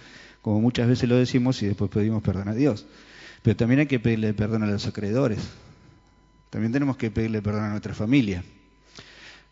como 0.41 0.61
muchas 0.61 0.87
veces 0.87 1.09
lo 1.09 1.15
decimos, 1.15 1.61
y 1.61 1.67
después 1.67 1.89
pedimos 1.91 2.23
perdón 2.23 2.49
a 2.49 2.53
Dios. 2.53 2.85
Pero 3.41 3.55
también 3.55 3.81
hay 3.81 3.87
que 3.87 3.99
pedirle 3.99 4.33
perdón 4.33 4.63
a 4.63 4.67
los 4.67 4.87
acreedores. 4.87 5.39
También 6.49 6.71
tenemos 6.71 6.97
que 6.97 7.11
pedirle 7.11 7.41
perdón 7.41 7.65
a 7.65 7.69
nuestra 7.69 7.93
familia. 7.93 8.43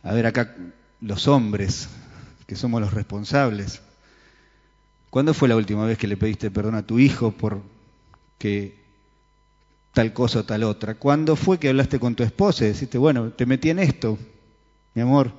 A 0.03 0.13
ver 0.13 0.25
acá, 0.27 0.55
los 1.01 1.27
hombres, 1.27 1.89
que 2.47 2.55
somos 2.55 2.79
los 2.79 2.93
responsables. 2.93 3.81
¿Cuándo 5.15 5.33
fue 5.33 5.47
la 5.47 5.55
última 5.55 5.85
vez 5.85 5.97
que 5.97 6.09
le 6.09 6.17
pediste 6.17 6.51
perdón 6.51 6.75
a 6.75 6.85
tu 6.85 6.99
hijo 6.99 7.31
por 7.31 7.61
que 8.37 8.75
tal 9.93 10.11
cosa 10.11 10.39
o 10.39 10.43
tal 10.43 10.63
otra? 10.63 10.95
¿Cuándo 10.95 11.37
fue 11.37 11.57
que 11.57 11.69
hablaste 11.69 12.01
con 12.01 12.15
tu 12.15 12.23
esposa 12.23 12.65
y 12.65 12.67
deciste, 12.67 12.97
bueno, 12.97 13.31
te 13.31 13.45
metí 13.45 13.69
en 13.69 13.79
esto, 13.79 14.19
mi 14.93 15.01
amor. 15.01 15.31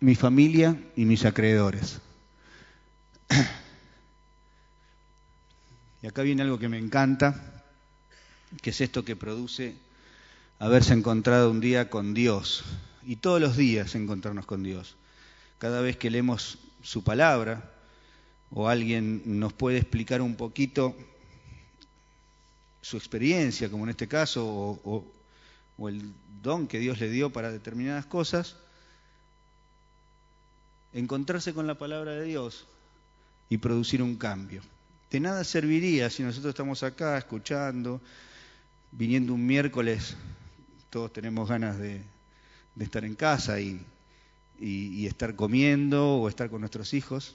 Mi 0.00 0.16
familia 0.16 0.76
y 0.96 1.04
mis 1.04 1.24
acreedores. 1.24 2.00
Y 6.02 6.08
acá 6.08 6.22
viene 6.22 6.42
algo 6.42 6.58
que 6.58 6.68
me 6.68 6.78
encanta, 6.78 7.62
que 8.60 8.70
es 8.70 8.80
esto 8.80 9.04
que 9.04 9.14
produce 9.14 9.76
haberse 10.58 10.94
encontrado 10.94 11.52
un 11.52 11.60
día 11.60 11.90
con 11.90 12.12
Dios. 12.12 12.64
Y 13.08 13.16
todos 13.16 13.40
los 13.40 13.56
días 13.56 13.94
encontrarnos 13.94 14.44
con 14.44 14.62
Dios. 14.62 14.94
Cada 15.56 15.80
vez 15.80 15.96
que 15.96 16.10
leemos 16.10 16.58
su 16.82 17.02
palabra 17.02 17.72
o 18.50 18.68
alguien 18.68 19.22
nos 19.24 19.54
puede 19.54 19.78
explicar 19.78 20.20
un 20.20 20.36
poquito 20.36 20.94
su 22.82 22.98
experiencia, 22.98 23.70
como 23.70 23.84
en 23.84 23.90
este 23.90 24.08
caso, 24.08 24.44
o, 24.44 25.88
el 25.88 26.12
don 26.42 26.68
que 26.68 26.80
Dios 26.80 27.00
le 27.00 27.08
dio 27.08 27.30
para 27.30 27.50
determinadas 27.50 28.04
cosas, 28.04 28.56
encontrarse 30.92 31.54
con 31.54 31.66
la 31.66 31.78
palabra 31.78 32.12
de 32.12 32.24
Dios 32.24 32.66
y 33.48 33.56
producir 33.56 34.02
un 34.02 34.16
cambio. 34.16 34.60
De 35.10 35.18
nada 35.18 35.44
serviría 35.44 36.10
si 36.10 36.24
nosotros 36.24 36.50
estamos 36.50 36.82
acá 36.82 37.16
escuchando, 37.16 38.02
viniendo 38.92 39.32
un 39.32 39.46
miércoles, 39.46 40.14
todos 40.90 41.10
tenemos 41.10 41.48
ganas 41.48 41.78
de, 41.78 42.02
estar 42.84 43.04
en 43.04 43.14
casa 43.14 43.60
y, 43.60 43.80
y, 44.60 45.06
estar 45.06 45.34
comiendo 45.36 46.16
o 46.16 46.28
estar 46.28 46.50
con 46.50 46.60
nuestros 46.60 46.94
hijos, 46.94 47.34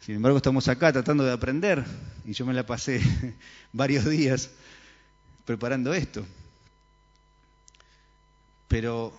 sin 0.00 0.16
embargo, 0.16 0.38
estamos 0.38 0.66
acá 0.68 0.92
tratando 0.92 1.24
de 1.24 1.32
aprender 1.32 1.84
y 2.24 2.32
yo 2.32 2.46
me 2.46 2.54
la 2.54 2.64
pasé 2.64 3.00
varios 3.72 4.08
días 4.08 4.50
preparando 5.44 5.92
esto. 5.92 6.24
Pero 8.66 9.12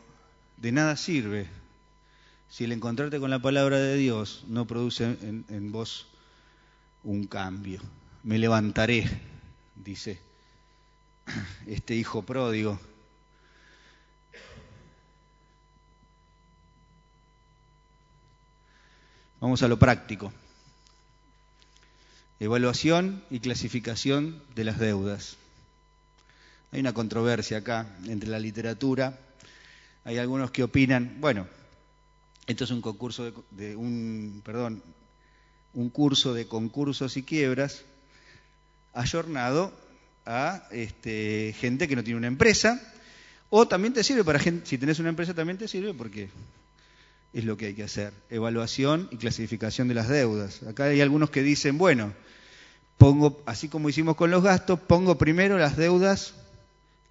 de 0.58 0.72
nada 0.72 0.96
sirve 0.98 1.48
si 2.50 2.64
el 2.64 2.72
encontrarte 2.72 3.20
con 3.20 3.30
la 3.30 3.40
palabra 3.40 3.78
de 3.78 3.96
Dios 3.96 4.44
no 4.48 4.66
produce 4.66 5.04
en, 5.04 5.46
en 5.50 5.72
vos 5.72 6.08
un 7.04 7.28
cambio. 7.28 7.80
Me 8.24 8.40
levantaré, 8.40 9.06
dice 9.76 10.20
este 11.68 11.96
hijo 11.96 12.24
pródigo. 12.24 12.80
Vamos 19.42 19.64
a 19.64 19.68
lo 19.68 19.80
práctico. 19.80 20.32
Evaluación 22.40 23.24
y 23.32 23.40
clasificación 23.40 24.40
de 24.54 24.64
las 24.64 24.78
deudas. 24.78 25.36
Hay 26.72 26.80
una 26.80 26.94
controversia 26.94 27.58
acá 27.58 27.88
entre 28.06 28.30
la 28.30 28.38
literatura. 28.38 29.20
Hay 30.06 30.20
algunos 30.20 30.52
que 30.52 30.62
opinan, 30.62 31.18
bueno, 31.20 31.48
esto 32.46 32.66
es 32.66 32.70
un 32.70 32.82
concurso 32.82 33.46
de, 33.50 33.76
un, 33.76 34.44
perdón, 34.46 34.84
un 35.74 35.90
curso 35.90 36.36
de 36.36 36.46
concursos 36.46 37.18
y 37.18 37.24
quiebras 37.24 37.82
ayornado 38.94 39.74
a 40.28 40.68
este, 40.70 41.56
gente 41.58 41.88
que 41.88 41.96
no 41.96 42.04
tiene 42.04 42.20
una 42.20 42.28
empresa, 42.28 42.80
o 43.50 43.68
también 43.68 43.94
te 43.94 44.04
sirve 44.04 44.24
para 44.24 44.38
gente, 44.38 44.68
si 44.68 44.78
tenés 44.78 45.00
una 45.00 45.10
empresa 45.10 45.34
también 45.34 45.58
te 45.58 45.68
sirve 45.68 45.96
porque 45.96 46.30
es 47.34 47.46
lo 47.46 47.58
que 47.58 47.68
hay 47.68 47.74
que 47.74 47.84
hacer, 47.84 48.14
evaluación 48.30 49.08
y 49.12 49.18
clasificación 49.18 49.88
de 49.88 49.94
las 49.94 50.10
deudas. 50.10 50.64
Acá 50.64 50.86
hay 50.86 51.02
algunos 51.02 51.30
que 51.30 51.44
dicen, 51.44 51.78
bueno, 51.78 52.14
pongo, 52.98 53.42
así 53.46 53.70
como 53.70 53.90
hicimos 53.90 54.16
con 54.16 54.32
los 54.32 54.44
gastos, 54.44 54.80
pongo 54.80 55.18
primero 55.18 55.58
las 55.58 55.78
deudas 55.78 56.34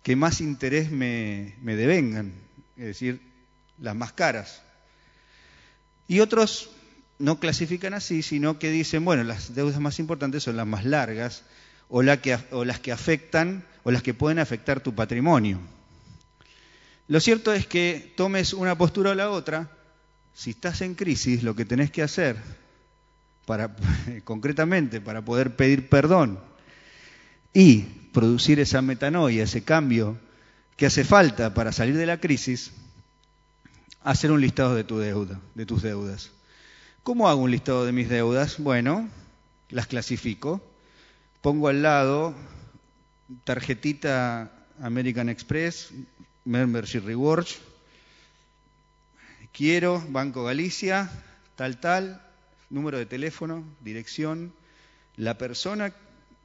que 0.03 0.17
más 0.17 0.41
interés 0.41 0.91
me, 0.91 1.55
me 1.63 1.77
devengan, 1.77 2.33
es 2.77 2.85
decir, 2.85 3.21
las 3.79 3.97
más 3.97 4.13
caras. 4.13 4.63
Y 6.07 6.21
otros 6.21 6.71
no 7.19 7.39
clasifican 7.39 7.95
así, 7.95 8.23
sino 8.23 8.59
que 8.59 8.71
dicen, 8.71 9.05
bueno, 9.05 9.25
las 9.25 9.55
deudas 9.55 9.79
más 9.81 9.99
importantes 9.99 10.43
son 10.43 10.57
las 10.57 10.67
más 10.67 10.85
largas 10.85 11.45
o, 11.89 11.99
o 11.99 12.65
las 12.65 12.81
que 12.81 12.93
afectan 12.93 13.65
o 13.85 13.91
las 13.91 14.03
que 14.03 14.15
pueden 14.15 14.39
afectar 14.39 14.81
tu 14.81 14.95
patrimonio. 14.95 15.59
Lo 17.09 17.21
cierto 17.21 17.53
es 17.53 17.67
que 17.67 18.13
tomes 18.17 18.53
una 18.53 18.79
postura 18.79 19.11
o 19.11 19.15
la 19.15 19.31
otra, 19.31 19.71
si 20.41 20.53
estás 20.53 20.81
en 20.81 20.95
crisis, 20.95 21.43
lo 21.43 21.55
que 21.55 21.67
tenés 21.67 21.91
que 21.91 22.03
hacer, 22.03 22.35
para, 23.45 23.77
concretamente, 24.25 25.03
para 25.03 25.23
poder 25.23 25.55
pedir 25.55 25.91
perdón 25.91 26.41
y 27.53 27.83
producir 28.15 28.59
esa 28.59 28.81
metanoia, 28.81 29.45
ese 29.45 29.65
cambio 29.65 30.17
que 30.79 30.87
hace 30.87 31.05
falta 31.05 31.53
para 31.53 31.73
salir 31.73 31.95
de 31.95 32.07
la 32.07 32.21
crisis, 32.21 32.73
hacer 34.03 34.33
un 34.33 34.41
listado 34.41 34.75
de 34.75 34.83
tu 34.83 34.99
deuda, 34.99 35.39
de 35.55 35.67
tus 35.67 35.83
deudas. 35.83 36.31
¿Cómo 37.03 37.29
hago 37.29 37.43
un 37.43 37.51
listado 37.51 37.85
de 37.85 37.93
mis 37.93 38.09
deudas? 38.09 38.57
Bueno, 38.57 39.11
las 39.69 39.89
clasifico. 39.89 40.63
Pongo 41.43 41.69
al 41.69 41.83
lado 41.83 42.35
tarjetita 43.45 44.51
American 44.81 45.29
Express, 45.29 45.93
Membership 46.47 47.05
Rewards, 47.05 47.61
quiero, 49.53 50.05
Banco 50.09 50.45
Galicia, 50.45 51.11
tal, 51.57 51.81
tal, 51.81 52.23
número 52.71 52.99
de 52.99 53.07
teléfono, 53.07 53.65
dirección, 53.81 54.53
la 55.17 55.37
persona 55.39 55.93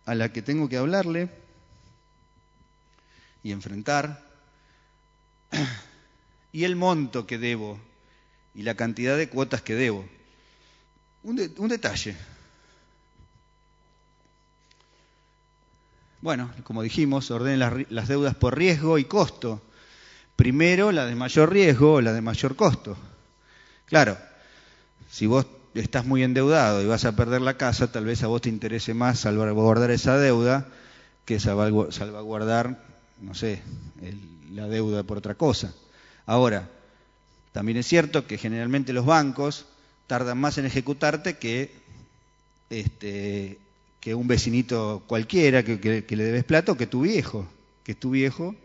a 0.06 0.16
la 0.16 0.32
que 0.32 0.42
tengo 0.42 0.70
que 0.70 0.78
hablarle 0.78 1.30
y 3.44 3.52
enfrentar, 3.52 4.24
y 6.52 6.64
el 6.64 6.76
monto 6.76 7.28
que 7.28 7.38
debo 7.38 7.80
y 8.54 8.64
la 8.64 8.76
cantidad 8.76 9.18
de 9.18 9.30
cuotas 9.30 9.62
que 9.62 9.76
debo. 9.76 10.06
Un, 11.24 11.36
detalle. 11.68 12.16
Bueno, 16.22 16.52
como 16.64 16.82
dijimos, 16.82 17.30
ordenen 17.32 17.60
las, 17.60 17.92
las 17.92 18.08
deudas 18.08 18.36
por 18.36 18.58
riesgo 18.58 18.98
y 18.98 19.06
costo. 19.06 19.62
Primero 20.36 20.92
la 20.92 21.06
de 21.06 21.16
mayor 21.16 21.52
riesgo 21.52 21.94
o 21.94 22.02
la 22.02 22.14
de 22.14 22.22
mayor 22.22 22.56
costo. 22.56 22.98
Claro, 23.86 24.18
si 25.10 25.28
vos 25.28 25.46
estás 25.74 26.06
muy 26.06 26.24
endeudado 26.24 26.82
y 26.82 26.86
vas 26.86 27.06
a 27.06 27.16
perder 27.16 27.42
la 27.42 27.56
casa, 27.58 27.92
tal 27.92 28.06
vez 28.06 28.24
a 28.24 28.28
vos 28.28 28.42
te 28.42 28.50
interese 28.50 28.94
más 28.94 29.20
salvaguardar 29.20 29.92
esa 29.92 30.18
deuda 30.18 30.68
que 31.26 31.40
salvaguardar, 31.40 32.84
no 33.22 33.34
sé, 33.34 33.62
la 34.52 34.68
deuda 34.68 35.04
por 35.04 35.18
otra 35.18 35.36
cosa. 35.36 35.74
Ahora, 36.26 36.70
también 37.52 37.78
es 37.78 37.88
cierto 37.88 38.28
que 38.28 38.38
generalmente 38.38 38.94
los 38.94 39.06
bancos 39.06 39.66
tardan 40.08 40.38
más 40.38 40.58
en 40.58 40.66
ejecutarte 40.66 41.38
que, 41.38 41.72
este, 42.70 43.58
que 44.00 44.16
un 44.16 44.28
vecinito 44.28 45.04
cualquiera 45.08 45.64
que, 45.64 45.80
que 45.80 46.16
le 46.16 46.24
debes 46.24 46.44
plata 46.44 46.74
o 46.74 46.78
que 46.78 46.88
tu 46.88 47.02
viejo, 47.02 47.48
que 47.84 47.96
tu 47.96 48.12
viejo 48.12 48.56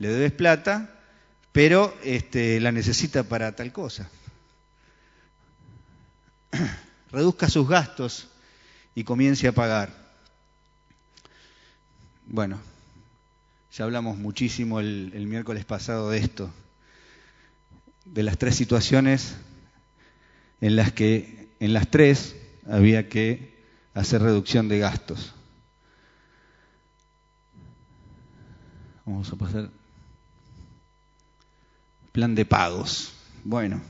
le 0.00 0.08
debes 0.08 0.32
plata, 0.32 0.98
pero 1.52 1.94
este, 2.02 2.58
la 2.58 2.72
necesita 2.72 3.22
para 3.22 3.54
tal 3.54 3.70
cosa. 3.70 4.08
Reduzca 7.12 7.50
sus 7.50 7.68
gastos 7.68 8.28
y 8.94 9.04
comience 9.04 9.46
a 9.46 9.52
pagar. 9.52 9.92
Bueno, 12.26 12.58
ya 13.72 13.84
hablamos 13.84 14.16
muchísimo 14.16 14.80
el, 14.80 15.12
el 15.14 15.26
miércoles 15.26 15.66
pasado 15.66 16.08
de 16.08 16.18
esto, 16.18 16.50
de 18.06 18.22
las 18.22 18.38
tres 18.38 18.56
situaciones 18.56 19.36
en 20.62 20.76
las 20.76 20.92
que 20.92 21.50
en 21.60 21.74
las 21.74 21.90
tres 21.90 22.36
había 22.66 23.10
que 23.10 23.62
hacer 23.92 24.22
reducción 24.22 24.68
de 24.68 24.78
gastos. 24.78 25.34
Vamos 29.04 29.30
a 29.30 29.36
pasar 29.36 29.79
plan 32.12 32.34
de 32.34 32.44
pagos. 32.44 33.12
Bueno, 33.44 33.80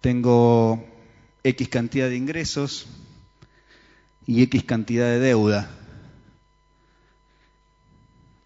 tengo 0.00 0.86
X 1.42 1.68
cantidad 1.68 2.08
de 2.08 2.16
ingresos 2.16 2.86
y 4.26 4.42
X 4.42 4.64
cantidad 4.64 5.06
de 5.06 5.20
deuda. 5.20 5.70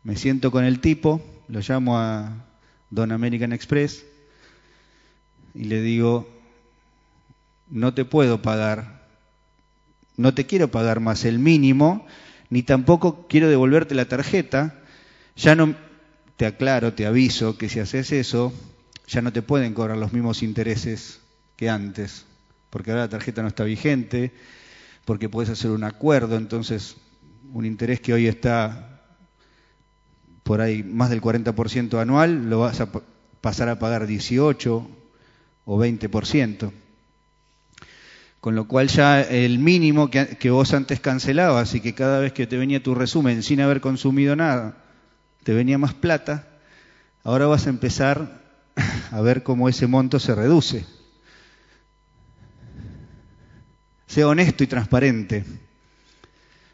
Me 0.03 0.17
siento 0.17 0.51
con 0.51 0.65
el 0.65 0.81
tipo, 0.81 1.23
lo 1.49 1.61
llamo 1.61 1.99
a 1.99 2.47
Don 2.91 3.13
American 3.13 3.53
Express 3.53 4.05
y 5.55 5.65
le 5.65 5.83
digo, 5.83 6.29
no 7.69 7.95
te 7.95 8.05
puedo 8.05 8.41
pagar, 8.41 9.07
no 10.17 10.35
te 10.35 10.47
quiero 10.47 10.71
pagar 10.71 11.01
más 11.01 11.25
el 11.25 11.39
mínimo, 11.39 12.07
ni 12.51 12.63
tampoco 12.63 13.27
quiero 13.29 13.49
devolverte 13.49 13.95
la 13.95 14.07
tarjeta, 14.09 14.83
ya 15.37 15.55
no, 15.55 15.75
te 16.39 16.47
aclaro, 16.47 16.95
te 16.95 17.05
aviso 17.05 17.59
que 17.59 17.69
si 17.69 17.81
haces 17.81 18.13
eso, 18.13 18.53
ya 19.09 19.21
no 19.23 19.33
te 19.33 19.43
pueden 19.43 19.75
cobrar 19.75 19.99
los 19.99 20.13
mismos 20.13 20.45
intereses 20.45 21.19
que 21.57 21.69
antes, 21.69 22.27
porque 22.71 22.93
ahora 22.93 23.03
la 23.03 23.09
tarjeta 23.09 23.43
no 23.43 23.49
está 23.49 23.65
vigente, 23.65 24.33
porque 25.05 25.29
puedes 25.29 25.51
hacer 25.51 25.73
un 25.73 25.83
acuerdo, 25.83 26.37
entonces 26.37 26.97
un 27.53 27.67
interés 27.67 28.01
que 28.01 28.13
hoy 28.13 28.29
está 28.29 29.03
por 30.45 30.61
ahí 30.61 30.85
más 30.85 31.11
del 31.11 31.21
40% 31.21 32.01
anual, 32.01 32.49
lo 32.49 32.61
vas 32.61 32.81
a 32.81 32.89
pasar 33.41 33.69
a 33.69 33.81
pagar 33.81 34.07
18 34.07 34.89
o 35.65 35.79
20%. 35.79 36.71
Con 38.41 38.55
lo 38.55 38.69
cual 38.69 38.87
ya 38.87 39.23
el 39.23 39.59
mínimo 39.59 40.09
que, 40.09 40.37
que 40.37 40.51
vos 40.51 40.73
antes 40.73 41.01
cancelabas 41.01 41.75
y 41.75 41.81
que 41.81 41.95
cada 41.95 42.21
vez 42.21 42.33
que 42.33 42.47
te 42.47 42.57
venía 42.57 42.81
tu 42.81 42.95
resumen 42.95 43.43
sin 43.43 43.61
haber 43.61 43.81
consumido 43.81 44.37
nada, 44.37 44.85
te 45.49 45.55
venía 45.55 45.79
más 45.79 45.95
plata, 45.95 46.47
ahora 47.25 47.47
vas 47.47 47.67
a 47.67 47.71
empezar 47.71 48.43
a 49.11 49.21
ver 49.23 49.43
cómo 49.43 49.71
ese 49.71 49.87
monto 49.87 50.21
se 50.21 50.35
reduce. 50.35 50.85
Sea 54.07 54.29
honesto 54.29 54.63
y 54.63 54.67
transparente. 54.67 55.47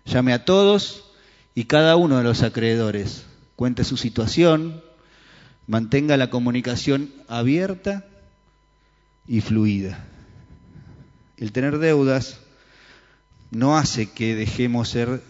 Llame 0.04 0.32
a 0.32 0.44
todos 0.44 1.04
y 1.54 1.66
cada 1.66 1.94
uno 1.94 2.18
de 2.18 2.24
los 2.24 2.42
acreedores. 2.42 3.26
Cuente 3.54 3.84
su 3.84 3.96
situación, 3.96 4.82
mantenga 5.68 6.16
la 6.16 6.28
comunicación 6.28 7.12
abierta 7.28 8.04
y 9.28 9.40
fluida. 9.40 10.04
El 11.36 11.52
tener 11.52 11.78
deudas 11.78 12.40
no 13.52 13.78
hace 13.78 14.10
que 14.10 14.34
dejemos 14.34 14.88
ser 14.88 15.22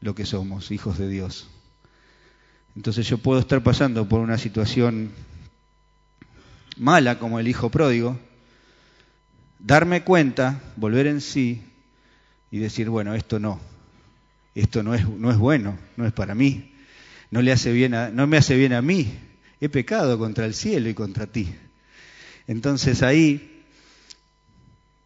lo 0.00 0.16
que 0.16 0.26
somos, 0.26 0.72
hijos 0.72 0.98
de 0.98 1.08
Dios. 1.08 1.46
Entonces 2.74 3.06
yo 3.06 3.18
puedo 3.18 3.40
estar 3.40 3.62
pasando 3.62 4.08
por 4.08 4.20
una 4.20 4.38
situación 4.38 5.10
mala 6.76 7.18
como 7.18 7.38
el 7.38 7.48
hijo 7.48 7.70
pródigo, 7.70 8.18
darme 9.58 10.02
cuenta, 10.02 10.60
volver 10.76 11.06
en 11.06 11.20
sí 11.20 11.62
y 12.50 12.58
decir, 12.58 12.88
bueno, 12.88 13.14
esto 13.14 13.38
no, 13.38 13.60
esto 14.54 14.82
no 14.82 14.94
es, 14.94 15.08
no 15.08 15.30
es 15.30 15.36
bueno, 15.36 15.78
no 15.96 16.06
es 16.06 16.12
para 16.12 16.34
mí, 16.34 16.72
no, 17.30 17.42
le 17.42 17.52
hace 17.52 17.72
bien 17.72 17.94
a, 17.94 18.10
no 18.10 18.26
me 18.26 18.38
hace 18.38 18.56
bien 18.56 18.72
a 18.72 18.82
mí, 18.82 19.12
he 19.60 19.68
pecado 19.68 20.18
contra 20.18 20.46
el 20.46 20.54
cielo 20.54 20.88
y 20.88 20.94
contra 20.94 21.26
ti. 21.26 21.54
Entonces 22.46 23.02
ahí 23.02 23.64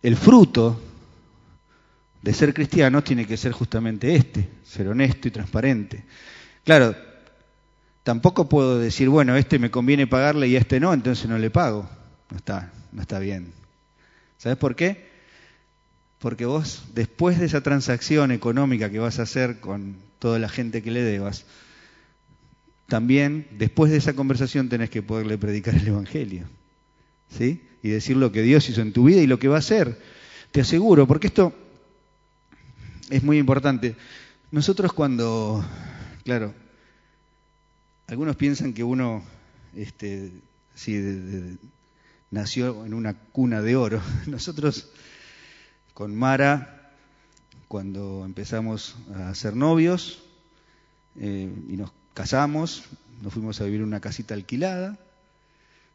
el 0.02 0.16
fruto 0.16 0.80
de 2.22 2.32
ser 2.32 2.54
cristiano 2.54 3.02
tiene 3.02 3.26
que 3.26 3.36
ser 3.36 3.52
justamente 3.52 4.14
este, 4.14 4.48
ser 4.64 4.88
honesto 4.88 5.28
y 5.28 5.30
transparente. 5.30 6.04
Claro, 6.64 6.96
Tampoco 8.06 8.48
puedo 8.48 8.78
decir, 8.78 9.08
bueno, 9.08 9.34
este 9.34 9.58
me 9.58 9.72
conviene 9.72 10.06
pagarle 10.06 10.46
y 10.46 10.54
este 10.54 10.78
no, 10.78 10.94
entonces 10.94 11.28
no 11.28 11.38
le 11.38 11.50
pago. 11.50 11.90
No 12.30 12.36
está, 12.36 12.70
no 12.92 13.02
está 13.02 13.18
bien. 13.18 13.52
¿Sabes 14.38 14.56
por 14.56 14.76
qué? 14.76 15.08
Porque 16.20 16.46
vos, 16.46 16.84
después 16.94 17.40
de 17.40 17.46
esa 17.46 17.62
transacción 17.62 18.30
económica 18.30 18.90
que 18.90 19.00
vas 19.00 19.18
a 19.18 19.22
hacer 19.22 19.58
con 19.58 19.96
toda 20.20 20.38
la 20.38 20.48
gente 20.48 20.84
que 20.84 20.92
le 20.92 21.02
debas, 21.02 21.46
también 22.86 23.48
después 23.58 23.90
de 23.90 23.98
esa 23.98 24.12
conversación 24.12 24.68
tenés 24.68 24.88
que 24.88 25.02
poderle 25.02 25.36
predicar 25.36 25.74
el 25.74 25.88
Evangelio. 25.88 26.44
¿Sí? 27.36 27.60
Y 27.82 27.88
decir 27.88 28.16
lo 28.16 28.30
que 28.30 28.42
Dios 28.42 28.68
hizo 28.68 28.82
en 28.82 28.92
tu 28.92 29.02
vida 29.02 29.20
y 29.20 29.26
lo 29.26 29.40
que 29.40 29.48
va 29.48 29.56
a 29.56 29.58
hacer. 29.58 30.00
Te 30.52 30.60
aseguro, 30.60 31.08
porque 31.08 31.26
esto 31.26 31.52
es 33.10 33.24
muy 33.24 33.38
importante. 33.38 33.96
Nosotros 34.52 34.92
cuando, 34.92 35.66
claro, 36.22 36.54
algunos 38.08 38.36
piensan 38.36 38.72
que 38.72 38.84
uno 38.84 39.22
este, 39.74 40.32
nació 42.30 42.86
en 42.86 42.94
una 42.94 43.14
cuna 43.14 43.62
de 43.62 43.76
oro. 43.76 44.00
Nosotros 44.26 44.88
con 45.92 46.14
Mara, 46.14 46.92
cuando 47.68 48.24
empezamos 48.24 48.96
a 49.14 49.34
ser 49.34 49.56
novios 49.56 50.22
eh, 51.16 51.52
y 51.68 51.76
nos 51.76 51.90
casamos, 52.14 52.84
nos 53.22 53.32
fuimos 53.32 53.60
a 53.60 53.64
vivir 53.64 53.80
en 53.80 53.86
una 53.86 54.00
casita 54.00 54.34
alquilada, 54.34 54.98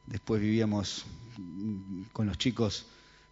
después 0.06 0.42
vivíamos 0.42 1.06
con 2.12 2.28
los 2.28 2.38
chicos 2.38 2.88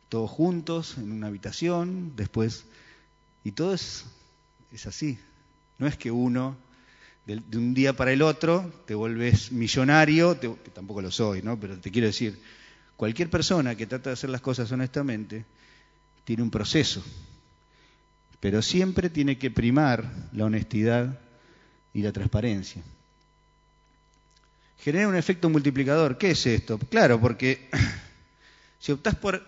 todos 0.07 0.29
juntos 0.29 0.97
en 0.97 1.11
una 1.11 1.27
habitación, 1.27 2.13
después, 2.15 2.65
y 3.43 3.51
todo 3.51 3.73
es 3.73 4.05
así. 4.85 5.19
No 5.77 5.85
es 5.85 5.97
que 5.97 6.11
uno 6.11 6.55
de, 7.25 7.57
un 7.57 7.73
día 7.73 7.93
para 7.93 8.11
el 8.11 8.21
otro 8.21 8.71
te 8.85 8.95
vuelves 8.95 9.51
millonario, 9.51 10.39
que 10.39 10.71
tampoco 10.73 11.01
lo 11.01 11.11
soy, 11.11 11.41
¿no? 11.41 11.59
Pero 11.59 11.77
te 11.77 11.91
quiero 11.91 12.07
decir, 12.07 12.39
cualquier 12.95 13.29
persona 13.29 13.75
que 13.75 13.87
trata 13.87 14.09
de 14.09 14.15
hacer 14.15 14.29
las 14.29 14.41
cosas 14.41 14.71
honestamente 14.71 15.45
tiene 16.23 16.43
un 16.43 16.51
proceso, 16.51 17.03
pero 18.39 18.61
siempre 18.61 19.09
tiene 19.09 19.37
que 19.37 19.51
primar 19.51 20.29
la 20.33 20.45
honestidad 20.45 21.19
y 21.93 22.01
la 22.01 22.11
transparencia. 22.11 22.81
Genera 24.79 25.07
un 25.07 25.15
efecto 25.15 25.49
multiplicador. 25.49 26.17
¿Qué 26.17 26.31
es 26.31 26.45
esto? 26.45 26.77
Claro, 26.77 27.19
porque 27.19 27.69
si 28.79 28.91
optás 28.91 29.15
por 29.15 29.45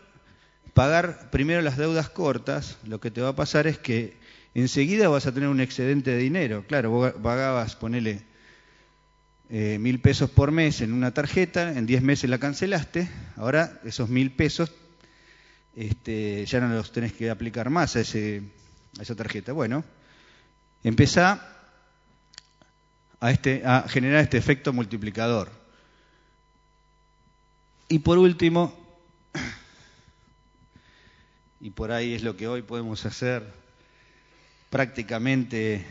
pagar 0.74 1.30
primero 1.32 1.61
las 1.61 1.78
deudas 1.78 2.09
cortas, 2.09 2.78
lo 2.86 2.99
que 2.99 3.11
te 3.11 3.22
va 3.22 3.30
a 3.30 3.36
pasar 3.36 3.67
es 3.67 3.78
que 3.78 4.20
enseguida 4.54 5.10
vas 5.10 5.26
a 5.26 5.34
tener 5.34 5.49
un 5.49 5.62
excedente 5.62 6.12
de 6.12 6.18
dinero. 6.18 6.66
Claro, 6.68 6.89
vos 6.89 7.14
pagabas, 7.14 7.76
ponele 7.76 8.24
eh, 9.49 9.78
mil 9.80 9.99
pesos 9.99 10.30
por 10.30 10.52
mes 10.52 10.82
en 10.82 10.93
una 10.93 11.14
tarjeta, 11.14 11.72
en 11.72 11.86
diez 11.86 12.02
meses 12.02 12.30
la 12.30 12.38
cancelaste, 12.38 13.10
ahora 13.36 13.80
esos 13.84 14.10
mil 14.10 14.32
pesos 14.32 14.72
este, 15.76 16.45
ya 16.45 16.60
no 16.60 16.70
los 16.70 16.91
tenés 16.91 17.14
que 17.14 17.30
aplicar 17.30 17.70
más 17.70 17.95
a, 17.95 18.02
ese, 18.02 18.43
a 18.99 19.02
esa 19.02 19.16
tarjeta. 19.16 19.54
Bueno, 19.54 19.84
empezá 20.84 21.47
a, 23.20 23.32
este, 23.32 23.62
a 23.66 23.86
generar 23.88 24.22
este 24.22 24.38
efecto 24.38 24.74
multiplicador. 24.74 25.52
Y 27.88 27.99
por 27.99 28.18
último, 28.18 28.74
y 31.60 31.72
por 31.72 31.91
ahí 31.91 32.14
es 32.14 32.24
lo 32.24 32.38
que 32.38 32.47
hoy 32.47 32.62
podemos 32.62 33.06
hacer 33.06 33.61
prácticamente 34.72 35.86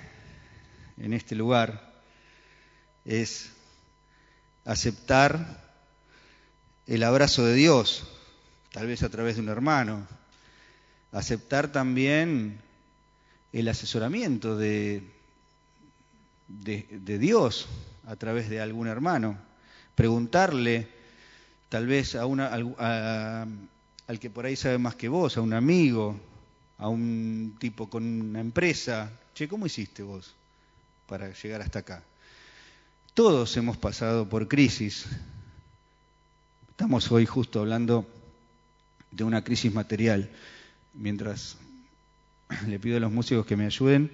en 0.97 1.13
este 1.13 1.37
lugar, 1.37 1.93
es 3.05 3.51
aceptar 4.65 5.63
el 6.87 7.03
abrazo 7.05 7.45
de 7.45 7.55
Dios, 7.55 8.05
tal 8.73 8.87
vez 8.87 9.03
a 9.03 9.11
través 9.11 9.37
de 9.37 9.43
un 9.43 9.51
hermano, 9.51 10.09
aceptar 11.13 11.71
también 11.71 12.59
el 13.53 13.69
asesoramiento 13.69 14.57
de, 14.57 15.03
Dios 16.49 17.69
a 18.07 18.17
través 18.17 18.49
de 18.49 18.63
algún 18.63 18.89
hermano, 18.89 19.37
preguntarle 19.95 20.89
tal 21.69 21.87
vez 21.87 22.15
a, 22.15 22.25
una, 22.25 22.49
al 22.49 24.19
que 24.19 24.31
por 24.31 24.47
ahí 24.47 24.57
sabe 24.57 24.79
más 24.79 24.95
que 24.95 25.09
vos, 25.09 25.37
a 25.37 25.43
un 25.43 25.53
amigo, 25.53 26.19
a 26.81 26.89
un 26.89 27.57
tipo 27.59 27.89
con 27.89 28.05
una 28.05 28.41
empresa. 28.41 29.13
Che, 29.35 29.47
¿cómo 29.47 29.67
hiciste 29.67 30.03
vos 30.03 30.35
para 31.07 31.33
llegar 31.33 31.61
hasta 31.61 31.81
acá? 31.81 32.03
Todos 33.13 33.55
hemos 33.57 33.77
pasado 33.77 34.29
por 34.29 34.49
crisis. 34.49 35.07
Estamos 36.71 37.13
hoy 37.13 37.27
justo 37.27 37.61
hablando 37.61 38.09
de 39.11 39.25
una 39.25 39.45
crisis 39.45 39.73
material. 39.73 40.31
Mientras 40.95 41.59
le 42.67 42.79
pido 42.79 42.97
a 42.97 43.01
los 43.01 43.13
músicos 43.13 43.45
que 43.45 43.57
me 43.57 43.67
ayuden, 43.67 44.11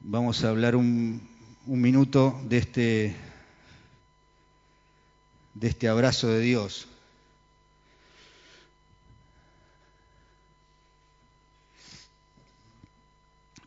vamos 0.00 0.42
a 0.42 0.48
hablar 0.48 0.74
un, 0.74 1.20
un 1.66 1.80
minuto 1.82 2.40
de 2.48 2.58
este, 2.58 3.16
de 5.52 5.68
este 5.68 5.88
abrazo 5.88 6.28
de 6.28 6.40
Dios. 6.40 6.88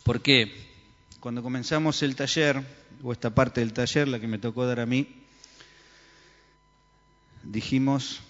Porque 0.05 0.53
cuando 1.19 1.41
comenzamos 1.41 2.03
el 2.03 2.15
taller, 2.15 2.61
o 3.01 3.11
esta 3.11 3.33
parte 3.33 3.61
del 3.61 3.73
taller, 3.73 4.07
la 4.07 4.19
que 4.19 4.27
me 4.27 4.37
tocó 4.37 4.67
dar 4.67 4.79
a 4.79 4.85
mí, 4.85 5.07
dijimos 7.41 8.21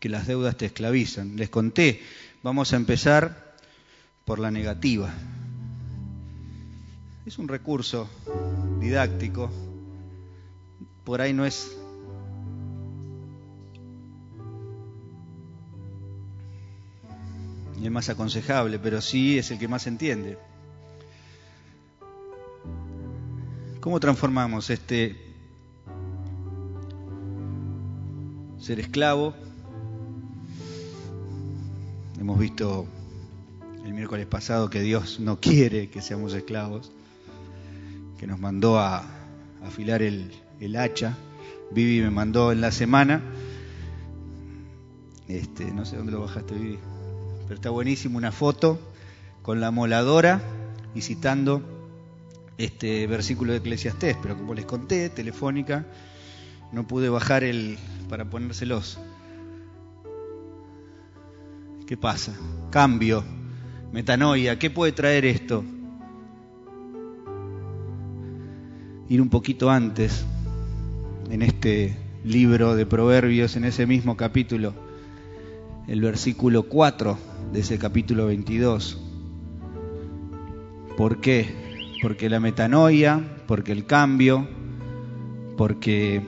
que 0.00 0.08
las 0.08 0.26
deudas 0.26 0.56
te 0.56 0.66
esclavizan. 0.66 1.36
Les 1.36 1.48
conté, 1.48 2.02
vamos 2.42 2.72
a 2.72 2.76
empezar 2.76 3.54
por 4.24 4.40
la 4.40 4.50
negativa. 4.50 5.14
Es 7.24 7.38
un 7.38 7.46
recurso 7.46 8.10
didáctico, 8.80 9.48
por 11.04 11.20
ahí 11.20 11.32
no 11.32 11.46
es 11.46 11.76
el 17.84 17.90
más 17.90 18.08
aconsejable, 18.08 18.78
pero 18.78 19.00
sí 19.00 19.38
es 19.38 19.50
el 19.50 19.58
que 19.58 19.68
más 19.68 19.86
entiende. 19.86 20.38
¿Cómo 23.80 23.98
transformamos 23.98 24.70
este 24.70 25.16
ser 28.60 28.78
esclavo? 28.78 29.34
Hemos 32.20 32.38
visto 32.38 32.86
el 33.84 33.92
miércoles 33.92 34.26
pasado 34.26 34.70
que 34.70 34.80
Dios 34.80 35.18
no 35.18 35.40
quiere 35.40 35.90
que 35.90 36.00
seamos 36.00 36.34
esclavos, 36.34 36.92
que 38.18 38.28
nos 38.28 38.38
mandó 38.38 38.78
a 38.78 39.04
afilar 39.64 40.02
el, 40.02 40.30
el 40.60 40.76
hacha. 40.76 41.16
Vivi 41.72 42.00
me 42.00 42.10
mandó 42.10 42.52
en 42.52 42.60
la 42.60 42.70
semana, 42.70 43.22
este, 45.26 45.64
no 45.72 45.84
sé 45.84 45.96
dónde 45.96 46.12
lo 46.12 46.20
bajaste, 46.20 46.54
Vivi 46.54 46.78
pero 47.52 47.58
está 47.58 47.68
buenísimo 47.68 48.16
una 48.16 48.32
foto 48.32 48.80
con 49.42 49.60
la 49.60 49.70
moladora 49.70 50.40
y 50.94 51.02
citando 51.02 51.62
este 52.56 53.06
versículo 53.06 53.52
de 53.52 53.58
Eclesiastés, 53.58 54.16
pero 54.22 54.38
como 54.38 54.54
les 54.54 54.64
conté, 54.64 55.10
telefónica, 55.10 55.84
no 56.72 56.86
pude 56.86 57.10
bajar 57.10 57.44
el 57.44 57.76
para 58.08 58.24
ponérselos. 58.24 58.98
¿Qué 61.86 61.98
pasa? 61.98 62.34
Cambio, 62.70 63.22
metanoia, 63.92 64.58
¿qué 64.58 64.70
puede 64.70 64.92
traer 64.92 65.26
esto? 65.26 65.62
Ir 69.10 69.20
un 69.20 69.28
poquito 69.28 69.68
antes 69.68 70.24
en 71.30 71.42
este 71.42 71.98
libro 72.24 72.74
de 72.76 72.86
Proverbios, 72.86 73.56
en 73.56 73.66
ese 73.66 73.84
mismo 73.84 74.16
capítulo, 74.16 74.72
el 75.86 76.00
versículo 76.00 76.64
4 76.64 77.18
de 77.52 77.60
ese 77.60 77.78
capítulo 77.78 78.26
22. 78.26 79.00
¿Por 80.96 81.20
qué? 81.20 81.96
Porque 82.02 82.30
la 82.30 82.40
metanoia, 82.40 83.20
porque 83.46 83.72
el 83.72 83.86
cambio, 83.86 84.46
porque 85.56 86.22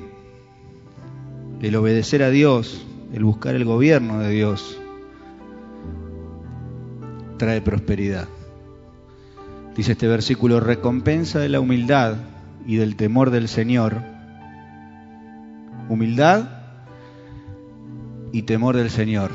el 1.61 1.77
obedecer 1.77 2.23
a 2.23 2.31
Dios, 2.31 2.85
el 3.13 3.25
buscar 3.25 3.55
el 3.55 3.65
gobierno 3.65 4.19
de 4.19 4.31
Dios, 4.31 4.79
trae 7.39 7.61
prosperidad. 7.61 8.29
Dice 9.77 9.93
este 9.93 10.09
versículo, 10.09 10.61
recompensa 10.61 11.39
de 11.41 11.49
la 11.49 11.61
humildad 11.61 12.17
y 12.67 12.77
del 12.77 12.97
temor 12.97 13.31
del 13.31 13.49
Señor. 13.49 14.03
Humildad 15.89 16.54
y 18.35 18.43
temor 18.43 18.77
del 18.77 18.91
Señor. 18.91 19.31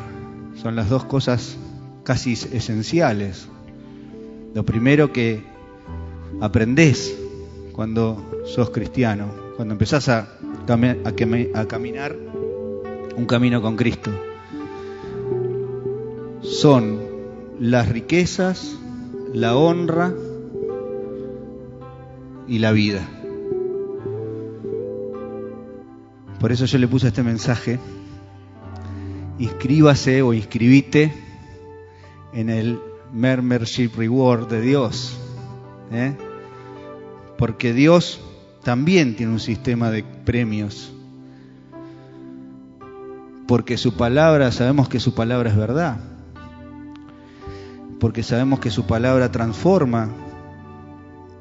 Son 0.61 0.75
las 0.75 0.89
dos 0.89 1.05
cosas 1.05 1.57
casi 2.03 2.33
esenciales. 2.33 3.47
Lo 4.53 4.65
primero 4.65 5.13
que 5.13 5.41
aprendés 6.41 7.17
cuando 7.71 8.43
sos 8.43 8.71
cristiano, 8.71 9.33
cuando 9.55 9.73
empezás 9.73 10.09
a, 10.09 10.27
a, 10.67 11.65
caminar 11.65 12.13
un 13.15 13.25
camino 13.25 13.61
con 13.61 13.77
Cristo, 13.77 14.11
son 16.41 16.99
las 17.57 17.87
riquezas, 17.87 18.75
la 19.33 19.55
honra 19.55 20.13
y 22.49 22.59
la 22.59 22.73
vida. 22.73 23.07
Por 26.41 26.51
eso 26.51 26.65
yo 26.65 26.77
le 26.77 26.87
puse 26.89 27.07
este 27.07 27.23
mensaje 27.23 27.79
inscríbase 29.39 30.21
o 30.21 30.33
inscribite 30.33 31.13
en 32.33 32.49
el 32.49 32.79
Membership 33.13 33.91
Reward 33.97 34.47
de 34.47 34.61
Dios. 34.61 35.17
¿eh? 35.91 36.15
Porque 37.37 37.73
Dios 37.73 38.21
también 38.63 39.15
tiene 39.15 39.31
un 39.31 39.39
sistema 39.39 39.89
de 39.89 40.03
premios. 40.03 40.93
Porque 43.47 43.77
su 43.77 43.95
palabra, 43.95 44.51
sabemos 44.51 44.89
que 44.89 44.99
su 44.99 45.15
palabra 45.15 45.49
es 45.49 45.55
verdad. 45.55 45.97
Porque 47.99 48.21
sabemos 48.21 48.59
que 48.59 48.69
su 48.69 48.85
palabra 48.85 49.31
transforma. 49.31 50.09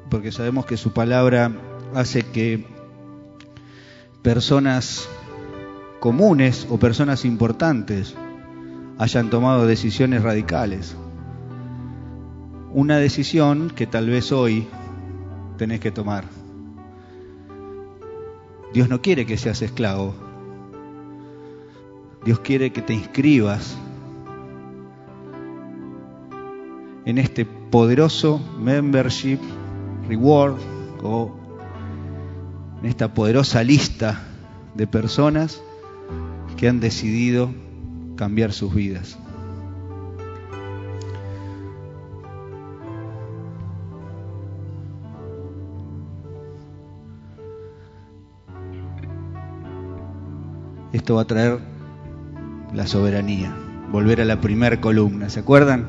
Porque 0.09 0.31
sabemos 0.31 0.65
que 0.65 0.77
su 0.77 0.91
palabra 0.91 1.51
hace 1.93 2.23
que 2.23 2.65
personas 4.23 5.07
comunes 5.99 6.67
o 6.69 6.77
personas 6.77 7.25
importantes 7.25 8.15
hayan 8.97 9.29
tomado 9.29 9.65
decisiones 9.65 10.23
radicales. 10.23 10.95
una 12.71 12.97
decisión 12.97 13.71
que 13.71 13.87
tal 13.87 14.09
vez 14.09 14.31
hoy 14.31 14.67
tenés 15.57 15.79
que 15.79 15.91
tomar. 15.91 16.25
Dios 18.73 18.89
no 18.89 19.01
quiere 19.01 19.25
que 19.25 19.37
seas 19.37 19.63
esclavo. 19.63 20.13
Dios 22.23 22.39
quiere 22.41 22.71
que 22.71 22.83
te 22.83 22.93
inscribas 22.93 23.75
en 27.05 27.17
este 27.17 27.45
poderoso 27.45 28.39
membership 28.59 29.39
reward 30.07 30.57
o 31.01 31.31
en 32.81 32.85
esta 32.85 33.13
poderosa 33.13 33.63
lista 33.63 34.21
de 34.75 34.85
personas 34.85 35.63
que 36.59 36.67
han 36.67 36.81
decidido 36.81 37.53
cambiar 38.17 38.51
sus 38.51 38.75
vidas. 38.75 39.17
Esto 50.91 51.15
va 51.15 51.21
a 51.21 51.27
traer 51.27 51.59
la 52.73 52.85
soberanía, 52.87 53.55
volver 53.89 54.19
a 54.19 54.25
la 54.25 54.41
primera 54.41 54.81
columna, 54.81 55.29
¿se 55.29 55.39
acuerdan? 55.39 55.85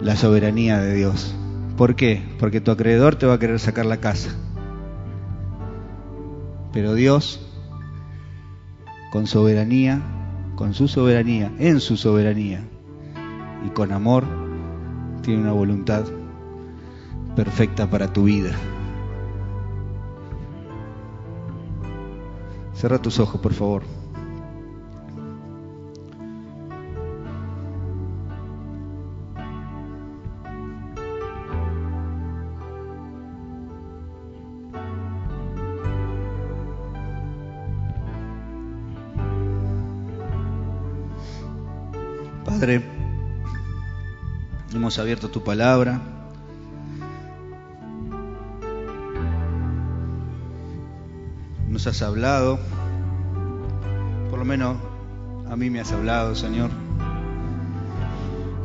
La 0.00 0.16
soberanía 0.16 0.78
de 0.78 0.94
Dios. 0.94 1.36
¿Por 1.76 1.94
qué? 1.94 2.20
Porque 2.40 2.60
tu 2.60 2.72
acreedor 2.72 3.14
te 3.14 3.26
va 3.26 3.34
a 3.34 3.38
querer 3.38 3.60
sacar 3.60 3.86
la 3.86 3.98
casa. 3.98 4.34
Pero 6.72 6.94
Dios, 6.94 7.47
con 9.10 9.26
soberanía, 9.26 10.00
con 10.56 10.74
su 10.74 10.88
soberanía, 10.88 11.52
en 11.58 11.80
su 11.80 11.96
soberanía 11.96 12.62
y 13.66 13.70
con 13.70 13.92
amor, 13.92 14.24
tiene 15.22 15.42
una 15.42 15.52
voluntad 15.52 16.04
perfecta 17.34 17.88
para 17.88 18.12
tu 18.12 18.24
vida. 18.24 18.52
Cierra 22.74 23.00
tus 23.00 23.18
ojos, 23.18 23.40
por 23.40 23.52
favor. 23.52 23.97
Padre, 42.58 42.82
hemos 44.74 44.98
abierto 44.98 45.28
tu 45.28 45.44
palabra. 45.44 46.00
Nos 51.68 51.86
has 51.86 52.02
hablado, 52.02 52.58
por 54.28 54.40
lo 54.40 54.44
menos 54.44 54.76
a 55.48 55.54
mí 55.54 55.70
me 55.70 55.78
has 55.78 55.92
hablado, 55.92 56.34
Señor. 56.34 56.70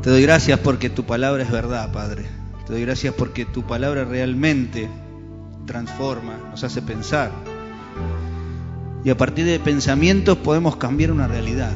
Te 0.01 0.09
doy 0.09 0.23
gracias 0.23 0.57
porque 0.57 0.89
tu 0.89 1.03
palabra 1.03 1.43
es 1.43 1.51
verdad, 1.51 1.91
Padre. 1.91 2.25
Te 2.65 2.73
doy 2.73 2.81
gracias 2.81 3.13
porque 3.13 3.45
tu 3.45 3.61
palabra 3.61 4.05
realmente 4.05 4.89
transforma, 5.67 6.35
nos 6.49 6.63
hace 6.63 6.81
pensar. 6.81 7.29
Y 9.03 9.11
a 9.11 9.17
partir 9.17 9.45
de 9.45 9.59
pensamientos 9.59 10.39
podemos 10.39 10.77
cambiar 10.77 11.11
una 11.11 11.27
realidad 11.27 11.73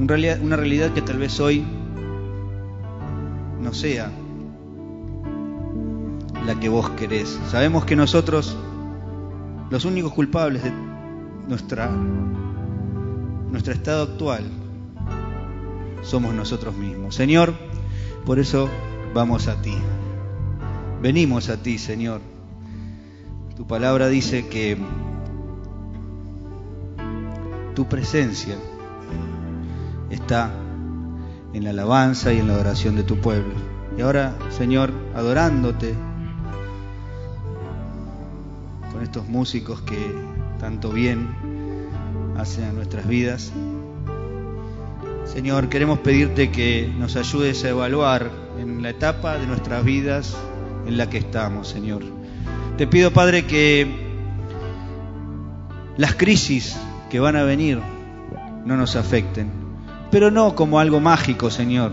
una 0.00 0.56
realidad 0.56 0.92
que 0.94 1.02
tal 1.02 1.18
vez 1.18 1.38
hoy 1.40 1.62
no 3.60 3.74
sea 3.74 4.10
la 6.46 6.58
que 6.58 6.70
vos 6.70 6.88
querés. 6.90 7.38
Sabemos 7.50 7.84
que 7.84 7.96
nosotros, 7.96 8.56
los 9.68 9.84
únicos 9.84 10.14
culpables 10.14 10.64
de 10.64 10.72
nuestra, 11.48 11.90
nuestro 13.50 13.74
estado 13.74 14.04
actual, 14.04 14.44
somos 16.02 16.32
nosotros 16.34 16.74
mismos. 16.74 17.14
Señor, 17.14 17.52
por 18.24 18.38
eso 18.38 18.70
vamos 19.12 19.48
a 19.48 19.60
ti. 19.60 19.74
Venimos 21.02 21.50
a 21.50 21.62
ti, 21.62 21.76
Señor. 21.76 22.22
Tu 23.54 23.66
palabra 23.66 24.08
dice 24.08 24.48
que 24.48 24.78
tu 27.74 27.86
presencia 27.86 28.56
está 30.10 30.50
en 31.52 31.64
la 31.64 31.70
alabanza 31.70 32.32
y 32.32 32.38
en 32.38 32.48
la 32.48 32.54
adoración 32.54 32.96
de 32.96 33.02
tu 33.02 33.16
pueblo. 33.16 33.54
Y 33.96 34.02
ahora, 34.02 34.36
Señor, 34.50 34.92
adorándote 35.14 35.94
con 38.92 39.02
estos 39.02 39.28
músicos 39.28 39.80
que 39.82 39.98
tanto 40.58 40.90
bien 40.90 41.28
hacen 42.36 42.64
a 42.64 42.72
nuestras 42.72 43.06
vidas. 43.06 43.52
Señor, 45.24 45.68
queremos 45.68 46.00
pedirte 46.00 46.50
que 46.50 46.92
nos 46.98 47.16
ayudes 47.16 47.64
a 47.64 47.70
evaluar 47.70 48.30
en 48.58 48.82
la 48.82 48.90
etapa 48.90 49.38
de 49.38 49.46
nuestras 49.46 49.84
vidas 49.84 50.36
en 50.86 50.96
la 50.96 51.08
que 51.08 51.18
estamos, 51.18 51.68
Señor. 51.68 52.02
Te 52.76 52.86
pido, 52.86 53.12
Padre, 53.12 53.46
que 53.46 53.86
las 55.96 56.14
crisis 56.14 56.76
que 57.10 57.20
van 57.20 57.36
a 57.36 57.42
venir 57.42 57.80
no 58.64 58.76
nos 58.76 58.96
afecten 58.96 59.59
pero 60.10 60.30
no 60.30 60.54
como 60.54 60.80
algo 60.80 61.00
mágico, 61.00 61.50
Señor, 61.50 61.92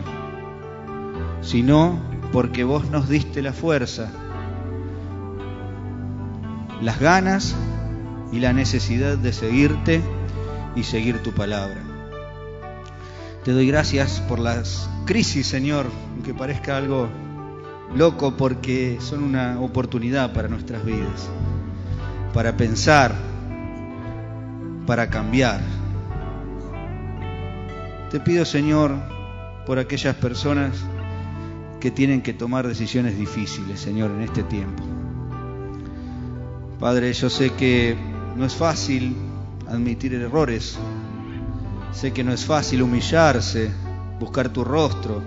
sino 1.41 1.99
porque 2.31 2.63
vos 2.63 2.89
nos 2.89 3.07
diste 3.07 3.41
la 3.41 3.53
fuerza, 3.53 4.09
las 6.81 6.99
ganas 6.99 7.55
y 8.31 8.39
la 8.39 8.53
necesidad 8.53 9.17
de 9.17 9.33
seguirte 9.33 10.01
y 10.75 10.83
seguir 10.83 11.21
tu 11.23 11.31
palabra. 11.31 11.83
Te 13.43 13.51
doy 13.53 13.67
gracias 13.67 14.19
por 14.27 14.39
las 14.39 14.89
crisis, 15.05 15.47
Señor, 15.47 15.85
aunque 16.13 16.33
parezca 16.33 16.75
algo 16.75 17.07
loco, 17.95 18.35
porque 18.35 18.97
son 18.99 19.23
una 19.23 19.61
oportunidad 19.61 20.33
para 20.33 20.49
nuestras 20.49 20.83
vidas, 20.83 21.29
para 22.33 22.57
pensar, 22.57 23.15
para 24.85 25.09
cambiar 25.09 25.76
te 28.09 28.19
pido, 28.19 28.45
Señor, 28.45 28.95
por 29.65 29.79
aquellas 29.79 30.15
personas 30.15 30.71
que 31.79 31.91
tienen 31.91 32.21
que 32.21 32.33
tomar 32.33 32.67
decisiones 32.67 33.17
difíciles, 33.17 33.79
Señor, 33.79 34.11
en 34.11 34.21
este 34.21 34.43
tiempo. 34.43 34.83
Padre, 36.79 37.11
yo 37.13 37.29
sé 37.29 37.51
que 37.51 37.97
no 38.35 38.45
es 38.45 38.55
fácil 38.55 39.15
admitir 39.67 40.13
errores, 40.13 40.77
sé 41.91 42.13
que 42.13 42.23
no 42.23 42.31
es 42.31 42.45
fácil 42.45 42.81
humillarse, 42.81 43.71
buscar 44.19 44.49
tu 44.49 44.63
rostro. 44.63 45.21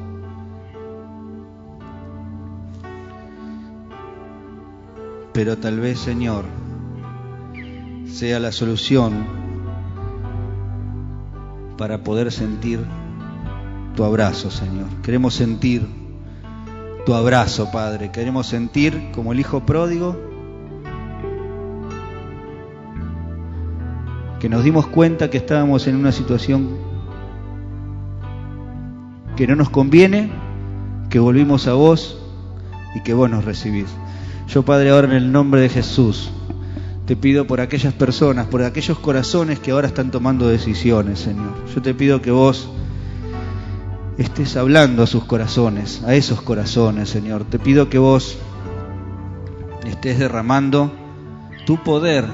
Pero 5.32 5.58
tal 5.58 5.80
vez, 5.80 5.98
Señor, 5.98 6.44
sea 8.06 8.40
la 8.40 8.52
solución 8.52 9.39
para 11.80 12.04
poder 12.04 12.30
sentir 12.30 12.78
tu 13.96 14.04
abrazo, 14.04 14.50
Señor. 14.50 14.84
Queremos 15.02 15.32
sentir 15.32 15.86
tu 17.06 17.14
abrazo, 17.14 17.70
Padre. 17.72 18.10
Queremos 18.12 18.48
sentir 18.48 19.10
como 19.14 19.32
el 19.32 19.40
Hijo 19.40 19.60
pródigo 19.60 20.14
que 24.38 24.50
nos 24.50 24.62
dimos 24.62 24.88
cuenta 24.88 25.30
que 25.30 25.38
estábamos 25.38 25.86
en 25.86 25.96
una 25.96 26.12
situación 26.12 26.68
que 29.34 29.46
no 29.46 29.56
nos 29.56 29.70
conviene, 29.70 30.30
que 31.08 31.18
volvimos 31.18 31.66
a 31.66 31.72
vos 31.72 32.20
y 32.94 33.02
que 33.04 33.14
vos 33.14 33.30
nos 33.30 33.46
recibís. 33.46 33.88
Yo, 34.48 34.66
Padre, 34.66 34.90
ahora 34.90 35.08
en 35.08 35.14
el 35.14 35.32
nombre 35.32 35.62
de 35.62 35.70
Jesús, 35.70 36.30
te 37.10 37.16
pido 37.16 37.44
por 37.44 37.60
aquellas 37.60 37.92
personas, 37.92 38.46
por 38.46 38.62
aquellos 38.62 38.96
corazones 39.00 39.58
que 39.58 39.72
ahora 39.72 39.88
están 39.88 40.12
tomando 40.12 40.46
decisiones, 40.46 41.18
Señor. 41.18 41.54
Yo 41.74 41.82
te 41.82 41.92
pido 41.92 42.22
que 42.22 42.30
vos 42.30 42.70
estés 44.16 44.56
hablando 44.56 45.02
a 45.02 45.08
sus 45.08 45.24
corazones, 45.24 46.04
a 46.04 46.14
esos 46.14 46.40
corazones, 46.40 47.08
Señor. 47.08 47.42
Te 47.42 47.58
pido 47.58 47.88
que 47.88 47.98
vos 47.98 48.38
estés 49.84 50.20
derramando 50.20 50.92
tu 51.66 51.82
poder 51.82 52.26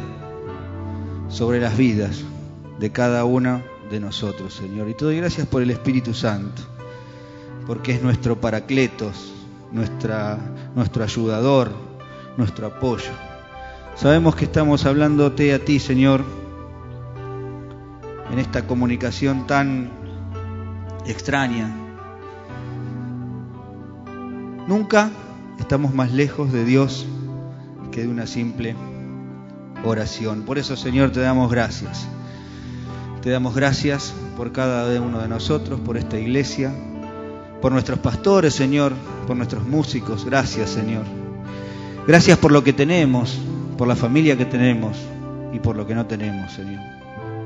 sobre 1.31 1.59
las 1.59 1.75
vidas 1.79 2.23
de 2.79 2.93
cada 2.93 3.25
uno 3.25 3.63
de 3.91 3.99
nosotros, 3.99 4.53
Señor. 4.53 4.91
Y 4.91 4.95
te 4.95 5.07
doy 5.07 5.17
gracias 5.17 5.47
por 5.47 5.63
el 5.63 5.71
Espíritu 5.71 6.13
Santo, 6.13 6.61
porque 7.67 7.93
es 7.93 8.03
nuestro 8.03 8.39
paracletos, 8.43 9.33
nuestra, 9.73 10.39
nuestro 10.75 11.03
ayudador, 11.03 11.71
nuestro 12.37 12.67
apoyo. 12.67 13.36
Sabemos 13.97 14.37
que 14.37 14.45
estamos 14.45 14.87
hablándote 14.87 15.53
a 15.53 15.65
ti, 15.65 15.79
Señor, 15.81 16.25
en 18.31 18.39
esta 18.39 18.67
comunicación 18.67 19.47
tan 19.47 19.91
extraña, 21.07 21.75
Nunca 24.67 25.13
estamos 25.61 25.95
más 25.95 26.13
lejos 26.13 26.53
de 26.53 26.65
Dios 26.65 27.07
que 27.93 28.03
de 28.03 28.09
una 28.09 28.27
simple 28.27 28.75
oración. 29.85 30.43
Por 30.43 30.59
eso, 30.59 30.77
Señor, 30.77 31.13
te 31.13 31.21
damos 31.21 31.53
gracias. 31.53 32.09
Te 33.23 33.31
damos 33.31 33.55
gracias 33.55 34.13
por 34.37 34.51
cada 34.51 35.01
uno 35.01 35.21
de 35.21 35.29
nosotros, 35.29 35.79
por 35.79 35.97
esta 35.97 36.19
iglesia, 36.19 36.73
por 37.63 37.71
nuestros 37.71 38.01
pastores, 38.01 38.55
Señor, 38.55 38.93
por 39.29 39.37
nuestros 39.37 39.65
músicos. 39.65 40.25
Gracias, 40.25 40.71
Señor. 40.71 41.05
Gracias 42.09 42.37
por 42.37 42.51
lo 42.51 42.65
que 42.65 42.73
tenemos, 42.73 43.39
por 43.77 43.89
la 43.89 43.97
familia 43.97 44.37
que 44.37 44.45
tenemos 44.45 44.97
y 45.53 45.59
por 45.59 45.77
lo 45.77 45.87
que 45.87 45.95
no 45.95 46.07
tenemos, 46.07 46.53
Señor. 46.53 46.81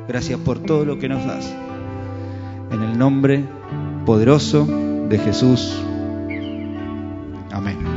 Gracias 0.08 0.38
por 0.40 0.58
todo 0.58 0.84
lo 0.84 0.98
que 0.98 1.08
nos 1.08 1.24
das. 1.24 1.54
En 2.72 2.82
el 2.82 2.98
nombre 2.98 3.44
poderoso 4.06 4.66
de 5.08 5.18
Jesús. 5.18 5.76
Amén. 7.52 7.89